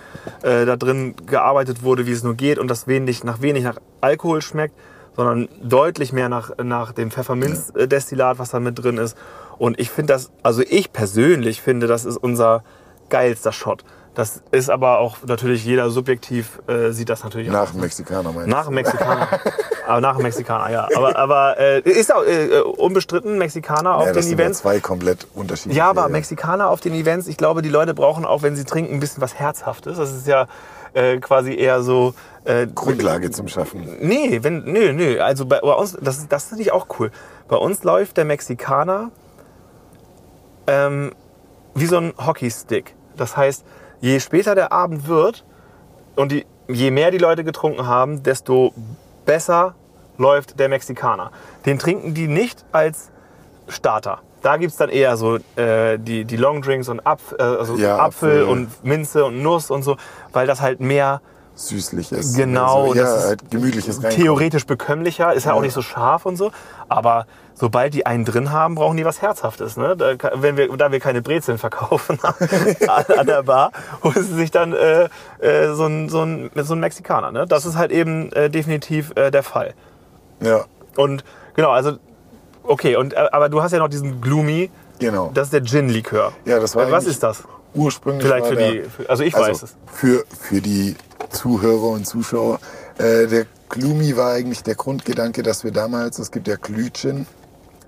äh, 0.42 0.66
da 0.66 0.76
drin 0.76 1.16
gearbeitet 1.26 1.84
wurde, 1.84 2.06
wie 2.06 2.12
es 2.12 2.24
nur 2.24 2.36
geht 2.36 2.60
und 2.60 2.68
das 2.68 2.88
wenig 2.88 3.24
nach 3.24 3.42
wenig 3.42 3.64
nach 3.64 3.78
Alkohol 4.02 4.42
schmeckt, 4.42 4.76
sondern 5.16 5.48
deutlich 5.62 6.14
mehr 6.14 6.30
nach, 6.30 6.52
nach 6.58 6.92
dem 6.92 7.12
Pfefferminzdestillat, 7.12 8.40
was 8.40 8.50
da 8.50 8.60
mit 8.60 8.82
drin 8.82 8.98
ist. 8.98 9.18
Und 9.58 9.80
ich 9.80 9.90
finde 9.90 10.14
das, 10.14 10.32
also 10.44 10.62
ich 10.62 10.92
persönlich 10.92 11.62
finde, 11.62 11.88
das 11.88 12.06
ist 12.06 12.18
unser 12.18 12.64
geilster 13.10 13.52
Shot. 13.52 13.84
Das 14.16 14.42
ist 14.52 14.70
aber 14.70 15.00
auch 15.00 15.18
natürlich 15.28 15.66
jeder 15.66 15.90
subjektiv 15.90 16.62
äh, 16.68 16.92
sieht 16.92 17.10
das 17.10 17.24
natürlich 17.26 17.50
Nach 17.50 17.72
dem 17.72 17.78
ne? 17.78 17.84
Mexikaner 17.84 18.32
meinst 18.32 18.48
Nach 18.50 18.66
dem 18.66 18.76
Mexikaner. 18.76 19.28
aber 19.88 20.02
nach 20.02 20.16
dem 20.16 20.24
Mexikaner, 20.24 20.72
ja. 20.72 20.88
Aber, 20.96 21.18
aber 21.18 21.60
äh, 21.60 21.82
ist 21.82 22.14
auch 22.14 22.24
äh, 22.24 22.62
unbestritten 22.62 23.38
Mexikaner 23.38 23.96
auf 23.96 24.06
ja, 24.08 24.14
das 24.14 24.24
den 24.26 24.30
sind 24.30 24.40
ja 24.40 24.46
Events. 24.46 24.60
zwei 24.60 24.80
komplett 24.80 25.28
unterschiedliche. 25.34 25.78
Ja, 25.78 25.90
aber 25.90 26.08
Mexikaner 26.08 26.70
auf 26.70 26.80
den 26.80 26.94
Events, 26.94 27.28
ich 27.28 27.36
glaube, 27.36 27.62
die 27.62 27.70
Leute 27.70 27.94
brauchen 27.94 28.24
auch, 28.24 28.42
wenn 28.42 28.56
sie 28.56 28.64
trinken, 28.64 28.94
ein 28.94 29.00
bisschen 29.02 29.22
was 29.22 29.36
Herzhaftes. 29.36 29.98
Das 29.98 30.14
ist 30.14 30.28
ja 30.28 30.48
äh, 30.96 31.18
quasi 31.20 31.54
eher 31.56 31.84
so. 31.84 32.14
Äh, 32.46 32.68
Grundlage 32.68 33.32
zum 33.32 33.48
Schaffen. 33.48 33.98
Nee, 34.02 34.40
wenn, 34.42 34.64
nö, 34.64 34.94
nö. 34.94 35.20
Also 35.20 35.46
bei, 35.46 35.60
bei 35.60 35.74
uns, 35.74 35.98
das, 36.02 36.28
das 36.28 36.46
finde 36.46 36.64
ich 36.64 36.72
auch 36.72 36.88
cool. 37.00 37.12
Bei 37.48 37.58
uns 37.58 37.84
läuft 37.84 38.18
der 38.18 38.26
Mexikaner 38.26 39.12
ähm, 40.68 41.12
wie 41.74 41.86
so 41.86 41.98
ein 41.98 42.14
Hockeystick. 42.18 42.96
Das 43.18 43.36
heißt, 43.36 43.66
je 44.00 44.20
später 44.20 44.56
der 44.56 44.72
Abend 44.72 45.08
wird 45.08 45.46
und 46.16 46.32
die, 46.32 46.46
je 46.68 46.92
mehr 46.92 47.12
die 47.12 47.18
Leute 47.18 47.44
getrunken 47.44 47.88
haben, 47.88 48.24
desto 48.24 48.74
besser 49.26 49.76
läuft 50.18 50.60
der 50.60 50.70
Mexikaner. 50.70 51.32
Den 51.66 51.80
trinken 51.80 52.14
die 52.14 52.28
nicht 52.28 52.66
als 52.72 53.12
Starter. 53.68 54.22
Da 54.46 54.58
gibt 54.58 54.72
es 54.74 54.78
dann 54.78 54.90
eher 54.90 55.18
so 55.18 55.38
äh, 55.56 55.98
die, 55.98 56.24
die 56.24 56.38
Longdrinks 56.38 56.88
und 56.88 57.00
Apf 57.06 57.34
äh, 57.40 57.42
also 57.42 57.78
Ja, 57.78 57.98
Apfel 57.98 58.42
Apfel. 58.42 58.44
und 58.44 58.86
Minze 58.86 59.26
und 59.26 59.42
Nuss 59.42 59.72
und 59.72 59.82
so, 59.82 59.98
weil 60.34 60.46
das 60.46 60.62
halt 60.62 60.80
mehr 60.80 61.20
Süßliches. 61.56 62.36
Genau, 62.36 62.92
Also, 62.92 62.94
das 62.94 63.10
ja, 63.10 63.18
ist 63.18 63.26
halt 63.28 63.50
gemütliches 63.52 64.00
theoretisch 64.02 64.68
bekömmlicher, 64.68 65.34
ist 65.34 65.46
ja, 65.46 65.54
auch 65.54 65.62
nicht 65.62 65.74
so 65.74 65.82
scharf 65.82 66.28
und 66.28 66.36
so. 66.36 66.52
Aber 66.90 67.26
sobald 67.56 67.96
die 67.96 68.06
einen 68.06 68.24
drin 68.24 68.52
haben, 68.52 68.76
brauchen 68.76 68.98
die 68.98 69.06
was 69.06 69.20
Herzhaftes. 69.22 69.78
Ne? 69.78 69.96
Da, 69.98 70.14
wenn 70.36 70.58
wir, 70.58 70.68
da 70.78 70.92
wir 70.92 71.00
keine 71.00 71.24
Brezeln 71.24 71.58
verkaufen 71.58 72.20
an, 72.88 73.06
an 73.18 73.26
der 73.26 73.42
Bar, 73.42 73.72
holen 74.04 74.14
sie 74.22 74.36
sich 74.36 74.52
dann 74.52 74.74
äh, 74.74 75.10
äh, 75.40 75.74
so 75.74 75.86
ein, 75.88 76.08
so 76.10 76.22
ein, 76.22 76.52
so 76.54 76.76
ein 76.76 76.80
Mexikaner. 76.80 77.32
Ne? 77.32 77.48
Das 77.48 77.66
ist 77.66 77.78
halt 77.78 77.92
eben 77.92 78.32
äh, 78.34 78.50
definitiv 78.50 79.12
äh, 79.16 79.32
der 79.32 79.42
Fall. 79.42 79.74
Ja, 80.42 80.66
Und 80.98 81.24
genau, 81.56 81.72
also 81.72 81.98
okay, 82.68 82.96
und, 82.96 83.14
äh, 83.14 83.28
aber 83.32 83.50
du 83.50 83.62
hast 83.62 83.72
ja 83.72 83.80
noch 83.80 83.90
diesen 83.90 84.22
Gloomy, 84.22 84.70
genau. 85.00 85.32
das 85.34 85.48
ist 85.48 85.54
der 85.54 85.64
Gin-Likör. 85.64 86.34
Ja, 86.46 86.60
das 86.60 86.76
war 86.76 86.88
Äh, 86.88 86.92
Was 86.92 87.06
ist 87.06 87.24
das? 87.24 87.44
Ursprünglich 87.74 88.26
Vielleicht 88.26 88.48
für 88.48 88.56
der, 88.56 88.72
die, 88.72 88.84
also 89.08 89.24
ich 89.24 89.36
also 89.36 89.50
weiß 89.50 89.64
es. 89.64 89.76
Für, 89.88 90.24
für 90.40 90.62
die 90.62 90.96
Zuhörer 91.30 91.90
und 91.90 92.06
Zuschauer. 92.08 92.60
Äh, 92.98 93.28
der 93.28 93.46
Gloomy 93.70 94.16
war 94.16 94.32
eigentlich 94.32 94.64
der 94.64 94.76
Grundgedanke, 94.76 95.44
dass 95.44 95.64
wir 95.64 95.72
damals, 95.72 96.20
es 96.20 96.32
gibt 96.32 96.48
ja 96.48 96.56
Glühgin 96.56 97.26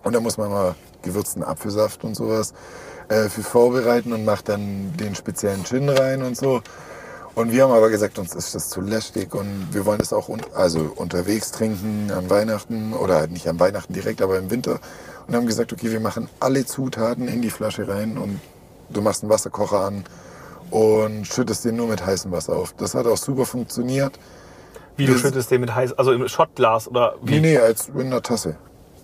und 0.03 0.13
da 0.13 0.19
muss 0.19 0.37
man 0.37 0.49
mal 0.49 0.75
gewürzten 1.01 1.43
Apfelsaft 1.43 2.03
und 2.03 2.15
sowas 2.15 2.53
äh, 3.07 3.29
für 3.29 3.43
vorbereiten 3.43 4.11
und 4.11 4.25
macht 4.25 4.49
dann 4.49 4.93
den 4.97 5.15
speziellen 5.15 5.63
Gin 5.63 5.87
rein 5.89 6.21
und 6.23 6.35
so. 6.35 6.61
Und 7.37 7.51
wir 7.51 7.61
haben 7.63 7.71
aber 7.71 7.91
gesagt, 7.91 8.17
uns 8.17 8.33
ist 8.33 8.55
das 8.55 8.69
zu 8.69 8.81
lästig 8.81 9.35
und 9.35 9.67
wir 9.71 9.85
wollen 9.85 9.99
das 9.99 10.11
auch 10.11 10.27
un 10.27 10.41
also 10.55 10.91
unterwegs 10.95 11.51
trinken 11.51 12.09
an 12.11 12.31
Weihnachten 12.31 12.93
oder 12.93 13.17
halt 13.17 13.31
nicht 13.31 13.47
an 13.47 13.59
Weihnachten 13.59 13.93
direkt, 13.93 14.23
aber 14.23 14.39
im 14.39 14.49
Winter. 14.49 14.79
Und 15.27 15.35
haben 15.35 15.45
gesagt, 15.45 15.71
okay, 15.71 15.91
wir 15.91 15.99
machen 15.99 16.29
alle 16.39 16.65
Zutaten 16.65 17.27
in 17.27 17.43
die 17.43 17.51
Flasche 17.51 17.87
rein 17.87 18.17
und 18.17 18.39
du 18.89 19.01
machst 19.01 19.21
einen 19.21 19.29
Wasserkocher 19.29 19.81
an 19.81 20.03
und 20.71 21.27
schüttest 21.27 21.63
den 21.65 21.75
nur 21.75 21.85
mit 21.87 22.03
heißem 22.03 22.31
Wasser 22.31 22.53
auf. 22.55 22.73
Das 22.75 22.95
hat 22.95 23.05
auch 23.05 23.17
super 23.17 23.45
funktioniert. 23.45 24.17
Wie 24.95 25.05
du 25.05 25.13
wir- 25.13 25.19
schüttest 25.19 25.51
den 25.51 25.61
mit 25.61 25.75
heiß, 25.75 25.93
also 25.93 26.13
im 26.13 26.27
Schottglas 26.27 26.87
oder 26.87 27.17
wie? 27.21 27.33
Nee, 27.39 27.51
nee, 27.51 27.57
als 27.59 27.89
in 27.89 28.01
einer 28.07 28.23
Tasse. 28.23 28.55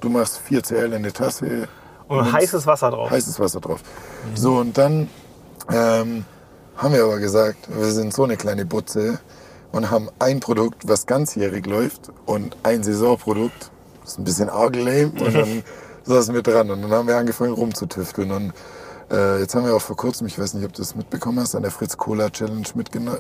Du 0.02 0.10
machst 0.10 0.40
4 0.40 0.64
CL 0.64 0.86
in 0.88 0.94
eine 0.96 1.14
Tasse, 1.14 1.68
Und 2.08 2.34
heißes 2.34 2.66
Wasser 2.66 2.90
drauf. 2.90 3.12
heißes 3.12 3.40
Wasser 3.40 3.60
drauf. 3.62 3.82
So, 4.34 4.56
und 4.56 4.76
dann 4.76 5.08
ähm, 5.72 6.26
haben 6.78 6.94
wir 6.94 7.04
aber 7.04 7.20
gesagt, 7.20 7.68
wir 7.70 7.92
sind 7.92 8.14
so 8.14 8.24
eine 8.24 8.38
kleine 8.38 8.66
Butze 8.66 9.20
und 9.72 9.90
haben 9.92 10.10
ein 10.20 10.40
Produkt, 10.40 10.88
was 10.88 11.06
ganzjährig 11.06 11.66
läuft 11.66 12.12
und 12.26 12.56
ein 12.64 12.84
Saisonprodukt, 12.84 13.72
das 14.02 14.14
ist 14.14 14.20
ein 14.20 14.24
bisschen 14.24 14.50
arg 14.50 14.76
lame 14.76 15.12
und 15.20 15.34
dann 15.36 15.64
saßen 16.04 16.34
wir 16.34 16.42
dran 16.42 16.70
und 16.70 16.82
dann 16.82 16.92
haben 16.92 17.08
wir 17.08 17.18
angefangen 17.18 17.54
rumzutüfteln 17.54 18.32
und 18.32 18.54
äh, 19.12 19.40
jetzt 19.40 19.56
haben 19.56 19.66
wir 19.66 19.76
auch 19.76 19.82
vor 19.82 19.96
kurzem, 19.96 20.28
ich 20.28 20.38
weiß 20.40 20.54
nicht, 20.56 20.66
ob 20.66 20.74
du 20.74 20.82
das 20.82 20.96
mitbekommen 20.96 21.40
hast, 21.40 21.56
an 21.56 21.62
der 21.62 21.72
Fritz 21.72 21.98
Cola 21.98 22.30
Challenge 22.30 22.68
mitgeno- 22.76 23.18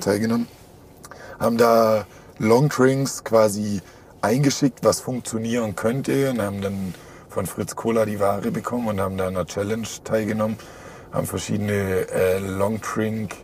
teilgenommen, 0.00 0.46
haben 1.38 1.58
da 1.58 2.06
Longdrinks 2.38 3.24
quasi 3.24 3.80
eingeschickt, 4.20 4.80
was 4.84 5.00
funktionieren 5.00 5.74
könnte 5.76 6.30
und 6.30 6.40
haben 6.40 6.60
dann 6.60 6.94
von 7.28 7.46
Fritz 7.46 7.74
Cola 7.74 8.04
die 8.06 8.20
Ware 8.20 8.50
bekommen 8.50 8.88
und 8.88 9.00
haben 9.00 9.16
da 9.16 9.26
an 9.26 9.36
einer 9.36 9.46
Challenge 9.46 9.86
teilgenommen, 10.04 10.56
haben 11.12 11.26
verschiedene 11.26 11.72
äh, 12.10 12.38
Longdrink 12.38 13.34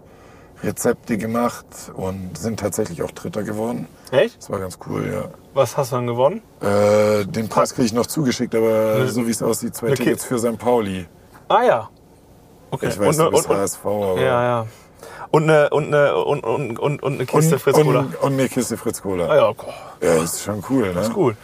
Rezepte 0.62 1.18
gemacht 1.18 1.66
und 1.94 2.36
sind 2.36 2.58
tatsächlich 2.58 3.02
auch 3.02 3.12
Dritter 3.12 3.44
geworden. 3.44 3.86
Echt? 4.10 4.38
Das 4.38 4.50
war 4.50 4.58
ganz 4.58 4.78
cool, 4.88 5.08
ja. 5.12 5.24
Was 5.54 5.76
hast 5.76 5.92
du 5.92 5.96
dann 5.96 6.06
gewonnen? 6.08 6.42
Äh, 6.60 7.24
den 7.26 7.48
Preis 7.48 7.74
kriege 7.74 7.86
ich 7.86 7.92
noch 7.92 8.06
zugeschickt, 8.06 8.54
aber 8.54 9.06
so 9.06 9.26
wie 9.26 9.30
es 9.30 9.42
aussieht, 9.42 9.76
zwei 9.76 9.88
eine 9.88 9.96
Tickets 9.96 10.22
Ki- 10.24 10.28
für 10.28 10.38
St. 10.40 10.58
Pauli. 10.58 11.06
Ah 11.48 11.62
ja. 11.62 11.88
Okay. 12.70 12.88
Ich 12.88 12.98
weiß, 12.98 13.18
und, 13.18 13.24
du 13.26 13.30
bist 13.30 13.48
und, 13.48 13.56
HSV, 13.56 13.84
aber... 13.86 14.20
ja, 14.20 14.42
ja. 14.42 14.66
Und 15.30 15.44
eine, 15.44 15.70
und 15.70 15.86
eine, 15.94 16.16
und, 16.16 16.40
und, 16.44 16.78
und, 16.78 17.02
und 17.02 17.14
eine 17.14 17.26
Kiste 17.26 17.54
und, 17.54 17.60
Fritz 17.60 17.76
Cola. 17.76 18.00
und, 18.00 18.16
und 18.22 18.32
eine 18.32 18.48
Kiste 18.48 18.76
Fritz 18.76 19.00
Cola. 19.02 19.26
Ah 19.28 19.36
ja, 19.36 19.52
boah, 19.52 19.74
Ja, 20.02 20.14
das 20.16 20.34
ist 20.34 20.42
schon 20.42 20.64
cool, 20.70 20.88
ne? 20.88 20.94
das 20.94 21.08
ist 21.08 21.14
gut. 21.14 21.36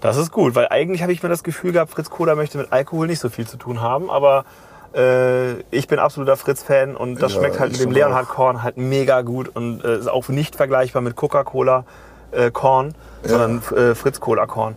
Das 0.00 0.16
ist 0.16 0.30
gut, 0.30 0.54
weil 0.54 0.68
eigentlich 0.68 1.02
habe 1.02 1.12
ich 1.12 1.22
mir 1.22 1.28
das 1.28 1.42
Gefühl 1.42 1.72
gehabt, 1.72 1.90
Fritz 1.90 2.08
Cola 2.08 2.36
möchte 2.36 2.56
mit 2.56 2.72
Alkohol 2.72 3.08
nicht 3.08 3.18
so 3.18 3.28
viel 3.28 3.46
zu 3.48 3.56
tun 3.56 3.80
haben, 3.80 4.10
aber 4.10 4.44
äh, 4.96 5.60
ich 5.70 5.86
bin 5.88 5.98
absoluter 5.98 6.36
Fritz-Fan 6.36 6.96
und 6.96 7.20
das 7.22 7.34
Ja, 7.34 7.40
schmeckt 7.40 7.60
halt 7.60 7.72
mit 7.72 7.80
dem 7.80 7.90
Leonhard 7.92 8.28
Korn 8.28 8.62
halt 8.62 8.76
mega 8.76 9.22
gut 9.22 9.54
und 9.54 9.84
äh, 9.84 9.98
ist 9.98 10.08
auch 10.08 10.28
nicht 10.28 10.56
vergleichbar 10.56 11.02
mit 11.02 11.14
Coca-Cola 11.16 11.84
äh, 12.32 12.50
Korn, 12.50 12.94
sondern 13.22 13.62
äh, 13.76 13.94
Fritz 13.94 14.20
Cola 14.20 14.46
Korn. 14.46 14.76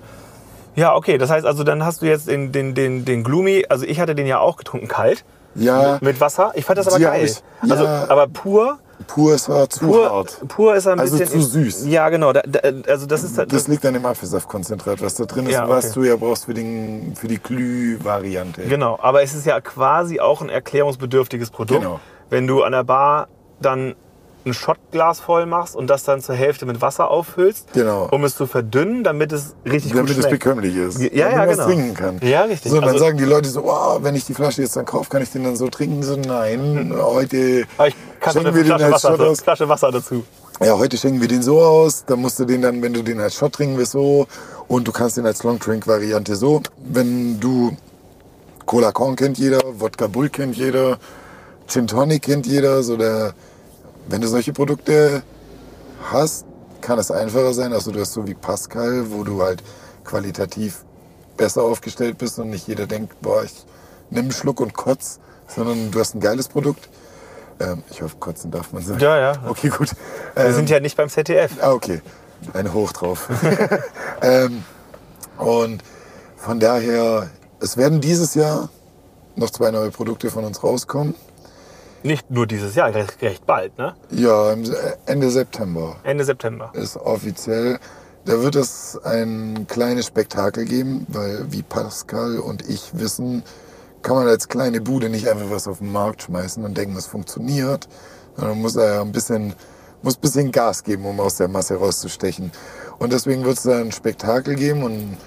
Ja, 0.76 0.95
okay, 0.95 1.17
das 1.17 1.30
heißt 1.30 1.45
also, 1.45 1.63
dann 1.63 1.84
hast 1.86 2.01
du 2.01 2.05
jetzt 2.05 2.28
den, 2.28 2.51
den, 2.51 2.74
den, 2.76 3.03
den 3.05 3.24
Gloomy, 3.24 3.65
also 3.70 3.86
ich 3.86 3.99
hatte 3.99 4.15
den 4.15 4.28
ja 4.28 4.39
auch 4.39 4.55
getrunken 4.57 4.88
kalt 4.88 5.26
Ja, 5.55 5.97
mit 6.01 6.22
Wasser. 6.22 6.51
Ich 6.55 6.63
fand 6.65 6.78
das 6.78 6.88
aber 6.88 6.99
geil. 6.99 7.26
ich- 7.26 7.41
also, 7.70 7.84
ja. 7.84 8.05
aber 8.07 8.28
pur, 8.28 8.78
pur 9.07 9.33
ist 9.35 9.49
war 9.49 9.69
zu 9.69 9.85
pur, 9.85 10.09
hart. 10.09 10.41
pur 10.47 10.75
ist 10.75 10.87
ein 10.87 10.99
Also 10.99 11.17
bisschen 11.17 11.41
zu 11.41 11.47
süß. 11.47 11.87
Ja, 11.87 12.09
genau. 12.09 12.33
Da, 12.33 12.41
da, 12.41 12.59
also 12.87 13.05
das 13.05 13.23
ist 13.23 13.37
Das 13.37 13.67
liegt 13.67 13.85
an 13.85 13.93
dem 13.93 14.05
Apfelsaftkonzentrat, 14.05 15.01
was 15.01 15.15
da 15.15 15.25
drin 15.25 15.45
ist, 15.45 15.53
Ja, 15.53 15.67
was 15.67 15.85
okay. 15.85 15.93
du 15.95 16.03
ja 16.03 16.15
brauchst 16.15 16.45
für, 16.45 16.53
den, 16.53 17.15
für 17.15 17.27
die 17.27 17.37
Glüh-Variante. 17.39 18.63
Genau, 18.63 18.99
aber 19.01 19.23
es 19.23 19.33
ist 19.33 19.45
ja 19.45 19.59
quasi 19.61 20.19
auch 20.19 20.41
ein 20.41 20.49
erklärungsbedürftiges 20.49 21.49
Produkt. 21.49 21.81
Genau. 21.81 21.99
Wenn 22.29 22.47
du 22.47 22.63
an 22.63 22.71
der 22.73 22.83
Bar 22.83 23.27
dann 23.61 23.95
ein 24.45 24.53
Schottglas 24.53 25.19
voll 25.19 25.45
machst 25.45 25.75
und 25.75 25.87
das 25.87 26.03
dann 26.03 26.21
zur 26.21 26.33
Hälfte 26.35 26.65
mit 26.65 26.81
Wasser 26.81 27.11
auffüllst, 27.11 27.73
Genau. 27.73 28.07
um 28.11 28.23
es 28.23 28.35
zu 28.35 28.47
verdünnen, 28.47 29.03
damit 29.03 29.31
es 29.33 29.53
richtig 29.65 29.91
Damit 29.91 30.07
gut 30.07 30.11
es 30.11 30.25
schmeckt. 30.25 30.43
bekömmlich 30.43 30.75
ist. 30.75 30.99
Ja, 30.99 31.07
damit 31.09 31.13
ja, 31.17 31.37
man 31.37 31.49
genau. 31.49 31.61
es 31.61 31.65
trinken 31.67 31.93
kann. 31.93 32.19
Ja, 32.21 32.41
richtig. 32.43 32.71
So, 32.71 32.77
und 32.77 32.83
dann 32.83 32.93
Also- 32.93 33.05
sagen 33.05 33.17
die 33.17 33.25
Leute 33.25 33.49
so, 33.49 33.63
wow, 33.65 33.99
wenn 34.01 34.15
ich 34.15 34.25
die 34.25 34.33
Flasche 34.33 34.61
jetzt 34.61 34.75
dann 34.75 34.85
kaufe, 34.85 35.09
kann 35.09 35.21
ich 35.21 35.29
den 35.31 35.43
dann 35.43 35.55
so 35.57 35.67
trinken? 35.67 36.01
So, 36.03 36.15
nein, 36.15 36.91
heute 36.95 37.65
Aber 37.77 37.89
ich 37.89 37.95
kann 38.21 38.33
so 38.33 38.39
schenken 38.39 38.55
wir 38.55 38.63
den 38.63 38.67
Flasche 38.77 38.85
als 38.85 39.03
Wasser, 39.03 39.19
aus. 39.29 39.41
Flasche 39.41 39.69
Wasser 39.69 39.91
dazu. 39.91 40.23
Ja, 40.61 40.77
heute 40.77 40.97
schenken 40.97 41.21
wir 41.21 41.27
den 41.27 41.41
so 41.43 41.59
aus. 41.61 42.03
Dann 42.05 42.19
musst 42.19 42.39
du 42.39 42.45
den 42.45 42.61
dann, 42.61 42.81
wenn 42.81 42.93
du 42.93 43.01
den 43.01 43.19
als 43.19 43.35
Shot 43.35 43.53
trinken 43.53 43.77
willst, 43.77 43.91
so. 43.93 44.25
Und 44.67 44.87
du 44.87 44.91
kannst 44.91 45.17
den 45.17 45.25
als 45.25 45.43
Long-Drink-Variante 45.43 46.35
so. 46.35 46.61
Wenn 46.83 47.39
du 47.39 47.75
Cola 48.65 48.91
Korn 48.91 49.15
kennt 49.15 49.37
jeder, 49.37 49.59
Wodka 49.79 50.07
Bull 50.07 50.29
kennt 50.29 50.55
jeder, 50.57 50.97
Gin 51.67 51.87
Tonic 51.87 52.23
kennt 52.23 52.45
jeder. 52.45 52.83
So 52.83 52.97
der, 52.97 53.33
wenn 54.10 54.22
du 54.22 54.28
solche 54.28 54.53
Produkte 54.53 55.24
hast, 56.12 56.45
kann 56.82 56.97
es 56.99 57.12
einfacher 57.12 57.53
sein. 57.53 57.74
Also 57.74 57.91
du 57.91 57.99
hast 57.99 58.14
so 58.14 58.28
wie 58.28 58.34
Pascal, 58.34 59.12
wo 59.12 59.24
du 59.24 59.41
halt 59.41 59.64
qualitativ 60.03 60.84
besser 61.38 61.64
aufgestellt 61.64 62.18
bist 62.18 62.39
und 62.39 62.49
nicht 62.49 62.68
jeder 62.68 62.88
denkt, 62.88 63.22
boah, 63.22 63.43
ich 63.43 63.66
nimm 64.10 64.24
einen 64.24 64.32
Schluck 64.32 64.60
und 64.60 64.74
kotz, 64.74 65.20
sondern 65.47 65.91
du 65.91 65.99
hast 65.99 66.16
ein 66.16 66.20
geiles 66.20 66.47
Produkt. 66.47 66.89
Ähm, 67.60 67.84
ich 67.89 68.01
hoffe, 68.01 68.16
kotzen 68.20 68.51
darf 68.51 68.72
man 68.72 68.84
sagen. 68.84 68.99
Ja, 68.99 69.18
ja. 69.18 69.34
Okay, 69.47 69.70
gut. 69.70 69.91
Wir 70.36 70.45
Ähm, 70.45 70.53
sind 70.53 70.70
ja 70.70 70.80
nicht 70.80 70.95
beim 70.97 71.10
ZDF. 71.10 71.51
Ah, 71.62 71.72
okay. 71.72 72.01
Eine 72.53 72.74
Hoch 72.74 72.93
drauf. 72.93 73.28
ähm, 74.22 74.64
und 75.38 75.84
von 76.38 76.60
daher, 76.60 77.30
es 77.60 77.76
werden 77.76 77.99
dieses 77.99 78.34
Jahr 78.36 78.70
noch 79.36 79.49
zwei 79.49 79.72
neue 79.72 79.91
Produkte 79.91 80.32
von 80.32 80.45
uns 80.45 80.64
rauskommen. 80.64 81.16
Nicht 82.03 82.31
nur 82.31 82.47
dieses 82.47 82.75
Jahr, 82.75 82.93
recht, 82.93 83.21
recht 83.21 83.45
bald, 83.45 83.77
ne? 83.77 83.95
Ja, 84.11 84.55
Ende 85.05 85.29
September 85.29 85.97
Ende 86.03 86.23
September. 86.23 86.71
ist 86.73 86.95
offiziell. 86.95 87.79
Da 88.25 88.41
wird 88.41 88.55
es 88.55 88.97
ein 89.03 89.65
kleines 89.67 90.05
Spektakel 90.07 90.65
geben, 90.65 91.05
weil 91.09 91.45
wie 91.51 91.63
Pascal 91.63 92.39
und 92.39 92.67
ich 92.69 92.91
wissen, 92.93 93.43
kann 94.01 94.15
man 94.15 94.27
als 94.27 94.47
kleine 94.47 94.81
Bude 94.81 95.09
nicht 95.09 95.27
einfach 95.27 95.49
was 95.49 95.67
auf 95.67 95.79
den 95.79 95.91
Markt 95.91 96.23
schmeißen 96.23 96.63
und 96.63 96.77
denken, 96.77 96.95
es 96.95 97.07
funktioniert. 97.07 97.87
Sondern 98.35 98.55
man 98.55 98.61
muss 98.61 98.73
da 98.73 99.01
ein 99.01 99.11
bisschen, 99.11 99.53
muss 100.01 100.15
ein 100.15 100.21
bisschen 100.21 100.51
Gas 100.51 100.83
geben, 100.83 101.05
um 101.05 101.19
aus 101.19 101.35
der 101.35 101.47
Masse 101.47 101.75
rauszustechen. 101.75 102.51
Und 102.99 103.11
deswegen 103.11 103.43
wird 103.43 103.57
es 103.57 103.63
da 103.63 103.79
ein 103.79 103.91
Spektakel 103.91 104.55
geben 104.55 104.83
und 104.83 105.17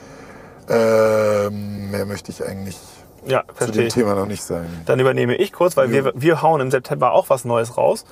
ähm, 0.68 1.90
mehr 1.90 2.06
möchte 2.06 2.30
ich 2.30 2.44
eigentlich 2.44 2.78
Ja, 3.24 3.44
zu 3.58 3.70
dem 3.70 3.86
ich. 3.86 3.94
Thema 3.94 4.14
noch 4.14 4.26
nicht 4.26 4.42
sagen. 4.42 4.66
Dann 4.86 4.98
übernehme 4.98 5.36
ich 5.36 5.52
kurz, 5.52 5.76
weil 5.76 5.90
wir, 5.90 6.12
wir 6.14 6.42
hauen 6.42 6.60
im 6.60 6.70
September 6.70 7.12
auch 7.12 7.30
was 7.30 7.44
Neues 7.44 7.76
raus. 7.76 8.04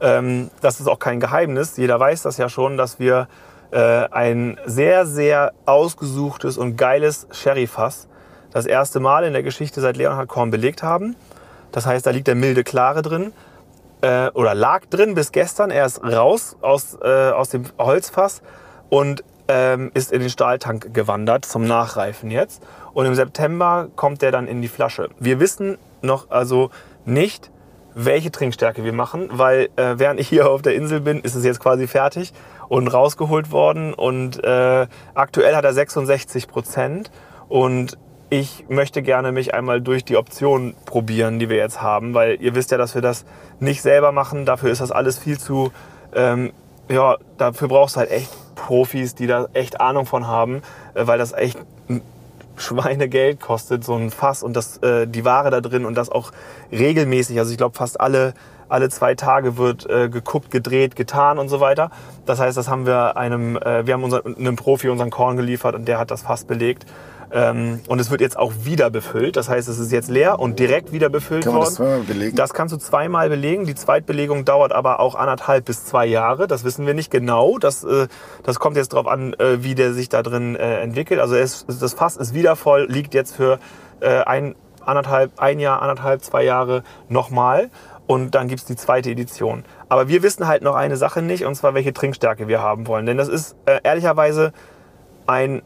Ähm, 0.00 0.50
das 0.60 0.80
ist 0.80 0.86
auch 0.86 0.98
kein 0.98 1.20
Geheimnis. 1.20 1.76
Jeder 1.76 1.98
weiß 1.98 2.22
das 2.22 2.36
ja 2.36 2.48
schon, 2.48 2.76
dass 2.76 2.98
wir 2.98 3.28
äh, 3.70 3.78
ein 3.78 4.58
sehr, 4.66 5.06
sehr 5.06 5.52
ausgesuchtes 5.66 6.58
und 6.58 6.76
geiles 6.76 7.26
Sherry-Fass 7.32 8.08
das 8.52 8.66
erste 8.66 9.00
Mal 9.00 9.24
in 9.24 9.32
der 9.32 9.42
Geschichte 9.42 9.80
seit 9.80 9.96
Leonhard 9.96 10.28
Korn 10.28 10.50
belegt 10.50 10.82
haben. 10.82 11.16
Das 11.72 11.86
heißt, 11.86 12.06
da 12.06 12.10
liegt 12.10 12.28
der 12.28 12.34
milde 12.34 12.64
Klare 12.64 13.02
drin 13.02 13.32
äh, 14.00 14.28
oder 14.30 14.54
lag 14.54 14.86
drin 14.86 15.14
bis 15.14 15.32
gestern. 15.32 15.70
Er 15.70 15.86
ist 15.86 16.02
raus 16.02 16.56
aus, 16.60 16.96
äh, 17.02 17.30
aus 17.30 17.50
dem 17.50 17.64
Holzfass 17.78 18.42
und 18.88 19.22
ähm, 19.48 19.90
ist 19.94 20.12
in 20.12 20.20
den 20.20 20.30
Stahltank 20.30 20.94
gewandert 20.94 21.44
zum 21.44 21.66
Nachreifen 21.66 22.30
jetzt. 22.30 22.62
Und 22.92 23.06
im 23.06 23.14
September 23.14 23.88
kommt 23.96 24.22
der 24.22 24.32
dann 24.32 24.46
in 24.46 24.62
die 24.62 24.68
Flasche. 24.68 25.08
Wir 25.18 25.40
wissen 25.40 25.78
noch 26.02 26.30
also 26.30 26.70
nicht, 27.04 27.50
welche 27.94 28.30
Trinkstärke 28.30 28.84
wir 28.84 28.92
machen, 28.92 29.28
weil 29.32 29.70
äh, 29.76 29.94
während 29.96 30.20
ich 30.20 30.28
hier 30.28 30.50
auf 30.50 30.62
der 30.62 30.74
Insel 30.74 31.00
bin, 31.00 31.20
ist 31.20 31.34
es 31.34 31.44
jetzt 31.44 31.60
quasi 31.60 31.86
fertig 31.86 32.32
und 32.68 32.88
rausgeholt 32.88 33.50
worden. 33.50 33.94
Und 33.94 34.42
äh, 34.44 34.86
aktuell 35.14 35.56
hat 35.56 35.64
er 35.64 35.72
66 35.72 36.46
Prozent. 36.46 37.10
Und 37.48 37.98
ich 38.30 38.66
möchte 38.68 39.02
gerne 39.02 39.32
mich 39.32 39.54
einmal 39.54 39.80
durch 39.80 40.04
die 40.04 40.16
Optionen 40.16 40.74
probieren, 40.84 41.38
die 41.38 41.48
wir 41.48 41.56
jetzt 41.56 41.80
haben, 41.80 42.12
weil 42.12 42.40
ihr 42.42 42.54
wisst 42.54 42.70
ja, 42.70 42.76
dass 42.76 42.94
wir 42.94 43.02
das 43.02 43.24
nicht 43.58 43.80
selber 43.80 44.12
machen. 44.12 44.44
Dafür 44.44 44.70
ist 44.70 44.82
das 44.82 44.92
alles 44.92 45.18
viel 45.18 45.38
zu 45.38 45.72
ähm, 46.14 46.52
ja, 46.88 47.16
dafür 47.36 47.68
brauchst 47.68 47.96
du 47.96 48.00
halt 48.00 48.10
echt 48.10 48.30
Profis, 48.58 49.14
die 49.14 49.26
da 49.26 49.46
echt 49.54 49.80
Ahnung 49.80 50.04
von 50.04 50.26
haben, 50.26 50.62
äh, 50.94 51.06
weil 51.06 51.18
das 51.18 51.32
echt 51.32 51.58
ein 51.88 52.02
Schweinegeld 52.56 53.40
kostet, 53.40 53.84
so 53.84 53.94
ein 53.94 54.10
Fass 54.10 54.42
und 54.42 54.54
das, 54.54 54.78
äh, 54.78 55.06
die 55.06 55.24
Ware 55.24 55.50
da 55.50 55.60
drin 55.60 55.86
und 55.86 55.94
das 55.94 56.10
auch 56.10 56.32
regelmäßig. 56.72 57.38
Also 57.38 57.52
ich 57.52 57.56
glaube, 57.56 57.76
fast 57.76 58.00
alle, 58.00 58.34
alle 58.68 58.90
zwei 58.90 59.14
Tage 59.14 59.56
wird 59.56 59.88
äh, 59.88 60.08
geguckt, 60.08 60.50
gedreht, 60.50 60.96
getan 60.96 61.38
und 61.38 61.48
so 61.48 61.60
weiter. 61.60 61.90
Das 62.26 62.40
heißt, 62.40 62.56
das 62.56 62.68
haben 62.68 62.84
wir 62.84 63.16
einem, 63.16 63.56
äh, 63.56 63.86
wir 63.86 63.94
haben 63.94 64.04
unser, 64.04 64.26
einem 64.26 64.56
Profi 64.56 64.88
unseren 64.88 65.10
Korn 65.10 65.36
geliefert 65.36 65.74
und 65.74 65.86
der 65.86 65.98
hat 65.98 66.10
das 66.10 66.22
Fass 66.22 66.44
belegt. 66.44 66.84
Ähm, 67.30 67.80
und 67.88 68.00
es 68.00 68.10
wird 68.10 68.20
jetzt 68.20 68.38
auch 68.38 68.52
wieder 68.64 68.90
befüllt. 68.90 69.36
Das 69.36 69.48
heißt, 69.48 69.68
es 69.68 69.78
ist 69.78 69.92
jetzt 69.92 70.08
leer 70.08 70.38
und 70.40 70.58
direkt 70.58 70.92
wieder 70.92 71.08
befüllt 71.08 71.44
Kann 71.44 71.52
man 71.52 71.62
worden. 71.62 71.68
das 71.68 71.76
zweimal 71.76 72.00
belegen? 72.00 72.36
Das 72.36 72.54
kannst 72.54 72.74
du 72.74 72.78
zweimal 72.78 73.28
belegen. 73.28 73.66
Die 73.66 73.74
Zweitbelegung 73.74 74.44
dauert 74.44 74.72
aber 74.72 75.00
auch 75.00 75.14
anderthalb 75.14 75.66
bis 75.66 75.84
zwei 75.84 76.06
Jahre. 76.06 76.46
Das 76.46 76.64
wissen 76.64 76.86
wir 76.86 76.94
nicht 76.94 77.10
genau. 77.10 77.58
Das, 77.58 77.84
äh, 77.84 78.08
das 78.44 78.58
kommt 78.58 78.76
jetzt 78.76 78.92
darauf 78.92 79.06
an, 79.06 79.34
äh, 79.34 79.62
wie 79.62 79.74
der 79.74 79.92
sich 79.92 80.08
da 80.08 80.22
drin 80.22 80.56
äh, 80.56 80.80
entwickelt. 80.80 81.20
Also 81.20 81.34
es, 81.34 81.66
das 81.66 81.94
Fass 81.94 82.16
ist 82.16 82.34
wieder 82.34 82.56
voll, 82.56 82.86
liegt 82.88 83.14
jetzt 83.14 83.36
für 83.36 83.58
äh, 84.00 84.22
ein, 84.22 84.54
anderthalb, 84.84 85.32
ein 85.36 85.60
Jahr, 85.60 85.82
anderthalb, 85.82 86.22
zwei 86.22 86.44
Jahre 86.44 86.82
nochmal. 87.08 87.70
Und 88.06 88.34
dann 88.34 88.48
gibt's 88.48 88.64
die 88.64 88.76
zweite 88.76 89.10
Edition. 89.10 89.64
Aber 89.90 90.08
wir 90.08 90.22
wissen 90.22 90.46
halt 90.46 90.62
noch 90.62 90.74
eine 90.74 90.96
Sache 90.96 91.20
nicht, 91.20 91.44
und 91.44 91.54
zwar 91.56 91.74
welche 91.74 91.92
Trinkstärke 91.92 92.48
wir 92.48 92.62
haben 92.62 92.86
wollen. 92.86 93.04
Denn 93.04 93.18
das 93.18 93.28
ist 93.28 93.54
äh, 93.66 93.80
ehrlicherweise 93.82 94.52
ein 95.26 95.60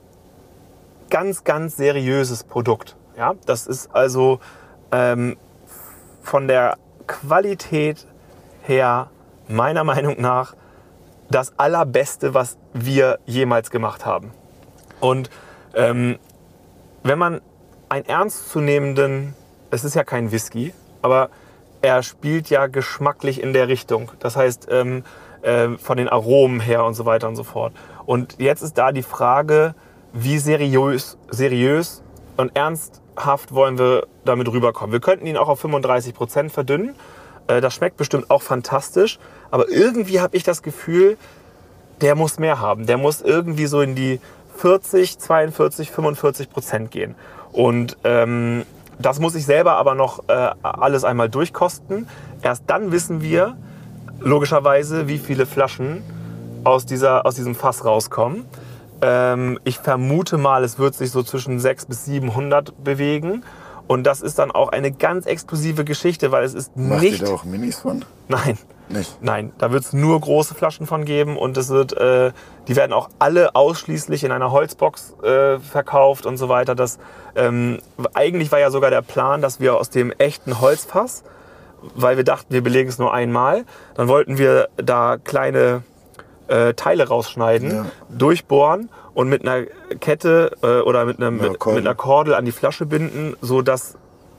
ganz, 1.13 1.45
ganz 1.45 1.77
seriöses 1.77 2.43
Produkt. 2.43 2.97
Ja, 3.19 3.35
das 3.45 3.67
ist 3.67 3.95
also 3.95 4.41
ähm, 4.91 5.37
von 6.23 6.49
der 6.49 6.79
Qualität 7.07 8.07
her 8.63 9.11
meiner 9.47 9.85
Meinung 9.85 10.19
nach 10.21 10.55
das 11.31 11.59
allerbeste, 11.59 12.33
was 12.33 12.57
wir 12.73 13.19
jemals 13.27 13.71
gemacht 13.71 14.07
haben. 14.07 14.33
Und 15.01 15.29
ähm, 15.75 16.19
wenn 17.03 17.19
man 17.19 17.43
einen 17.91 18.07
ernstzunehmenden, 18.07 19.35
es 19.71 19.85
ist 19.85 19.95
ja 19.95 20.05
kein 20.05 20.33
Whisky, 20.33 20.73
aber 21.03 21.29
er 21.83 22.03
spielt 22.03 22.49
ja 22.49 22.69
geschmacklich 22.69 23.43
in 23.43 23.53
der 23.53 23.69
Richtung. 23.69 24.11
Das 24.19 24.37
heißt, 24.37 24.69
ähm, 24.71 25.05
äh, 25.43 25.77
von 25.77 25.99
den 25.99 26.09
Aromen 26.09 26.61
her 26.61 26.85
und 26.85 26.95
so 26.95 27.05
weiter 27.05 27.29
und 27.29 27.37
so 27.37 27.45
fort. 27.45 27.75
Und 28.07 28.37
jetzt 28.39 28.63
ist 28.63 28.79
da 28.79 28.93
die 28.93 29.03
Frage, 29.03 29.75
wie 30.13 30.39
seriös, 30.39 31.17
seriös 31.31 32.03
und 32.37 32.57
ernsthaft 32.57 33.53
wollen 33.55 33.79
wir 33.79 34.07
damit 34.25 34.49
rüberkommen. 34.49 34.93
Wir 34.93 35.01
könnten 35.01 35.27
ihn 35.27 35.37
auch 35.37 35.49
auf 35.49 35.61
35 35.61 36.15
Prozent 36.15 36.53
verdünnen. 36.53 36.95
Äh, 37.47 37.61
Das 37.61 37.75
schmeckt 37.75 37.97
bestimmt 37.97 38.31
auch 38.31 38.43
fantastisch. 38.43 39.19
Aber 39.51 39.69
irgendwie 39.69 40.21
habe 40.21 40.37
ich 40.37 40.43
das 40.45 40.63
Gefühl, 40.63 41.17
der 42.01 42.15
muss 42.15 42.39
mehr 42.39 42.61
haben. 42.61 42.87
Der 42.87 42.99
muss 42.99 43.21
irgendwie 43.21 43.67
so 43.67 43.81
in 43.81 43.95
die 43.95 44.21
40, 44.57 45.19
42, 45.19 45.91
45 45.91 46.51
Prozent 46.51 46.91
gehen. 46.91 47.15
Und 47.53 47.97
ähm, 48.05 48.65
das 48.99 49.19
muss 49.19 49.35
ich 49.35 49.45
selber 49.47 49.73
aber 49.77 49.95
noch 49.95 50.29
äh, 50.29 50.51
alles 50.63 51.05
einmal 51.05 51.29
durchkosten. 51.29 52.09
Erst 52.43 52.65
dann 52.67 52.93
wissen 52.93 53.23
wir 53.23 53.57
logischerweise, 54.21 55.09
wie 55.09 55.19
viele 55.19 55.47
Flaschen 55.47 56.03
aus, 56.65 56.87
dieser, 56.87 57.27
aus 57.27 57.35
diesem 57.35 57.55
Fass 57.55 57.85
rauskommen. 57.85 58.45
Ähm, 59.03 59.59
ich 59.65 59.79
vermute 59.79 60.39
mal, 60.39 60.65
es 60.65 60.79
wird 60.79 60.95
sich 60.95 61.11
so 61.11 61.23
zwischen 61.23 61.59
600 61.59 61.89
bis 61.89 62.05
700 62.07 62.85
bewegen. 62.85 63.45
Und 63.89 64.05
das 64.05 64.23
ist 64.23 64.39
dann 64.39 64.51
auch 64.51 64.71
eine 64.71 64.93
ganz 64.93 65.27
exklusive 65.27 65.85
Geschichte, 65.85 66.31
weil 66.33 66.45
es 66.45 66.55
ist 66.55 66.77
Macht 66.77 67.03
nicht... 67.03 67.21
ihr 67.21 67.27
da 67.27 67.35
auch 67.35 67.45
Minis 67.45 67.81
von? 67.81 68.05
Nein, 68.29 68.57
Nicht. 68.89 69.23
Nein, 69.23 69.53
da 69.59 69.73
wird 69.73 69.85
es 69.85 69.93
nur 69.93 70.21
große 70.21 70.55
Flaschen 70.55 70.87
von 70.87 71.05
geben 71.05 71.37
und 71.37 71.57
es 71.57 71.69
wird, 71.71 71.93
äh, 71.95 72.33
die 72.69 72.77
werden 72.77 72.93
auch 72.93 73.09
alle 73.19 73.55
ausschließlich 73.55 74.25
in 74.25 74.33
einer 74.33 74.53
Holzbox 74.53 75.15
äh, 75.23 75.59
verkauft 75.59 76.27
und 76.27 76.37
so 76.37 76.49
weiter. 76.49 76.75
Das, 76.75 76.99
ähm, 77.35 77.79
eigentlich 78.15 78.53
war 78.53 78.61
ja 78.61 78.71
sogar 78.71 78.91
der 78.91 79.03
Plan, 79.03 79.43
dass 79.43 79.61
wir 79.61 79.77
aus 79.77 79.91
dem 79.91 80.13
echten 80.13 80.61
Holzfass, 80.61 81.25
weil 81.95 82.17
wir 82.17 82.25
dachten, 82.25 82.53
wir 82.53 82.63
belegen 82.63 82.89
es 82.89 82.99
nur 82.99 83.13
einmal, 83.13 83.65
dann 83.95 84.09
wollten 84.09 84.39
wir 84.39 84.69
da 84.77 85.17
kleine 85.17 85.83
äh, 86.53 86.75
Teile 86.75 87.09
rausschneiden, 87.09 87.71
Ja. 87.71 87.87
durchbohren 88.11 88.91
und 89.15 89.29
mit 89.29 89.43
einer 89.43 89.65
Kette 90.01 90.53
äh, 90.63 90.81
oder 90.81 91.05
mit, 91.05 91.19
einem, 91.19 91.43
Ja, 91.43 91.51
mit, 91.51 91.67
einer 91.67 91.95
Kordel 91.95 92.35
an 92.35 92.45
die 92.45 92.53
Flasche 92.53 92.85
binden, 92.87 93.35
so 93.41 93.63
dass 93.63 93.95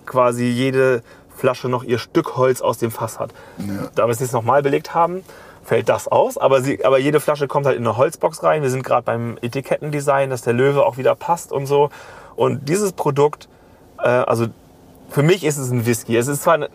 quasi 0.05 0.45
jede 0.45 1.01
Flasche 1.35 1.69
noch 1.69 1.83
ihr 1.83 1.97
Stück 1.97 2.37
Holz 2.37 2.61
aus 2.61 2.77
dem 2.77 2.91
Fass 2.91 3.19
hat. 3.19 3.31
Ja. 3.57 3.89
Da 3.95 4.05
wir 4.05 4.11
es 4.11 4.19
jetzt 4.19 4.33
nochmal 4.33 4.61
belegt 4.61 4.93
haben, 4.93 5.23
fällt 5.63 5.89
das 5.89 6.07
aus. 6.07 6.37
Aber, 6.37 6.61
sie, 6.61 6.85
aber 6.85 6.99
jede 6.99 7.19
Flasche 7.19 7.47
kommt 7.47 7.65
halt 7.65 7.77
in 7.77 7.83
eine 7.83 7.97
Holzbox 7.97 8.43
rein. 8.43 8.61
Wir 8.61 8.69
sind 8.69 8.83
gerade 8.83 9.03
beim 9.03 9.37
Etikettendesign, 9.41 10.29
dass 10.29 10.43
der 10.43 10.53
Löwe 10.53 10.85
auch 10.85 10.97
wieder 10.97 11.15
passt 11.15 11.51
und 11.51 11.65
so. 11.65 11.89
Und 12.35 12.69
dieses 12.69 12.91
Produkt, 12.91 13.47
äh, 13.99 14.07
also 14.07 14.47
für 15.09 15.23
mich 15.23 15.43
ist 15.43 15.57
es 15.57 15.71
ein 15.71 15.85
Whisky. 15.85 16.15
Es 16.17 16.27
ist 16.27 16.43
zwar 16.43 16.61
äh, 16.61 16.67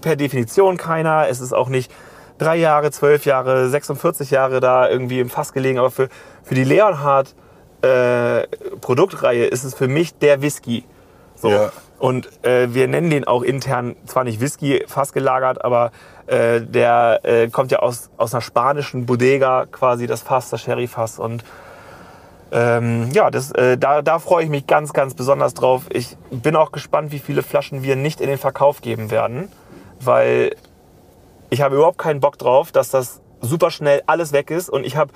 per 0.00 0.16
Definition 0.16 0.76
keiner, 0.76 1.28
es 1.28 1.40
ist 1.40 1.52
auch 1.52 1.68
nicht 1.68 1.90
drei 2.38 2.56
Jahre, 2.56 2.90
zwölf 2.90 3.24
Jahre, 3.24 3.68
46 3.68 4.30
Jahre 4.30 4.60
da 4.60 4.88
irgendwie 4.88 5.20
im 5.20 5.30
Fass 5.30 5.52
gelegen, 5.52 5.78
aber 5.78 5.90
für, 5.90 6.08
für 6.42 6.54
die 6.54 6.64
Leonhard 6.64 7.34
äh, 7.82 8.46
Produktreihe 8.80 9.46
ist 9.46 9.64
es 9.64 9.74
für 9.74 9.88
mich 9.88 10.18
der 10.18 10.42
Whisky. 10.42 10.84
So. 11.36 11.50
Ja. 11.50 11.72
Und 11.98 12.28
äh, 12.44 12.72
wir 12.74 12.88
nennen 12.88 13.10
den 13.10 13.24
auch 13.24 13.42
intern 13.42 13.96
zwar 14.06 14.24
nicht 14.24 14.40
Whisky 14.40 14.84
Fass 14.86 15.12
gelagert, 15.12 15.64
aber 15.64 15.90
äh, 16.26 16.60
der 16.60 17.20
äh, 17.22 17.48
kommt 17.48 17.70
ja 17.70 17.78
aus, 17.78 18.10
aus 18.16 18.34
einer 18.34 18.40
spanischen 18.40 19.06
Bodega 19.06 19.66
quasi, 19.70 20.06
das 20.06 20.22
Fass, 20.22 20.50
das 20.50 20.62
Sherry-Fass. 20.62 21.18
Und 21.18 21.44
ähm, 22.52 23.10
ja, 23.12 23.30
das, 23.30 23.52
äh, 23.52 23.78
da, 23.78 24.02
da 24.02 24.18
freue 24.18 24.44
ich 24.44 24.50
mich 24.50 24.66
ganz, 24.66 24.92
ganz 24.92 25.14
besonders 25.14 25.54
drauf. 25.54 25.82
Ich 25.90 26.16
bin 26.30 26.56
auch 26.56 26.72
gespannt, 26.72 27.12
wie 27.12 27.18
viele 27.18 27.42
Flaschen 27.42 27.82
wir 27.82 27.96
nicht 27.96 28.20
in 28.20 28.28
den 28.28 28.38
Verkauf 28.38 28.80
geben 28.80 29.10
werden, 29.10 29.48
weil 30.00 30.56
ich 31.50 31.60
habe 31.60 31.76
überhaupt 31.76 31.98
keinen 31.98 32.20
Bock 32.20 32.38
drauf, 32.38 32.72
dass 32.72 32.90
das 32.90 33.20
super 33.40 33.70
schnell 33.70 34.02
alles 34.06 34.32
weg 34.32 34.50
ist 34.50 34.68
und 34.68 34.84
ich 34.84 34.96
habe 34.96 35.12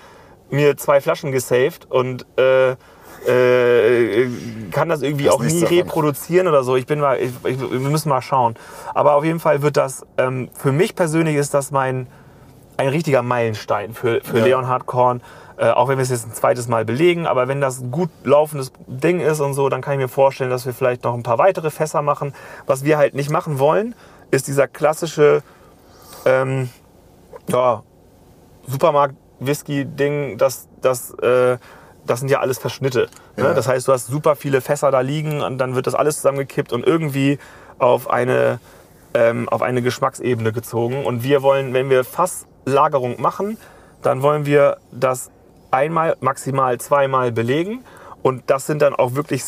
mir 0.51 0.77
zwei 0.77 1.01
Flaschen 1.01 1.33
gesaved 1.33 1.91
und 1.91 2.27
äh, 2.39 2.77
äh, 3.27 4.29
kann 4.71 4.89
das 4.89 5.03
irgendwie 5.03 5.25
Das 5.25 5.35
auch 5.35 5.43
nie 5.43 5.65
reproduzieren 5.65 6.47
oder 6.49 6.63
so. 6.63 6.77
Ich 6.77 6.87
bin 6.87 7.01
mal, 7.01 7.19
ich, 7.19 7.31
ich, 7.45 7.61
wir 7.61 7.81
müssen 7.81 8.09
mal 8.09 8.23
schauen. 8.23 8.55
Aber 8.95 9.15
auf 9.15 9.25
jeden 9.25 9.41
Fall 9.41 9.63
wird 9.63 9.77
das, 9.77 10.07
ähm, 10.17 10.49
für 10.55 10.73
mich 10.73 10.95
persönlich 10.95 11.37
ist 11.37 11.55
das 11.55 11.71
mein, 11.71 12.07
ein 12.77 12.89
richtiger 12.89 13.23
Meilenstein 13.23 13.93
für, 13.93 14.21
für 14.23 14.39
Ja. 14.39 14.45
Leonhard 14.45 14.87
Korn. 14.87 15.21
Äh, 15.57 15.71
auch 15.71 15.89
wenn 15.89 15.99
wir 15.99 16.03
es 16.03 16.11
jetzt 16.11 16.27
ein 16.27 16.33
zweites 16.33 16.69
Mal 16.69 16.85
belegen, 16.85 17.27
aber 17.27 17.49
wenn 17.49 17.61
das 17.61 17.81
ein 17.81 17.91
gut 17.91 18.11
laufendes 18.23 18.73
Ding 18.87 19.19
ist 19.19 19.41
und 19.41 19.55
so, 19.55 19.69
dann 19.69 19.81
kann 19.81 19.95
ich 19.95 19.99
mir 19.99 20.09
vorstellen, 20.09 20.51
dass 20.51 20.65
wir 20.65 20.73
vielleicht 20.73 21.03
noch 21.03 21.15
ein 21.15 21.25
paar 21.25 21.39
weitere 21.39 21.71
Fässer 21.71 22.01
machen. 22.01 22.33
Was 22.67 22.85
wir 22.85 22.97
halt 22.97 23.15
nicht 23.15 23.31
machen 23.31 23.59
wollen, 23.59 23.97
ist 24.31 24.47
dieser 24.47 24.69
klassische 24.69 25.43
ähm, 26.29 26.69
ja, 27.49 27.83
Supermarkt-Whisky-Ding, 28.67 30.39
das, 30.39 30.69
das, 30.81 31.13
äh, 31.15 31.59
das 32.07 32.21
sind 32.21 32.31
ja 32.31 32.41
alles 32.41 32.59
Verschnitte. 32.59 33.09
Ne? 33.37 33.45
Ja. 33.45 33.55
Das 33.55 33.69
heißt, 33.69 33.89
du 33.89 33.93
hast 33.93 34.07
super 34.07 34.37
viele 34.37 34.61
Fässer 34.61 34.91
da 34.91 35.01
liegen 35.01 35.43
und 35.43 35.59
dann 35.59 35.75
wird 35.75 35.87
das 35.87 35.95
alles 35.95 36.17
zusammengekippt 36.17 36.73
und 36.73 36.87
irgendwie 36.87 37.39
auf 37.79 38.11
eine, 38.11 38.61
ähm, 39.15 39.49
auf 39.49 39.63
eine 39.63 39.83
Geschmacksebene 39.83 40.53
gezogen. 40.53 41.05
Und 41.05 41.23
wir 41.23 41.43
wollen, 41.43 41.73
wenn 41.73 41.89
wir 41.91 42.05
Fasslagerung 42.05 43.21
machen, 43.21 43.57
dann 44.03 44.23
wollen 44.23 44.47
wir 44.47 44.79
das 44.93 45.31
einmal, 45.71 46.17
maximal 46.21 46.79
zweimal 46.79 47.33
belegen. 47.33 47.85
Und 48.23 48.43
das 48.49 48.67
sind 48.67 48.83
dann 48.83 48.95
auch 48.95 49.15
wirklich 49.15 49.43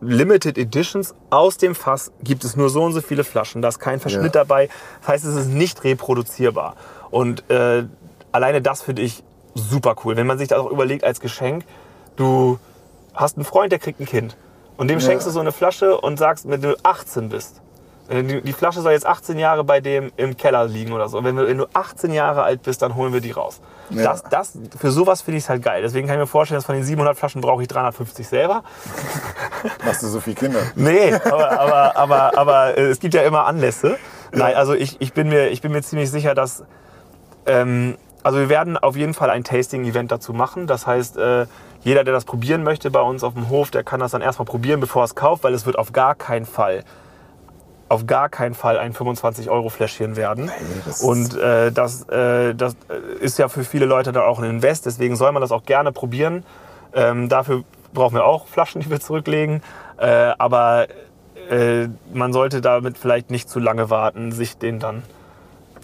Limited 0.00 0.56
Editions. 0.58 1.14
Aus 1.30 1.58
dem 1.58 1.74
Fass 1.74 2.10
gibt 2.22 2.44
es 2.44 2.56
nur 2.56 2.70
so 2.70 2.82
und 2.82 2.92
so 2.92 3.00
viele 3.02 3.24
Flaschen. 3.24 3.60
Da 3.62 3.68
ist 3.68 3.78
kein 3.78 4.00
Verschnitt 4.00 4.34
Ja. 4.34 4.42
dabei. 4.42 4.68
Das 5.00 5.08
heißt, 5.08 5.24
es 5.26 5.34
ist 5.36 5.48
nicht 5.48 5.84
reproduzierbar. 5.84 6.76
Und 7.10 7.48
äh, 7.50 7.84
alleine 8.32 8.62
das 8.62 8.82
finde 8.82 9.02
ich 9.02 9.22
super 9.54 9.96
cool. 10.04 10.16
Wenn 10.16 10.26
man 10.26 10.38
sich 10.38 10.48
das 10.48 10.58
auch 10.58 10.70
überlegt 10.70 11.04
als 11.04 11.20
Geschenk, 11.20 11.64
du 12.16 12.58
hast 13.14 13.36
einen 13.36 13.44
Freund, 13.44 13.70
der 13.72 13.78
kriegt 13.78 14.00
ein 14.00 14.06
Kind. 14.06 14.36
Und 14.76 14.88
dem 14.88 14.98
Ja. 14.98 15.06
schenkst 15.06 15.26
du 15.26 15.30
so 15.30 15.40
eine 15.40 15.52
Flasche 15.52 15.98
und 16.00 16.18
sagst, 16.18 16.48
wenn 16.48 16.60
du 16.62 16.74
18 16.82 17.28
bist. 17.28 17.60
Äh, 18.08 18.22
Die 18.22 18.40
die 18.40 18.52
Flasche 18.52 18.80
soll 18.80 18.92
jetzt 18.92 19.06
18 19.06 19.38
Jahre 19.38 19.64
bei 19.64 19.80
dem 19.80 20.12
im 20.16 20.36
Keller 20.36 20.66
liegen 20.66 20.92
oder 20.92 21.08
so. 21.08 21.18
Und 21.18 21.24
wenn, 21.24 21.36
wenn 21.36 21.58
du 21.58 21.66
18 21.72 22.12
Jahre 22.12 22.42
alt 22.42 22.62
bist, 22.62 22.82
dann 22.82 22.94
holen 22.94 23.12
wir 23.12 23.20
die 23.20 23.32
raus. 23.32 23.60
Ja. 23.90 24.02
Das, 24.04 24.22
das, 24.24 24.58
für 24.78 24.90
sowas 24.90 25.22
finde 25.22 25.38
ich 25.38 25.44
es 25.44 25.50
halt 25.50 25.62
geil. 25.62 25.82
Deswegen 25.82 26.06
kann 26.06 26.16
ich 26.16 26.20
mir 26.20 26.26
vorstellen, 26.26 26.58
dass 26.58 26.66
von 26.66 26.74
den 26.74 26.84
700 26.84 27.16
Flaschen 27.16 27.40
brauche 27.40 27.62
ich 27.62 27.68
350 27.68 28.26
selber. 28.26 28.62
Machst 29.84 30.02
du 30.02 30.08
so 30.08 30.20
viele 30.20 30.36
Kinder? 30.36 30.60
Nee, 30.74 31.14
aber, 31.14 31.60
aber, 31.60 31.96
aber, 31.96 32.38
aber 32.38 32.78
äh, 32.78 32.86
es 32.86 32.98
gibt 32.98 33.14
ja 33.14 33.22
immer 33.22 33.46
Anlässe. 33.46 33.96
Nein, 34.32 34.54
also 34.54 34.74
ich, 34.74 35.00
ich, 35.00 35.12
bin 35.12 35.28
mir, 35.28 35.48
ich 35.48 35.60
bin 35.60 35.72
mir 35.72 35.82
ziemlich 35.82 36.10
sicher, 36.10 36.34
dass. 36.34 36.64
Ähm, 37.46 37.96
also 38.22 38.40
wir 38.40 38.48
werden 38.48 38.76
auf 38.76 38.96
jeden 38.96 39.14
Fall 39.14 39.30
ein 39.30 39.44
Tasting-Event 39.44 40.10
dazu 40.10 40.32
machen. 40.32 40.66
Das 40.66 40.84
heißt, 40.84 41.16
äh, 41.16 41.46
jeder, 41.84 42.02
der 42.02 42.12
das 42.12 42.24
probieren 42.24 42.64
möchte 42.64 42.90
bei 42.90 43.00
uns 43.00 43.22
auf 43.22 43.34
dem 43.34 43.48
Hof, 43.48 43.70
der 43.70 43.84
kann 43.84 44.00
das 44.00 44.10
dann 44.10 44.20
erstmal 44.20 44.46
probieren, 44.46 44.80
bevor 44.80 45.02
er 45.02 45.04
es 45.04 45.14
kauft, 45.14 45.44
weil 45.44 45.54
es 45.54 45.64
wird 45.64 45.78
auf 45.78 45.92
gar 45.92 46.16
keinen 46.16 46.44
Fall, 46.44 46.82
auf 47.88 48.06
gar 48.06 48.28
keinen 48.28 48.54
Fall 48.54 48.78
ein 48.78 48.92
25-Euro-Fläschchen 48.92 50.16
werden. 50.16 50.50
das 50.84 51.02
Und 51.02 51.36
äh, 51.36 51.70
das, 51.70 52.08
äh, 52.08 52.54
das 52.54 52.76
ist 53.20 53.38
ja 53.38 53.48
für 53.48 53.64
viele 53.64 53.86
Leute 53.86 54.12
da 54.12 54.24
auch 54.24 54.38
ein 54.38 54.50
Invest, 54.50 54.86
deswegen 54.86 55.16
soll 55.16 55.32
man 55.32 55.40
das 55.40 55.52
auch 55.52 55.64
gerne 55.64 55.92
probieren. 55.92 56.44
Ähm, 56.94 57.28
dafür 57.28 57.62
brauchen 57.94 58.14
wir 58.14 58.24
auch 58.24 58.46
Flaschen, 58.46 58.80
die 58.80 58.90
wir 58.90 59.00
zurücklegen. 59.00 59.62
Äh, 59.98 60.32
aber 60.38 60.88
äh, 61.50 61.88
man 62.12 62.32
sollte 62.32 62.60
damit 62.60 62.98
vielleicht 62.98 63.30
nicht 63.30 63.48
zu 63.48 63.60
lange 63.60 63.88
warten, 63.90 64.32
sich 64.32 64.58
den 64.58 64.80
dann 64.80 65.02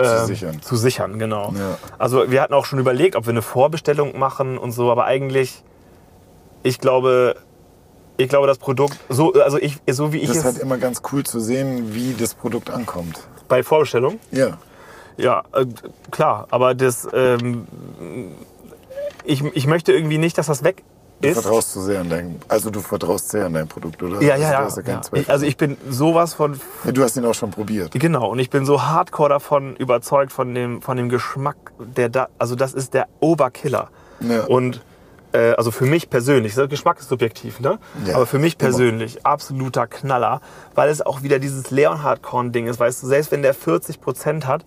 ähm, 0.01 0.27
sichern. 0.27 0.63
Zu 0.63 0.77
sichern, 0.77 1.19
genau. 1.19 1.53
Ja. 1.57 1.79
Also 1.99 2.31
wir 2.31 2.41
hatten 2.41 2.55
auch 2.55 2.65
schon 2.65 2.79
überlegt, 2.79 3.17
ob 3.17 3.27
wir 3.27 3.31
eine 3.31 3.43
Vorbestellung 3.43 4.19
machen 4.19 4.59
und 4.59 4.73
so, 4.73 4.91
aber 4.91 5.05
eigentlich, 5.05 5.63
ich 6.63 6.79
glaube, 6.79 7.37
ich 8.23 8.29
glaube, 8.29 8.47
das 8.47 8.59
Produkt, 8.59 8.99
so, 9.09 9.33
also 9.35 9.59
ich, 9.59 9.79
so 9.91 10.13
wie 10.13 10.19
ich 10.19 10.29
Das 10.29 10.37
ist 10.39 10.45
es 10.45 10.53
halt 10.55 10.59
immer 10.63 10.79
ganz 10.79 11.03
cool 11.13 11.25
zu 11.25 11.41
sehen, 11.41 11.95
wie 11.95 12.15
das 12.19 12.35
Produkt 12.35 12.71
ankommt. 12.71 13.21
bei 13.49 13.63
Vorbestellung, 13.63 14.19
Ja. 14.31 14.59
ja, 15.17 15.43
äh, 15.53 15.67
klar, 16.11 16.47
aber 16.51 16.75
das, 16.75 17.07
ähm, 17.13 17.67
ich, 19.25 19.43
ich 19.55 19.67
möchte 19.67 19.93
irgendwie 19.93 20.19
nicht, 20.19 20.39
dass 20.39 20.47
das 20.47 20.65
weg 20.65 20.83
Du 21.21 21.29
ist. 21.29 21.41
vertraust 21.41 21.73
zu 21.73 21.81
sehr 21.83 22.01
an 22.01 22.11
dein, 22.11 22.41
also 22.49 22.71
du 22.71 22.81
vertraust 22.81 23.29
sehr 23.29 23.47
an 23.47 23.55
dein 23.55 23.69
Produkt, 23.69 24.03
oder? 24.03 24.21
Ja, 24.21 24.35
also, 24.35 24.81
ja, 24.81 24.83
du 24.83 24.91
ja. 24.91 25.01
ja. 25.13 25.21
Ich, 25.21 25.31
also 25.31 25.47
ich 25.47 25.57
bin 25.57 25.77
sowas 25.89 26.35
von 26.35 26.59
Ja, 26.85 26.91
du 26.91 27.05
hast 27.05 27.17
ihn 27.17 27.25
auch 27.25 27.35
schon 27.35 27.53
probiert. 27.53 27.93
Genau, 27.93 28.29
und 28.31 28.41
ich 28.41 28.51
bin 28.51 28.67
so 28.67 28.83
hardcore 28.83 29.29
davon 29.29 29.77
überzeugt 29.77 30.33
von 30.33 30.53
dem, 30.53 30.83
von 30.83 30.97
dem 30.97 31.09
Geschmack, 31.09 31.57
der 31.79 32.09
da, 32.09 32.29
also 32.41 32.57
das 32.57 32.75
ist 32.75 32.93
der 32.95 33.07
Oberkiller. 33.21 33.91
Ja. 34.21 34.47
Und 34.47 34.81
äh, 35.33 35.53
also 35.53 35.71
für 35.71 35.87
mich 35.87 36.11
persönlich, 36.11 36.55
Geschmack 36.55 36.99
ist 37.01 37.09
subjektiv, 37.09 37.61
ne? 37.61 37.79
Ja, 38.07 38.17
Aber 38.17 38.27
für 38.27 38.39
mich 38.39 38.55
immer. 38.55 38.69
persönlich 38.71 39.25
absoluter 39.27 39.87
Knaller, 39.87 40.41
weil 40.75 40.89
es 40.91 41.01
auch 41.05 41.23
wieder 41.23 41.39
dieses 41.39 41.71
Leonhard-Korn-Ding 41.71 42.67
ist, 42.67 42.79
weißt 42.81 43.03
du, 43.03 43.07
selbst 43.07 43.33
wenn 43.33 43.43
der 43.43 43.55
40 43.55 44.01
Prozent 44.01 44.47
hat, 44.47 44.65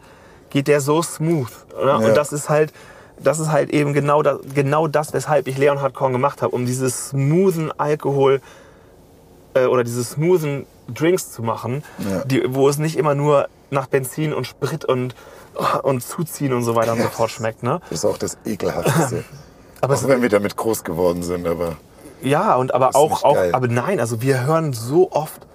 geht 0.49 0.67
der 0.67 0.81
so 0.81 1.01
smooth. 1.01 1.49
Ne? 1.77 1.85
Ja. 1.85 1.95
Und 1.97 2.15
das 2.15 2.31
ist 2.33 2.49
halt, 2.49 2.73
das 3.19 3.39
ist 3.39 3.51
halt 3.51 3.69
eben 3.69 3.93
genau 3.93 4.21
das, 4.21 4.39
genau 4.53 4.87
das 4.87 5.13
weshalb 5.13 5.47
ich 5.47 5.57
Leonhard 5.57 5.93
Korn 5.93 6.11
gemacht 6.13 6.41
habe, 6.41 6.55
um 6.55 6.65
dieses 6.65 7.09
smoothen 7.09 7.71
Alkohol 7.79 8.41
äh, 9.53 9.65
oder 9.65 9.83
diese 9.83 10.03
smoothen 10.03 10.65
Drinks 10.87 11.31
zu 11.31 11.41
machen, 11.43 11.83
Ja. 11.99 12.23
die, 12.25 12.43
wo 12.47 12.69
es 12.69 12.77
nicht 12.77 12.97
immer 12.97 13.15
nur 13.15 13.47
nach 13.71 13.87
Benzin 13.87 14.33
und 14.33 14.45
Sprit 14.45 14.85
und, 14.85 15.15
und 15.83 16.01
Zuziehen 16.03 16.53
und 16.53 16.63
so 16.63 16.75
weiter 16.75 16.93
und 16.93 17.01
so 17.01 17.07
fort 17.07 17.31
schmeckt. 17.31 17.63
Ne? 17.63 17.79
Das 17.89 17.99
ist 17.99 18.05
auch 18.05 18.17
das 18.17 18.37
Ekelhafteste. 18.45 19.23
Aber 19.81 19.95
auch 19.95 20.07
wenn 20.07 20.21
wir 20.21 20.29
damit 20.29 20.55
groß 20.55 20.83
geworden 20.83 21.23
sind, 21.23 21.47
aber 21.47 21.77
ja, 22.21 22.55
und 22.55 22.73
aber 22.73 22.95
auch, 22.95 23.23
auch, 23.23 23.37
aber 23.51 23.67
nein, 23.67 23.99
also 23.99 24.21
wir 24.21 24.45
hören 24.45 24.73
so 24.73 25.11
oft, 25.11 25.45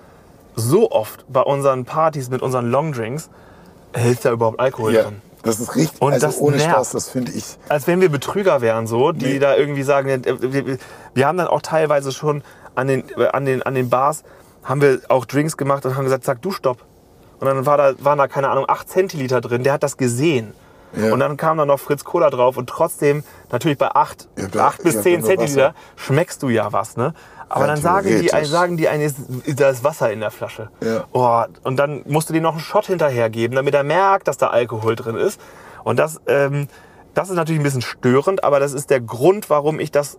so 0.54 0.90
oft 0.92 1.24
bei 1.28 1.40
unseren 1.40 1.84
Partys 1.84 2.30
mit 2.30 2.42
unseren 2.42 2.70
Longdrinks, 2.70 3.28
hilft 3.96 4.24
da 4.24 4.32
überhaupt 4.32 4.60
Alkohol 4.60 4.94
ja, 4.94 5.02
drin? 5.04 5.22
das 5.42 5.58
ist 5.58 5.74
richtig. 5.74 6.00
Und 6.00 6.12
also 6.12 6.26
das 6.26 6.38
ohne 6.38 6.56
nervt. 6.58 6.70
Spaß, 6.70 6.90
das 6.90 7.08
finde 7.08 7.32
ich. 7.32 7.44
als 7.68 7.86
wenn 7.86 8.00
wir 8.00 8.08
Betrüger 8.08 8.60
wären, 8.60 8.86
so, 8.86 9.12
die 9.12 9.24
Nee. 9.24 9.38
da 9.38 9.56
irgendwie 9.56 9.82
sagen, 9.82 10.08
äh, 10.08 10.22
wir, 10.40 10.78
wir 11.14 11.26
haben 11.26 11.38
dann 11.38 11.48
auch 11.48 11.62
teilweise 11.62 12.12
schon 12.12 12.42
an 12.74 12.86
den, 12.86 13.04
äh, 13.16 13.26
an, 13.28 13.44
den, 13.44 13.62
an 13.62 13.74
den 13.74 13.90
Bars, 13.90 14.22
haben 14.62 14.80
wir 14.80 15.00
auch 15.08 15.24
Drinks 15.24 15.56
gemacht 15.56 15.84
und 15.86 15.96
haben 15.96 16.04
gesagt, 16.04 16.24
sag 16.24 16.42
du 16.42 16.52
Stopp. 16.52 16.84
Und 17.40 17.46
dann 17.46 17.64
war 17.64 17.78
da, 17.78 17.94
waren 17.98 18.18
da, 18.18 18.28
keine 18.28 18.50
Ahnung, 18.50 18.66
8 18.68 18.88
Zentiliter 18.88 19.40
drin, 19.40 19.64
der 19.64 19.72
hat 19.72 19.82
das 19.82 19.96
gesehen. 19.96 20.52
Ja. 20.96 21.12
Und 21.12 21.20
dann 21.20 21.36
kam 21.36 21.58
da 21.58 21.64
noch 21.66 21.78
Fritz 21.78 22.04
Cola 22.04 22.30
drauf 22.30 22.56
und 22.56 22.68
trotzdem, 22.68 23.22
natürlich 23.52 23.78
bei 23.78 23.90
8, 23.94 24.28
Ihr 24.36 24.44
habt 24.44 24.54
ja- 24.54 24.64
8 24.66 24.82
bis 24.82 24.94
ihr 24.94 24.98
habt 24.98 25.02
10 25.04 25.12
ja 25.12 25.18
nur 25.20 25.28
Zentiliter 25.28 25.74
schmeckst 25.96 26.42
du 26.42 26.48
ja 26.48 26.72
was, 26.72 26.96
ne? 26.96 27.14
Aber 27.48 27.62
Ja, 27.62 27.66
dann 27.68 27.80
sagen 27.80 28.06
die, 28.08 28.26
theoretisch. 28.26 28.48
sagen 28.48 28.76
die 28.76 28.88
einen, 28.88 29.12
da 29.56 29.70
ist 29.70 29.82
Wasser 29.82 30.12
in 30.12 30.20
der 30.20 30.30
Flasche. 30.30 30.70
Ja. 30.82 31.04
Oh, 31.12 31.42
und 31.64 31.76
dann 31.76 32.02
musst 32.06 32.28
du 32.28 32.32
dir 32.32 32.40
noch 32.40 32.52
einen 32.52 32.60
Shot 32.60 32.86
hinterhergeben, 32.86 33.56
damit 33.56 33.74
er 33.74 33.82
merkt, 33.82 34.28
dass 34.28 34.36
da 34.38 34.48
Alkohol 34.48 34.94
drin 34.94 35.16
ist. 35.16 35.40
Und 35.82 35.98
das, 35.98 36.20
ähm, 36.28 36.68
das 37.14 37.28
ist 37.28 37.34
natürlich 37.34 37.60
ein 37.60 37.64
bisschen 37.64 37.82
störend, 37.82 38.44
aber 38.44 38.60
das 38.60 38.72
ist 38.72 38.88
der 38.90 39.00
Grund, 39.00 39.50
warum 39.50 39.80
ich 39.80 39.90
das 39.90 40.18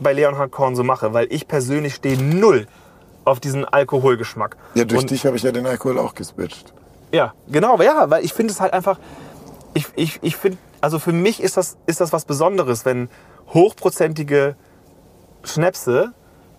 bei 0.00 0.12
Leonhard 0.12 0.50
Korn 0.50 0.76
so 0.76 0.84
mache. 0.84 1.14
Weil 1.14 1.28
ich 1.30 1.48
persönlich 1.48 1.94
stehe 1.94 2.20
null 2.22 2.66
auf 3.24 3.40
diesen 3.40 3.64
Alkoholgeschmack. 3.64 4.56
Ja, 4.74 4.84
durch 4.84 5.00
und, 5.02 5.10
dich 5.10 5.24
habe 5.24 5.36
ich 5.36 5.42
ja 5.44 5.52
den 5.52 5.66
Alkohol 5.66 5.98
auch 5.98 6.14
geswitcht. 6.14 6.74
Ja, 7.10 7.32
genau, 7.48 7.80
ja, 7.80 8.10
weil 8.10 8.22
ich 8.22 8.34
finde 8.34 8.52
es 8.52 8.60
halt 8.60 8.74
einfach, 8.74 8.98
ich, 9.74 9.86
ich, 9.96 10.18
ich 10.22 10.36
finde, 10.36 10.58
also 10.80 10.98
für 10.98 11.12
mich 11.12 11.42
ist 11.42 11.56
das, 11.56 11.76
ist 11.86 12.00
das 12.00 12.12
was 12.12 12.24
Besonderes, 12.24 12.84
wenn 12.84 13.08
hochprozentige 13.52 14.56
Schnäpse 15.42 16.12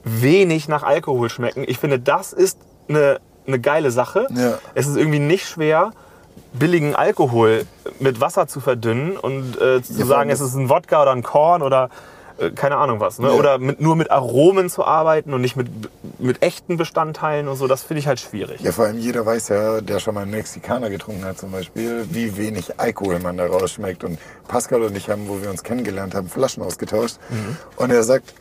wenig 0.03 0.67
nach 0.67 0.83
Alkohol 0.83 1.29
schmecken. 1.29 1.63
Ich 1.67 1.79
finde, 1.79 1.99
das 1.99 2.33
ist 2.33 2.59
eine, 2.87 3.19
eine 3.47 3.59
geile 3.59 3.91
Sache. 3.91 4.27
Ja. 4.31 4.59
Es 4.75 4.87
ist 4.87 4.97
irgendwie 4.97 5.19
nicht 5.19 5.47
schwer, 5.47 5.91
billigen 6.53 6.95
Alkohol 6.95 7.65
mit 7.99 8.21
Wasser 8.21 8.47
zu 8.47 8.59
verdünnen 8.59 9.17
und 9.17 9.59
äh, 9.59 9.81
zu 9.81 9.93
Ja, 9.93 10.05
sagen, 10.05 10.29
es 10.29 10.41
ist 10.41 10.53
ein 10.55 10.69
Wodka 10.69 11.01
oder 11.01 11.11
ein 11.11 11.23
Korn 11.23 11.61
oder 11.61 11.89
äh, 12.37 12.51
keine 12.51 12.77
Ahnung 12.77 12.99
was. 12.99 13.19
Ne? 13.19 13.27
Ja. 13.27 13.33
Oder 13.33 13.57
mit, 13.57 13.79
nur 13.79 13.95
mit 13.95 14.11
Aromen 14.11 14.69
zu 14.69 14.83
arbeiten 14.85 15.33
und 15.33 15.41
nicht 15.41 15.55
mit, 15.55 15.67
mit 16.19 16.41
echten 16.41 16.77
Bestandteilen 16.77 17.47
und 17.47 17.55
so. 17.55 17.67
Das 17.67 17.83
finde 17.83 17.99
ich 17.99 18.07
halt 18.07 18.19
schwierig. 18.19 18.61
Ja, 18.61 18.71
vor 18.71 18.85
allem 18.85 18.97
jeder 18.97 19.25
weiß 19.25 19.49
ja, 19.49 19.81
der 19.81 19.99
schon 19.99 20.15
mal 20.15 20.21
einen 20.21 20.31
Mexikaner 20.31 20.89
getrunken 20.89 21.23
hat 21.25 21.37
zum 21.37 21.51
Beispiel, 21.51 22.05
wie 22.09 22.37
wenig 22.37 22.79
Alkohol 22.79 23.19
man 23.19 23.37
da 23.37 23.45
rausschmeckt. 23.45 24.03
Und 24.03 24.19
Pascal 24.47 24.83
und 24.83 24.95
ich 24.97 25.09
haben, 25.09 25.27
wo 25.27 25.41
wir 25.41 25.49
uns 25.49 25.63
kennengelernt 25.63 26.15
haben, 26.15 26.29
Flaschen 26.29 26.63
ausgetauscht. 26.63 27.17
Mhm. 27.29 27.57
Und 27.77 27.91
er 27.91 28.03
sagt, 28.03 28.33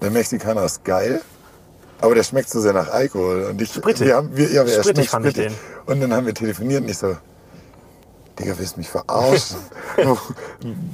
der 0.00 0.10
Mexikaner 0.10 0.64
ist 0.64 0.84
geil, 0.84 1.20
aber 2.00 2.14
der 2.14 2.22
schmeckt 2.22 2.50
zu 2.50 2.60
sehr 2.60 2.72
nach 2.72 2.88
Alkohol. 2.88 3.44
Und 3.50 3.60
ich, 3.60 3.72
Sprittig. 3.72 4.06
Wir 4.06 4.16
haben, 4.16 4.36
wir, 4.36 4.50
ja, 4.50 4.62
er 4.62 4.82
Sprittig 4.82 5.08
sprittig. 5.08 5.52
Und 5.86 6.00
dann 6.00 6.12
haben 6.12 6.26
wir 6.26 6.34
telefoniert 6.34 6.82
und 6.82 6.88
ich 6.90 6.98
so, 6.98 7.16
Digga, 8.38 8.54
willst 8.58 8.76
du 8.76 8.80
mich 8.80 8.88
verarschen? 8.88 9.58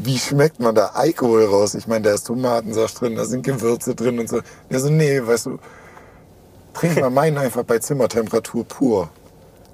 Wie 0.03 0.19
schmeckt 0.19 0.61
man 0.61 0.75
da 0.75 0.87
Alkohol 0.95 1.45
raus? 1.45 1.75
Ich 1.75 1.87
meine, 1.87 2.03
da 2.05 2.15
ist 2.15 2.27
Tomatensaft 2.27 3.01
drin, 3.01 3.17
da 3.17 3.25
sind 3.25 3.43
Gewürze 3.43 3.95
drin 3.95 4.19
und 4.19 4.29
so. 4.29 4.41
Der 4.71 4.81
so, 4.81 4.89
nee, 4.89 5.21
weißt 5.25 5.47
du, 5.47 5.59
trink 6.73 7.01
mal 7.01 7.11
meinen 7.11 7.37
einfach 7.39 7.65
bei 7.65 7.79
Zimmertemperatur 7.79 8.65
pur 8.65 9.09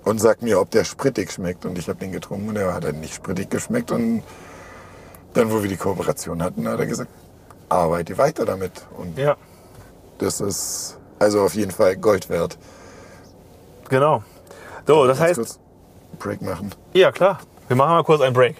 und 0.05 0.21
sag 0.21 0.43
mir, 0.43 0.61
ob 0.61 0.71
der 0.71 0.85
sprittig 0.85 1.31
schmeckt. 1.31 1.64
Und 1.64 1.79
ich 1.79 1.89
habe 1.89 1.99
den 2.01 2.11
getrunken 2.12 2.49
und 2.49 2.57
er 2.57 2.75
hat 2.75 2.85
halt 2.85 2.97
nicht 2.97 3.14
sprittig 3.14 3.51
geschmeckt. 3.51 3.93
Und 3.93 4.23
dann, 5.35 5.53
wo 5.53 5.62
wir 5.62 5.68
die 5.68 5.77
Kooperation 5.77 6.43
hatten, 6.43 6.66
hat 6.66 6.81
er 6.81 6.87
gesagt, 6.87 7.11
arbeite 7.68 8.18
weiter 8.18 8.45
damit. 8.45 8.73
Und 8.97 9.16
Ja, 9.16 9.37
das 10.18 10.41
ist 10.41 10.97
also 11.21 11.43
auf 11.43 11.55
jeden 11.55 11.71
Fall 11.71 11.97
Gold 11.97 12.29
wert. 12.29 12.59
genau. 13.89 14.25
So, 14.87 15.07
das 15.07 15.21
heißt, 15.21 15.61
Break 16.18 16.43
machen. 16.43 16.73
Ja, 16.95 17.12
klar. 17.12 17.39
Wir 17.71 17.77
machen 17.77 17.93
mal 17.93 18.03
kurz 18.03 18.21
einen 18.21 18.35
Break. 18.35 18.57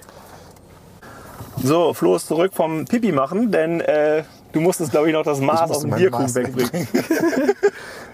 So, 1.61 1.93
Flo 1.95 2.15
ist 2.15 2.29
zurück 2.29 2.53
vom 2.55 2.85
Pipi 2.85 3.11
machen, 3.11 3.51
denn 3.51 3.81
äh, 3.81 4.23
du 4.53 4.61
musstest, 4.61 4.93
glaube 4.93 5.09
ich, 5.09 5.13
noch 5.13 5.25
das 5.25 5.41
Maß 5.41 5.69
aus 5.69 5.81
dem 5.81 5.91
Bierkrug 5.91 6.21
Maß 6.21 6.37
wegbringen. 6.37 6.87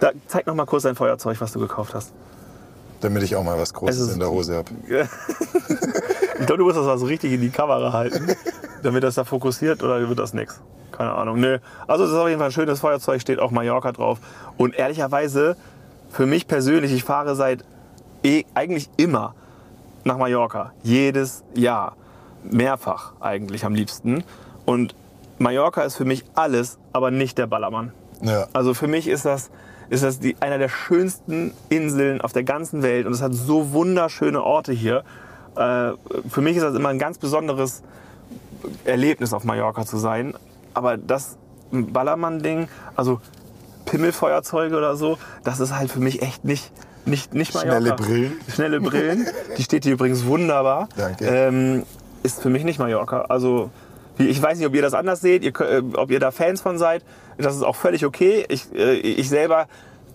da, 0.00 0.12
zeig 0.26 0.46
noch 0.46 0.54
mal 0.54 0.64
kurz 0.64 0.84
dein 0.84 0.94
Feuerzeug, 0.94 1.38
was 1.38 1.52
du 1.52 1.60
gekauft 1.60 1.92
hast. 1.92 2.14
Damit 3.02 3.24
ich 3.24 3.36
auch 3.36 3.44
mal 3.44 3.58
was 3.58 3.68
Es 3.68 3.74
Großes 3.74 4.14
in 4.14 4.20
der 4.20 4.30
Hose 4.30 4.56
habe. 4.56 4.70
Ich 6.38 6.46
glaube, 6.46 6.58
du 6.58 6.64
musst 6.64 6.78
das 6.78 6.86
mal 6.86 6.96
so 6.96 7.04
richtig 7.04 7.32
in 7.32 7.42
die 7.42 7.50
Kamera 7.50 7.92
halten, 7.92 8.34
damit 8.82 9.04
das 9.04 9.16
da 9.16 9.24
fokussiert 9.24 9.82
oder 9.82 10.08
wird 10.08 10.18
das 10.18 10.32
nix? 10.32 10.62
Keine 10.92 11.12
Ahnung. 11.12 11.40
Nö. 11.40 11.58
Also 11.86 12.04
es 12.04 12.10
ist 12.10 12.16
auf 12.16 12.28
jeden 12.28 12.38
Fall 12.38 12.48
ein 12.48 12.52
schönes 12.52 12.80
Feuerzeug, 12.80 13.20
steht 13.20 13.38
auch 13.38 13.50
Mallorca 13.50 13.92
drauf. 13.92 14.18
Und 14.56 14.74
ehrlicherweise, 14.74 15.58
für 16.10 16.24
mich 16.24 16.46
persönlich, 16.46 16.92
ich 16.92 17.04
fahre 17.04 17.36
seit 17.36 17.64
eh, 18.22 18.44
eigentlich 18.54 18.88
immer 18.96 19.34
nach 20.06 20.16
Mallorca. 20.16 20.72
Jedes 20.82 21.44
Jahr. 21.54 21.96
Mehrfach 22.44 23.14
eigentlich 23.20 23.64
am 23.64 23.74
liebsten. 23.74 24.22
Und 24.64 24.94
Mallorca 25.38 25.82
ist 25.82 25.96
für 25.96 26.04
mich 26.04 26.24
alles, 26.34 26.78
aber 26.92 27.10
nicht 27.10 27.38
der 27.38 27.48
Ballermann. 27.48 27.92
Ja. 28.22 28.46
Also 28.52 28.72
für 28.72 28.86
mich 28.86 29.08
ist 29.08 29.24
das, 29.24 29.50
ist 29.90 30.04
das 30.04 30.20
die, 30.20 30.36
einer 30.40 30.58
der 30.58 30.68
schönsten 30.68 31.52
Inseln 31.68 32.20
auf 32.20 32.32
der 32.32 32.44
ganzen 32.44 32.82
Welt 32.82 33.06
und 33.06 33.12
es 33.12 33.20
hat 33.20 33.34
so 33.34 33.72
wunderschöne 33.72 34.42
Orte 34.42 34.72
hier. 34.72 35.02
Äh, 35.56 35.92
für 36.28 36.40
mich 36.40 36.56
ist 36.56 36.62
das 36.62 36.74
immer 36.74 36.90
ein 36.90 37.00
ganz 37.00 37.18
besonderes 37.18 37.82
Erlebnis, 38.84 39.32
auf 39.32 39.42
Mallorca 39.42 39.84
zu 39.84 39.96
sein. 39.98 40.34
Aber 40.72 40.96
das 40.96 41.36
Ballermann-Ding, 41.72 42.68
also 42.94 43.20
Pimmelfeuerzeuge 43.86 44.76
oder 44.76 44.96
so, 44.96 45.18
das 45.42 45.58
ist 45.58 45.74
halt 45.74 45.90
für 45.90 46.00
mich 46.00 46.22
echt 46.22 46.44
nicht, 46.44 46.70
nicht, 47.06 47.34
nicht 47.34 47.54
Mallorca. 47.54 47.76
Schnelle 47.80 47.94
Brillen. 47.96 48.32
Schnelle 48.52 48.80
Brillen. 48.80 49.26
Die 49.56 49.62
steht 49.62 49.84
hier 49.84 49.94
übrigens 49.94 50.26
wunderbar. 50.26 50.88
Danke. 50.96 51.24
Ähm, 51.26 51.84
ist 52.22 52.40
für 52.42 52.50
mich 52.50 52.64
nicht 52.64 52.78
Mallorca. 52.78 53.22
Also 53.28 53.70
ich 54.18 54.40
weiß 54.40 54.58
nicht, 54.58 54.66
ob 54.66 54.74
ihr 54.74 54.82
das 54.82 54.94
anders 54.94 55.20
seht, 55.20 55.44
ihr, 55.44 55.58
äh, 55.60 55.82
ob 55.94 56.10
ihr 56.10 56.20
da 56.20 56.30
Fans 56.30 56.60
von 56.60 56.78
seid. 56.78 57.04
Das 57.38 57.54
ist 57.54 57.62
auch 57.62 57.76
völlig 57.76 58.04
okay. 58.06 58.44
Ich, 58.48 58.72
äh, 58.74 58.94
ich 58.94 59.28
selber, 59.28 59.66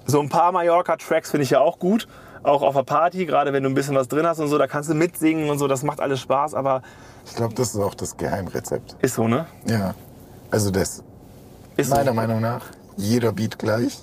so 0.05 0.19
ein 0.19 0.29
paar 0.29 0.51
Mallorca-Tracks 0.51 1.31
finde 1.31 1.43
ich 1.43 1.51
ja 1.51 1.59
auch 1.59 1.77
gut. 1.79 2.07
Auch 2.43 2.63
auf 2.63 2.73
der 2.75 2.81
Party, 2.83 3.27
gerade 3.27 3.53
wenn 3.53 3.61
du 3.61 3.69
ein 3.69 3.75
bisschen 3.75 3.95
was 3.95 4.07
drin 4.07 4.25
hast 4.25 4.39
und 4.39 4.47
so, 4.47 4.57
da 4.57 4.65
kannst 4.65 4.89
du 4.89 4.95
mitsingen 4.95 5.49
und 5.51 5.59
so, 5.59 5.67
das 5.67 5.83
macht 5.83 5.99
alles 5.99 6.19
Spaß, 6.21 6.55
aber 6.55 6.81
Ich 7.27 7.35
glaube, 7.35 7.53
das 7.53 7.75
ist 7.75 7.79
auch 7.79 7.93
das 7.93 8.17
Geheimrezept. 8.17 8.95
ist 8.99 9.13
so, 9.13 9.27
ne? 9.27 9.45
Ja. 9.67 9.93
Also 10.49 10.71
das, 10.71 11.03
Ist 11.77 11.89
so. 11.89 11.95
meiner 11.95 12.13
Meinung 12.13 12.41
nach, 12.41 12.65
jeder 12.97 13.31
Beat 13.31 13.59
gleich 13.59 13.99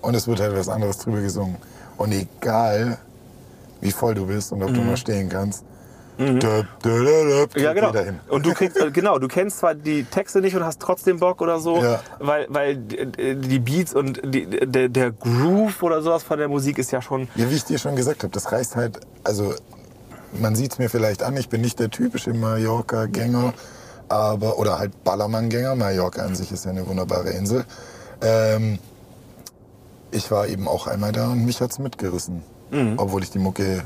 und 0.00 0.14
es 0.14 0.28
wird 0.28 0.38
halt 0.38 0.56
was 0.56 0.68
anderes 0.68 0.98
drüber 0.98 1.20
gesungen. 1.20 1.56
Und 2.00 2.12
egal, 2.12 2.96
wie 3.82 3.92
voll 3.92 4.14
du 4.14 4.24
bist 4.26 4.52
und 4.52 4.62
ob 4.62 4.70
Mhm. 4.70 4.74
du 4.74 4.80
mal 4.82 4.96
stehen 4.96 5.28
kannst, 5.28 5.64
Döp, 6.18 6.66
döp, 6.82 7.04
döp, 7.04 7.56
Ja, 7.56 7.72
genau. 7.72 7.92
Und 8.28 8.44
du 8.44 8.52
kriegst, 8.52 8.76
äh, 8.78 8.90
genau, 8.90 9.18
du 9.18 9.26
kennst 9.26 9.58
zwar 9.58 9.74
die 9.74 10.04
Texte 10.04 10.40
nicht 10.42 10.54
und 10.54 10.64
hast 10.64 10.78
trotzdem 10.80 11.18
Bock 11.18 11.40
oder 11.40 11.60
so, 11.60 11.82
Ja. 11.82 12.00
weil, 12.18 12.46
weil 12.50 12.76
die 12.76 13.36
die 13.36 13.58
Beats 13.58 13.94
und 13.94 14.20
die, 14.24 14.44
der, 14.46 14.88
der 14.90 15.12
Groove 15.12 15.82
oder 15.82 16.02
sowas 16.02 16.22
von 16.22 16.38
der 16.38 16.48
Musik 16.48 16.76
ist 16.78 16.90
ja 16.90 17.00
schon. 17.02 17.28
Ja, 17.36 17.50
wie 17.50 17.54
ich 17.54 17.64
dir 17.64 17.78
schon 17.78 17.96
gesagt 17.96 18.22
habe, 18.22 18.32
das 18.32 18.50
reißt 18.52 18.76
halt, 18.76 19.00
also 19.24 19.54
man 20.38 20.54
sieht 20.56 20.72
es 20.72 20.78
mir 20.78 20.88
vielleicht 20.90 21.22
an, 21.22 21.36
ich 21.38 21.48
bin 21.48 21.60
nicht 21.62 21.78
der 21.78 21.88
typische 21.90 22.32
Mallorca-Gänger, 22.34 23.54
aber 24.10 24.58
oder 24.58 24.78
halt 24.78 25.04
Ballermann-Gänger. 25.04 25.74
Mallorca 25.74 26.22
an 26.22 26.34
sich 26.34 26.50
ist 26.52 26.64
ja 26.66 26.70
eine 26.70 26.86
wunderbare 26.86 27.30
Insel. 27.30 27.64
Ähm, 28.22 28.78
ich 30.12 30.30
war 30.30 30.46
eben 30.48 30.68
auch 30.68 30.86
einmal 30.86 31.12
da 31.12 31.28
und 31.30 31.44
mich 31.44 31.60
hat's 31.60 31.78
mitgerissen, 31.78 32.42
Mhm. 32.70 32.94
obwohl 32.98 33.22
ich 33.22 33.30
die 33.30 33.38
Mucke 33.38 33.84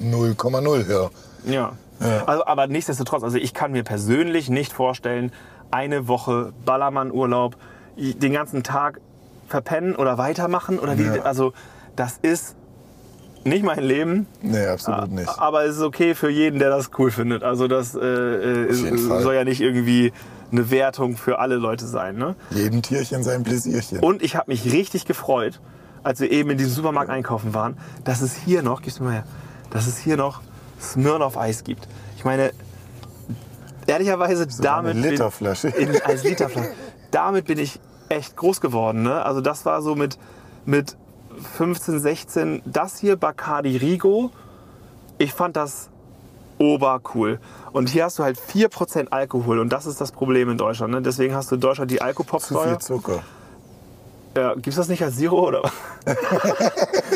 0,0 0.00 0.86
höre. 0.86 1.10
Ja. 1.44 1.72
Ja. 2.00 2.24
Also, 2.26 2.46
aber 2.46 2.68
nichtsdestotrotz, 2.68 3.24
also 3.24 3.38
ich 3.38 3.54
kann 3.54 3.72
mir 3.72 3.82
persönlich 3.82 4.48
nicht 4.48 4.72
vorstellen, 4.72 5.32
eine 5.72 6.06
Woche 6.06 6.52
Ballermann-Urlaub, 6.64 7.56
den 7.96 8.32
ganzen 8.32 8.62
Tag 8.62 9.00
verpennen 9.48 9.96
oder 9.96 10.16
weitermachen 10.18 10.78
oder 10.78 10.96
wie. 10.96 11.02
Ja. 11.04 11.22
Also, 11.22 11.52
das 11.96 12.18
ist 12.22 12.54
nicht 13.44 13.64
mein 13.64 13.80
Leben. 13.82 14.26
Nee, 14.42 14.66
absolut 14.66 15.10
nicht. 15.10 15.28
Aber 15.38 15.64
es 15.64 15.76
ist 15.76 15.82
okay 15.82 16.14
für 16.14 16.30
jeden, 16.30 16.60
der 16.60 16.70
das 16.70 16.90
cool 16.98 17.10
findet. 17.10 17.42
Also 17.42 17.66
das 17.66 17.94
äh, 17.94 17.98
äh, 18.00 18.72
jeden 18.72 18.98
Fall. 18.98 19.22
soll 19.22 19.34
ja 19.34 19.44
nicht 19.44 19.60
irgendwie 19.60 20.12
eine 20.50 20.70
Wertung 20.70 21.16
für 21.16 21.38
alle 21.38 21.56
Leute 21.56 21.86
sein. 21.86 22.16
Ne? 22.16 22.34
Jedem 22.50 22.82
Tierchen 22.82 23.22
sein 23.22 23.42
Pläsierchen. 23.42 24.00
Und 24.00 24.22
ich 24.22 24.36
habe 24.36 24.50
mich 24.50 24.72
richtig 24.72 25.04
gefreut, 25.04 25.60
als 26.02 26.20
wir 26.20 26.30
eben 26.30 26.50
in 26.50 26.58
diesem 26.58 26.72
Supermarkt 26.72 27.10
einkaufen 27.10 27.54
waren, 27.54 27.76
dass 28.04 28.20
es 28.20 28.34
hier 28.34 28.62
noch, 28.62 28.82
gib's 28.82 29.00
mir 29.00 29.06
mal 29.06 29.12
her, 29.12 29.24
dass 29.70 29.86
es 29.86 29.98
hier 29.98 30.16
noch 30.16 30.40
Smirnoff 30.80 31.36
Eis 31.36 31.64
gibt. 31.64 31.88
Ich 32.16 32.24
meine, 32.24 32.52
ehrlicherweise 33.86 34.46
damit 34.60 34.96
eine 34.96 35.10
Literflasche. 35.10 35.70
Bin, 35.70 35.94
in, 35.94 36.02
als 36.02 36.24
Literflasche. 36.24 36.70
Damit 37.10 37.46
bin 37.46 37.58
ich 37.58 37.80
echt 38.08 38.36
groß 38.36 38.60
geworden. 38.60 39.02
Ne? 39.02 39.24
Also 39.24 39.40
das 39.40 39.64
war 39.64 39.82
so 39.82 39.94
mit, 39.94 40.18
mit 40.66 40.96
15, 41.56 42.00
16. 42.00 42.62
Das 42.64 42.98
hier 42.98 43.16
Bacardi 43.16 43.76
Rigo. 43.76 44.30
Ich 45.18 45.32
fand 45.32 45.56
das 45.56 45.90
obercool. 46.58 47.38
Und 47.72 47.88
hier 47.88 48.04
hast 48.04 48.18
du 48.18 48.22
halt 48.24 48.38
4% 48.38 49.08
Alkohol 49.10 49.58
und 49.58 49.72
das 49.72 49.86
ist 49.86 50.00
das 50.00 50.12
Problem 50.12 50.50
in 50.50 50.58
Deutschland. 50.58 50.92
Ne? 50.92 51.02
Deswegen 51.02 51.34
hast 51.34 51.50
du 51.50 51.54
in 51.56 51.60
Deutschland 51.60 51.90
die 51.90 51.96
Zu 51.96 52.00
viel 52.00 52.06
Alkopop-Steuer. 52.08 52.78
Zucker. 52.80 53.22
Ja, 54.36 54.54
gibt's 54.54 54.76
das 54.76 54.88
nicht 54.88 55.02
als 55.02 55.16
Zero 55.16 55.46
oder? 55.48 55.62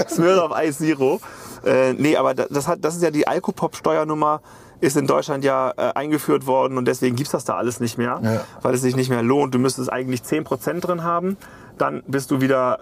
Smirnoff 0.09 0.53
Ice 0.63 0.79
Zero. 0.79 1.21
Äh, 1.65 1.93
nee, 1.95 2.17
aber 2.17 2.35
da- 2.35 2.47
das, 2.51 2.67
hat, 2.67 2.79
das 2.85 2.97
ist 2.97 3.03
ja 3.03 3.11
die 3.11 3.27
Alkopop-Steuernummer, 3.27 4.41
ist 4.81 4.97
in 4.97 5.07
Deutschland 5.07 5.45
ja 5.45 5.71
äh, 5.77 5.93
eingeführt 5.95 6.47
worden 6.47 6.77
und 6.77 6.87
deswegen 6.87 7.15
gibt's 7.15 7.31
das 7.33 7.45
da 7.45 7.55
alles 7.57 7.79
nicht 7.79 7.99
mehr, 7.99 8.21
Ja. 8.23 8.45
weil 8.63 8.75
es 8.75 8.81
sich 8.83 8.97
nicht 8.97 9.11
mehr 9.11 9.23
lohnt. 9.23 9.55
Du 9.55 9.59
müsstest 9.59 9.93
eigentlich 9.93 10.23
10% 10.23 10.81
drin 10.81 11.05
haben, 11.05 11.37
dann 11.79 12.03
bist 12.09 12.31
du 12.33 12.41
wieder 12.41 12.81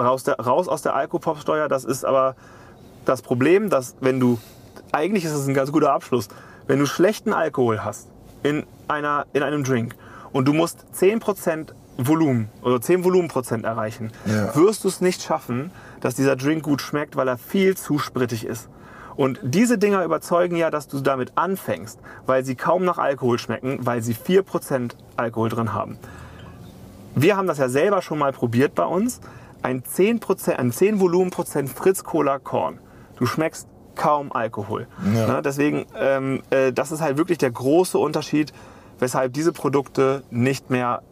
raus, 0.00 0.22
der, 0.22 0.38
raus 0.38 0.68
aus 0.68 0.82
der 0.82 0.94
Alkopop-Steuer. 0.94 1.68
Das 1.68 1.84
ist 1.84 2.04
aber 2.04 2.36
das 3.04 3.22
Problem, 3.22 3.68
dass 3.70 3.96
wenn 4.00 4.20
du, 4.20 4.38
eigentlich 4.92 5.24
ist 5.24 5.32
es 5.32 5.46
ein 5.46 5.54
ganz 5.54 5.72
guter 5.72 5.92
Abschluss, 5.92 6.28
wenn 6.66 6.78
du 6.78 6.86
schlechten 6.86 7.32
Alkohol 7.32 7.84
hast 7.84 8.08
in, 8.42 8.64
einer, 8.88 9.26
in 9.32 9.42
einem 9.42 9.64
Drink 9.64 9.94
und 10.32 10.46
du 10.46 10.52
musst 10.52 10.84
10% 10.96 11.68
Volumen 11.98 12.48
oder 12.62 12.80
10 12.80 13.04
Volumenprozent 13.04 13.64
erreichen, 13.64 14.10
Ja. 14.24 14.54
wirst 14.56 14.84
du 14.84 14.88
es 14.88 15.00
nicht 15.00 15.22
schaffen, 15.22 15.70
dass 16.00 16.14
dieser 16.14 16.36
Drink 16.36 16.62
gut 16.62 16.80
schmeckt, 16.80 17.16
weil 17.16 17.28
er 17.28 17.36
viel 17.36 17.76
zu 17.76 17.98
sprittig 17.98 18.44
ist. 18.46 18.68
Und 19.16 19.38
diese 19.42 19.76
Dinger 19.76 20.02
überzeugen 20.04 20.56
ja, 20.56 20.70
dass 20.70 20.88
du 20.88 21.00
damit 21.00 21.32
anfängst, 21.34 21.98
weil 22.24 22.42
sie 22.44 22.54
kaum 22.54 22.84
nach 22.86 22.96
Alkohol 22.96 23.38
schmecken, 23.38 23.80
weil 23.82 24.00
sie 24.02 24.14
4% 24.14 24.92
Alkohol 25.16 25.50
drin 25.50 25.74
haben. 25.74 25.98
Wir 27.14 27.36
haben 27.36 27.46
das 27.48 27.58
ja 27.58 27.68
selber 27.68 28.00
schon 28.00 28.18
mal 28.18 28.32
probiert 28.32 28.74
bei 28.74 28.84
uns. 28.84 29.20
Ein 29.62 29.82
10%, 29.82 30.52
ein 30.52 30.72
10 30.72 31.00
Volumenprozent 31.00 31.68
Fritz 31.68 32.02
Cola 32.04 32.38
Korn. 32.38 32.78
Du 33.16 33.26
schmeckst 33.26 33.66
kaum 34.00 34.32
Alkohol. 34.32 34.86
Ja. 35.14 35.26
Ne, 35.26 35.42
deswegen, 35.42 35.84
ähm, 35.94 36.42
äh, 36.48 36.72
das 36.72 36.90
ist 36.90 37.02
halt 37.02 37.18
wirklich 37.18 37.36
der 37.36 37.50
große 37.50 37.98
Unterschied, 37.98 38.52
weshalb 38.98 39.34
diese 39.34 39.52
Produkte 39.52 40.22
nicht 40.30 40.70
mehr 40.70 41.02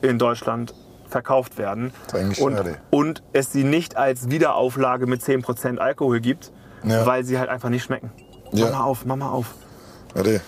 in 0.00 0.18
Deutschland 0.18 0.74
verkauft 1.08 1.58
werden. 1.58 1.92
Und, 2.40 2.58
und 2.90 3.22
es 3.34 3.52
sie 3.52 3.62
nicht 3.64 3.96
als 3.96 4.30
Wiederauflage 4.30 5.06
mit 5.06 5.20
10% 5.20 5.76
Alkohol 5.78 6.20
gibt, 6.20 6.50
Ja. 6.82 7.04
weil 7.04 7.24
sie 7.24 7.38
halt 7.38 7.50
einfach 7.50 7.68
nicht 7.68 7.82
schmecken. 7.84 8.10
Ja. 8.52 8.66
Mach 8.66 8.78
mal 8.78 8.84
auf, 8.84 9.04
mach 9.04 9.16
mal 9.16 9.30
auf. 9.30 9.54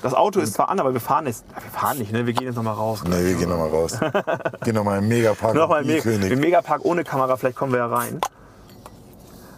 Das 0.03 0.15
Auto 0.15 0.41
ist 0.41 0.55
zwar 0.55 0.71
an, 0.71 0.81
aber 0.81 0.93
wir 0.93 1.01
fahren 1.01 1.27
jetzt. 1.27 1.45
Wir 1.55 1.79
fahren 1.79 1.99
nicht, 1.99 2.11
ne? 2.11 2.27
Wir 2.27 2.33
gehen 2.33 2.47
jetzt 2.47 2.57
nochmal 2.57 2.75
raus. 2.75 3.05
Nee, 3.05 3.25
wir 3.25 3.35
gehen 3.35 3.49
nochmal 3.49 3.69
raus. 3.69 3.97
gehen 4.65 4.75
nochmal 4.75 4.99
im 4.99 5.09
Megapark. 5.09 5.55
Nochmal 5.55 5.85
im 5.89 5.91
im, 5.91 6.21
Me 6.21 6.27
im. 6.29 6.41
Megapark 6.41 6.85
ohne 6.85 7.05
Kamera, 7.05 7.37
vielleicht 7.37 7.57
kommen 7.57 7.71
wir 7.73 7.79
ja 7.79 7.87
rein. 7.87 8.19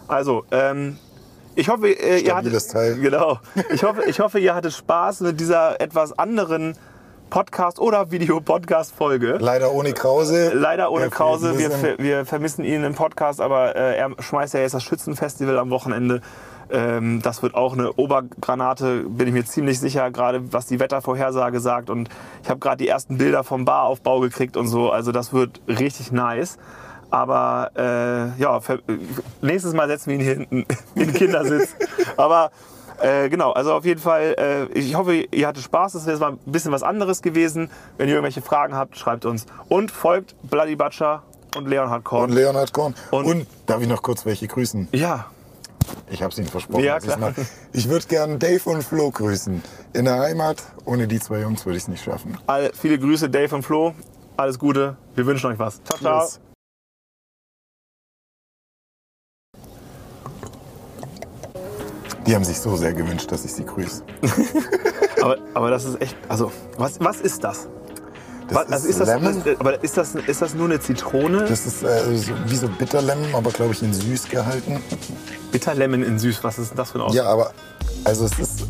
Also, 0.07 0.43
ähm, 0.51 0.99
ich 1.55 1.69
hoffe, 1.69 1.87
äh, 1.87 2.19
ihr 2.19 2.35
hattet, 2.35 2.69
Teil. 2.69 2.95
Genau. 2.95 3.39
Ich 3.71 3.83
hoffe, 3.83 4.03
ich 4.05 4.19
hoffe, 4.19 4.39
ihr 4.39 4.53
hattet 4.53 4.73
Spaß 4.73 5.21
mit 5.21 5.39
dieser 5.39 5.79
etwas 5.81 6.17
anderen 6.17 6.75
Podcast- 7.29 7.79
oder 7.79 8.11
Videopodcast-Folge. 8.11 9.37
Leider 9.39 9.71
ohne 9.71 9.93
Krause. 9.93 10.51
Leider 10.53 10.91
ohne 10.91 11.03
fehlt 11.03 11.13
Krause. 11.13 11.57
Wir, 11.57 11.97
wir 11.97 12.25
vermissen 12.25 12.63
ihn 12.63 12.83
im 12.83 12.93
Podcast, 12.93 13.41
aber 13.41 13.75
äh, 13.75 13.97
er 13.97 14.11
schmeißt 14.19 14.53
ja 14.53 14.59
jetzt 14.59 14.73
das 14.73 14.83
Schützenfestival 14.83 15.57
am 15.57 15.69
Wochenende. 15.69 16.21
Ähm, 16.69 17.21
das 17.21 17.43
wird 17.43 17.55
auch 17.55 17.73
eine 17.73 17.93
Obergranate, 17.93 19.05
bin 19.07 19.27
ich 19.27 19.33
mir 19.33 19.45
ziemlich 19.45 19.79
sicher, 19.79 20.09
gerade 20.11 20.53
was 20.53 20.65
die 20.67 20.79
Wettervorhersage 20.79 21.59
sagt. 21.59 21.89
Und 21.89 22.09
ich 22.43 22.49
habe 22.49 22.59
gerade 22.59 22.77
die 22.77 22.87
ersten 22.87 23.17
Bilder 23.17 23.43
vom 23.43 23.65
Baraufbau 23.65 24.19
gekriegt 24.19 24.57
und 24.57 24.67
so. 24.67 24.91
Also 24.91 25.11
das 25.11 25.33
wird 25.33 25.61
richtig 25.67 26.11
nice. 26.11 26.57
Aber 27.11 27.71
äh, 27.75 28.41
ja, 28.41 28.59
nächstes 29.41 29.73
Mal 29.73 29.87
setzen 29.87 30.07
wir 30.09 30.15
ihn 30.15 30.21
hier 30.21 30.33
hinten 30.35 30.65
in 30.95 31.01
den 31.07 31.13
Kindersitz. 31.13 31.75
Aber 32.17 32.51
äh, 33.01 33.29
genau, 33.29 33.51
also 33.51 33.73
auf 33.73 33.85
jeden 33.85 34.01
Fall, 34.01 34.35
äh, 34.37 34.77
ich 34.77 34.95
hoffe, 34.95 35.13
ihr 35.15 35.47
hattet 35.47 35.63
Spaß. 35.63 35.93
Das 35.93 36.01
ist 36.03 36.07
jetzt 36.07 36.19
mal 36.19 36.31
ein 36.33 36.39
bisschen 36.45 36.71
was 36.71 36.83
anderes 36.83 37.21
gewesen. 37.21 37.69
Wenn 37.97 38.07
ihr 38.07 38.15
irgendwelche 38.15 38.41
Fragen 38.41 38.75
habt, 38.75 38.97
schreibt 38.97 39.25
uns. 39.25 39.45
Und 39.69 39.91
folgt 39.91 40.35
Bloody 40.43 40.75
Butcher 40.75 41.23
und 41.55 41.67
Leonhard 41.67 42.03
Korn. 42.03 42.29
Und 42.31 42.35
Leonhard 42.35 42.73
Korn. 42.73 42.95
Und- 43.11 43.25
Und, 43.25 43.47
darf 43.65 43.81
ich 43.81 43.87
noch 43.87 44.01
kurz 44.01 44.25
welche 44.25 44.47
grüßen? 44.47 44.89
ja, 44.91 45.25
Ich 46.09 46.21
habe 46.23 46.31
es 46.31 46.37
Ihnen 46.39 46.47
versprochen. 46.47 46.83
Ja, 46.83 46.99
klar. 46.99 47.17
mache. 47.19 47.45
Ich 47.71 47.87
würde 47.87 48.05
gern 48.07 48.39
Dave 48.39 48.61
und 48.69 48.81
Flo 48.83 49.11
grüßen. 49.11 49.61
In 49.93 50.05
der 50.05 50.19
Heimat, 50.19 50.63
ohne 50.85 51.07
die 51.07 51.19
zwei 51.19 51.41
Jungs 51.41 51.65
würde 51.65 51.77
ich 51.77 51.83
es 51.83 51.87
nicht 51.87 52.03
schaffen. 52.03 52.37
all, 52.47 52.71
viele 52.73 52.97
Grüße, 52.97 53.29
Dave 53.29 53.53
und 53.55 53.63
Flo. 53.63 53.93
Alles 54.37 54.57
Gute. 54.59 54.97
Wir 55.15 55.25
wünschen 55.25 55.49
euch 55.51 55.59
was. 55.59 55.81
Ciao, 55.83 55.97
ciao. 55.99 56.21
Tschüss. 56.25 56.39
Die 62.25 62.35
haben 62.35 62.43
sich 62.43 62.59
so 62.59 62.75
sehr 62.75 62.93
gewünscht, 62.93 63.31
dass 63.31 63.45
ich 63.45 63.53
sie 63.53 63.65
grüße. 63.65 64.03
Aber, 65.21 65.37
aber 65.55 65.71
das 65.71 65.85
ist 65.85 65.99
echt, 66.01 66.15
also, 66.27 66.51
was, 66.77 66.99
was 66.99 67.19
ist 67.21 67.43
das? 67.43 67.67
Das 68.47 68.57
was, 68.57 68.71
also 68.71 68.87
ist 68.89 68.99
das, 68.99 69.07
Lemon. 69.07 69.41
aber 69.57 69.83
ist 69.83 69.97
das, 69.97 70.13
ist 70.13 70.39
das 70.39 70.53
nur 70.53 70.65
eine 70.65 70.79
Zitrone? 70.79 71.45
Das 71.45 71.65
ist 71.65 71.81
äh, 71.81 72.15
so, 72.15 72.33
wie 72.45 72.55
so 72.55 72.67
Bitterlemon, 72.67 73.33
aber 73.33 73.49
glaube 73.49 73.73
ich 73.73 73.81
in 73.81 73.91
süß 73.91 74.29
gehalten. 74.29 74.83
Bitterlemon 75.51 76.03
in 76.03 76.19
süß, 76.19 76.43
was 76.43 76.59
ist 76.59 76.69
denn 76.69 76.77
das 76.77 76.91
für 76.91 76.99
ein 76.99 77.01
Aus? 77.01 77.15
Ja, 77.15 77.25
aber 77.25 77.53
also 78.03 78.25
es 78.25 78.37
ist, 78.37 78.65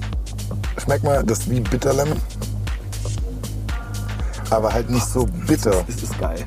schmeck 0.82 1.04
mal, 1.04 1.24
das 1.26 1.40
ist 1.40 1.50
wie 1.50 1.60
Bitterlemon. 1.60 2.22
Aber 4.50 4.72
halt 4.72 4.90
nicht 4.90 5.06
so 5.06 5.28
bitter. 5.48 5.84
Das 5.88 6.04
ist 6.04 6.18
geil. 6.20 6.46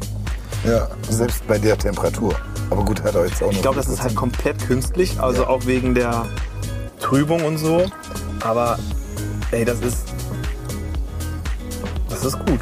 Ja, 0.65 0.89
selbst 1.11 1.47
bei 1.47 1.59
der 1.59 1.77
Temperatur. 1.77 2.35
Aber 2.71 2.85
gut, 2.85 3.03
hat 3.03 3.15
er 3.15 3.27
jetzt 3.27 3.43
auch 3.43 3.47
noch. 3.47 3.53
Ich 3.53 3.63
glaube, 3.63 3.77
das 3.77 3.89
ist 3.89 4.03
halt 4.03 4.15
komplett 4.15 4.67
künstlich, 4.67 5.21
also 5.21 5.47
auch 5.47 5.67
wegen 5.67 5.95
der 5.95 6.27
Trübung 6.99 7.45
und 7.45 7.59
so. 7.59 7.87
Aber 8.41 8.79
ey, 9.51 9.65
das 9.65 9.81
ist. 9.81 10.09
Das 12.09 12.25
ist 12.25 12.39
gut. 12.47 12.61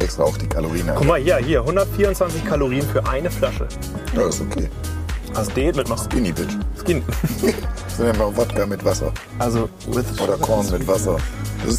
extra 0.00 0.24
auch 0.24 0.36
die 0.38 0.46
Kalorien. 0.46 0.90
Guck 0.94 1.06
mal, 1.06 1.20
hier, 1.20 1.36
hier, 1.36 1.60
124 1.60 2.44
Kalorien 2.44 2.82
für 2.82 3.06
eine 3.06 3.30
Flasche. 3.30 3.68
Ja, 4.14 4.26
ist 4.28 4.40
okay. 4.40 4.68
Hast 5.34 5.56
Diät 5.56 5.76
mitmachen. 5.76 6.08
Skinny 6.10 6.32
Bitch. 6.32 6.54
Skin. 6.82 7.02
Das 7.06 7.92
ist 7.94 8.00
einfach 8.00 8.34
Wodka 8.36 8.66
mit 8.66 8.84
Wasser. 8.84 9.12
Also, 9.38 9.68
with 9.88 10.06
Oder 10.20 10.36
Korn 10.38 10.68
mit 10.70 10.86
Wasser. 10.88 11.18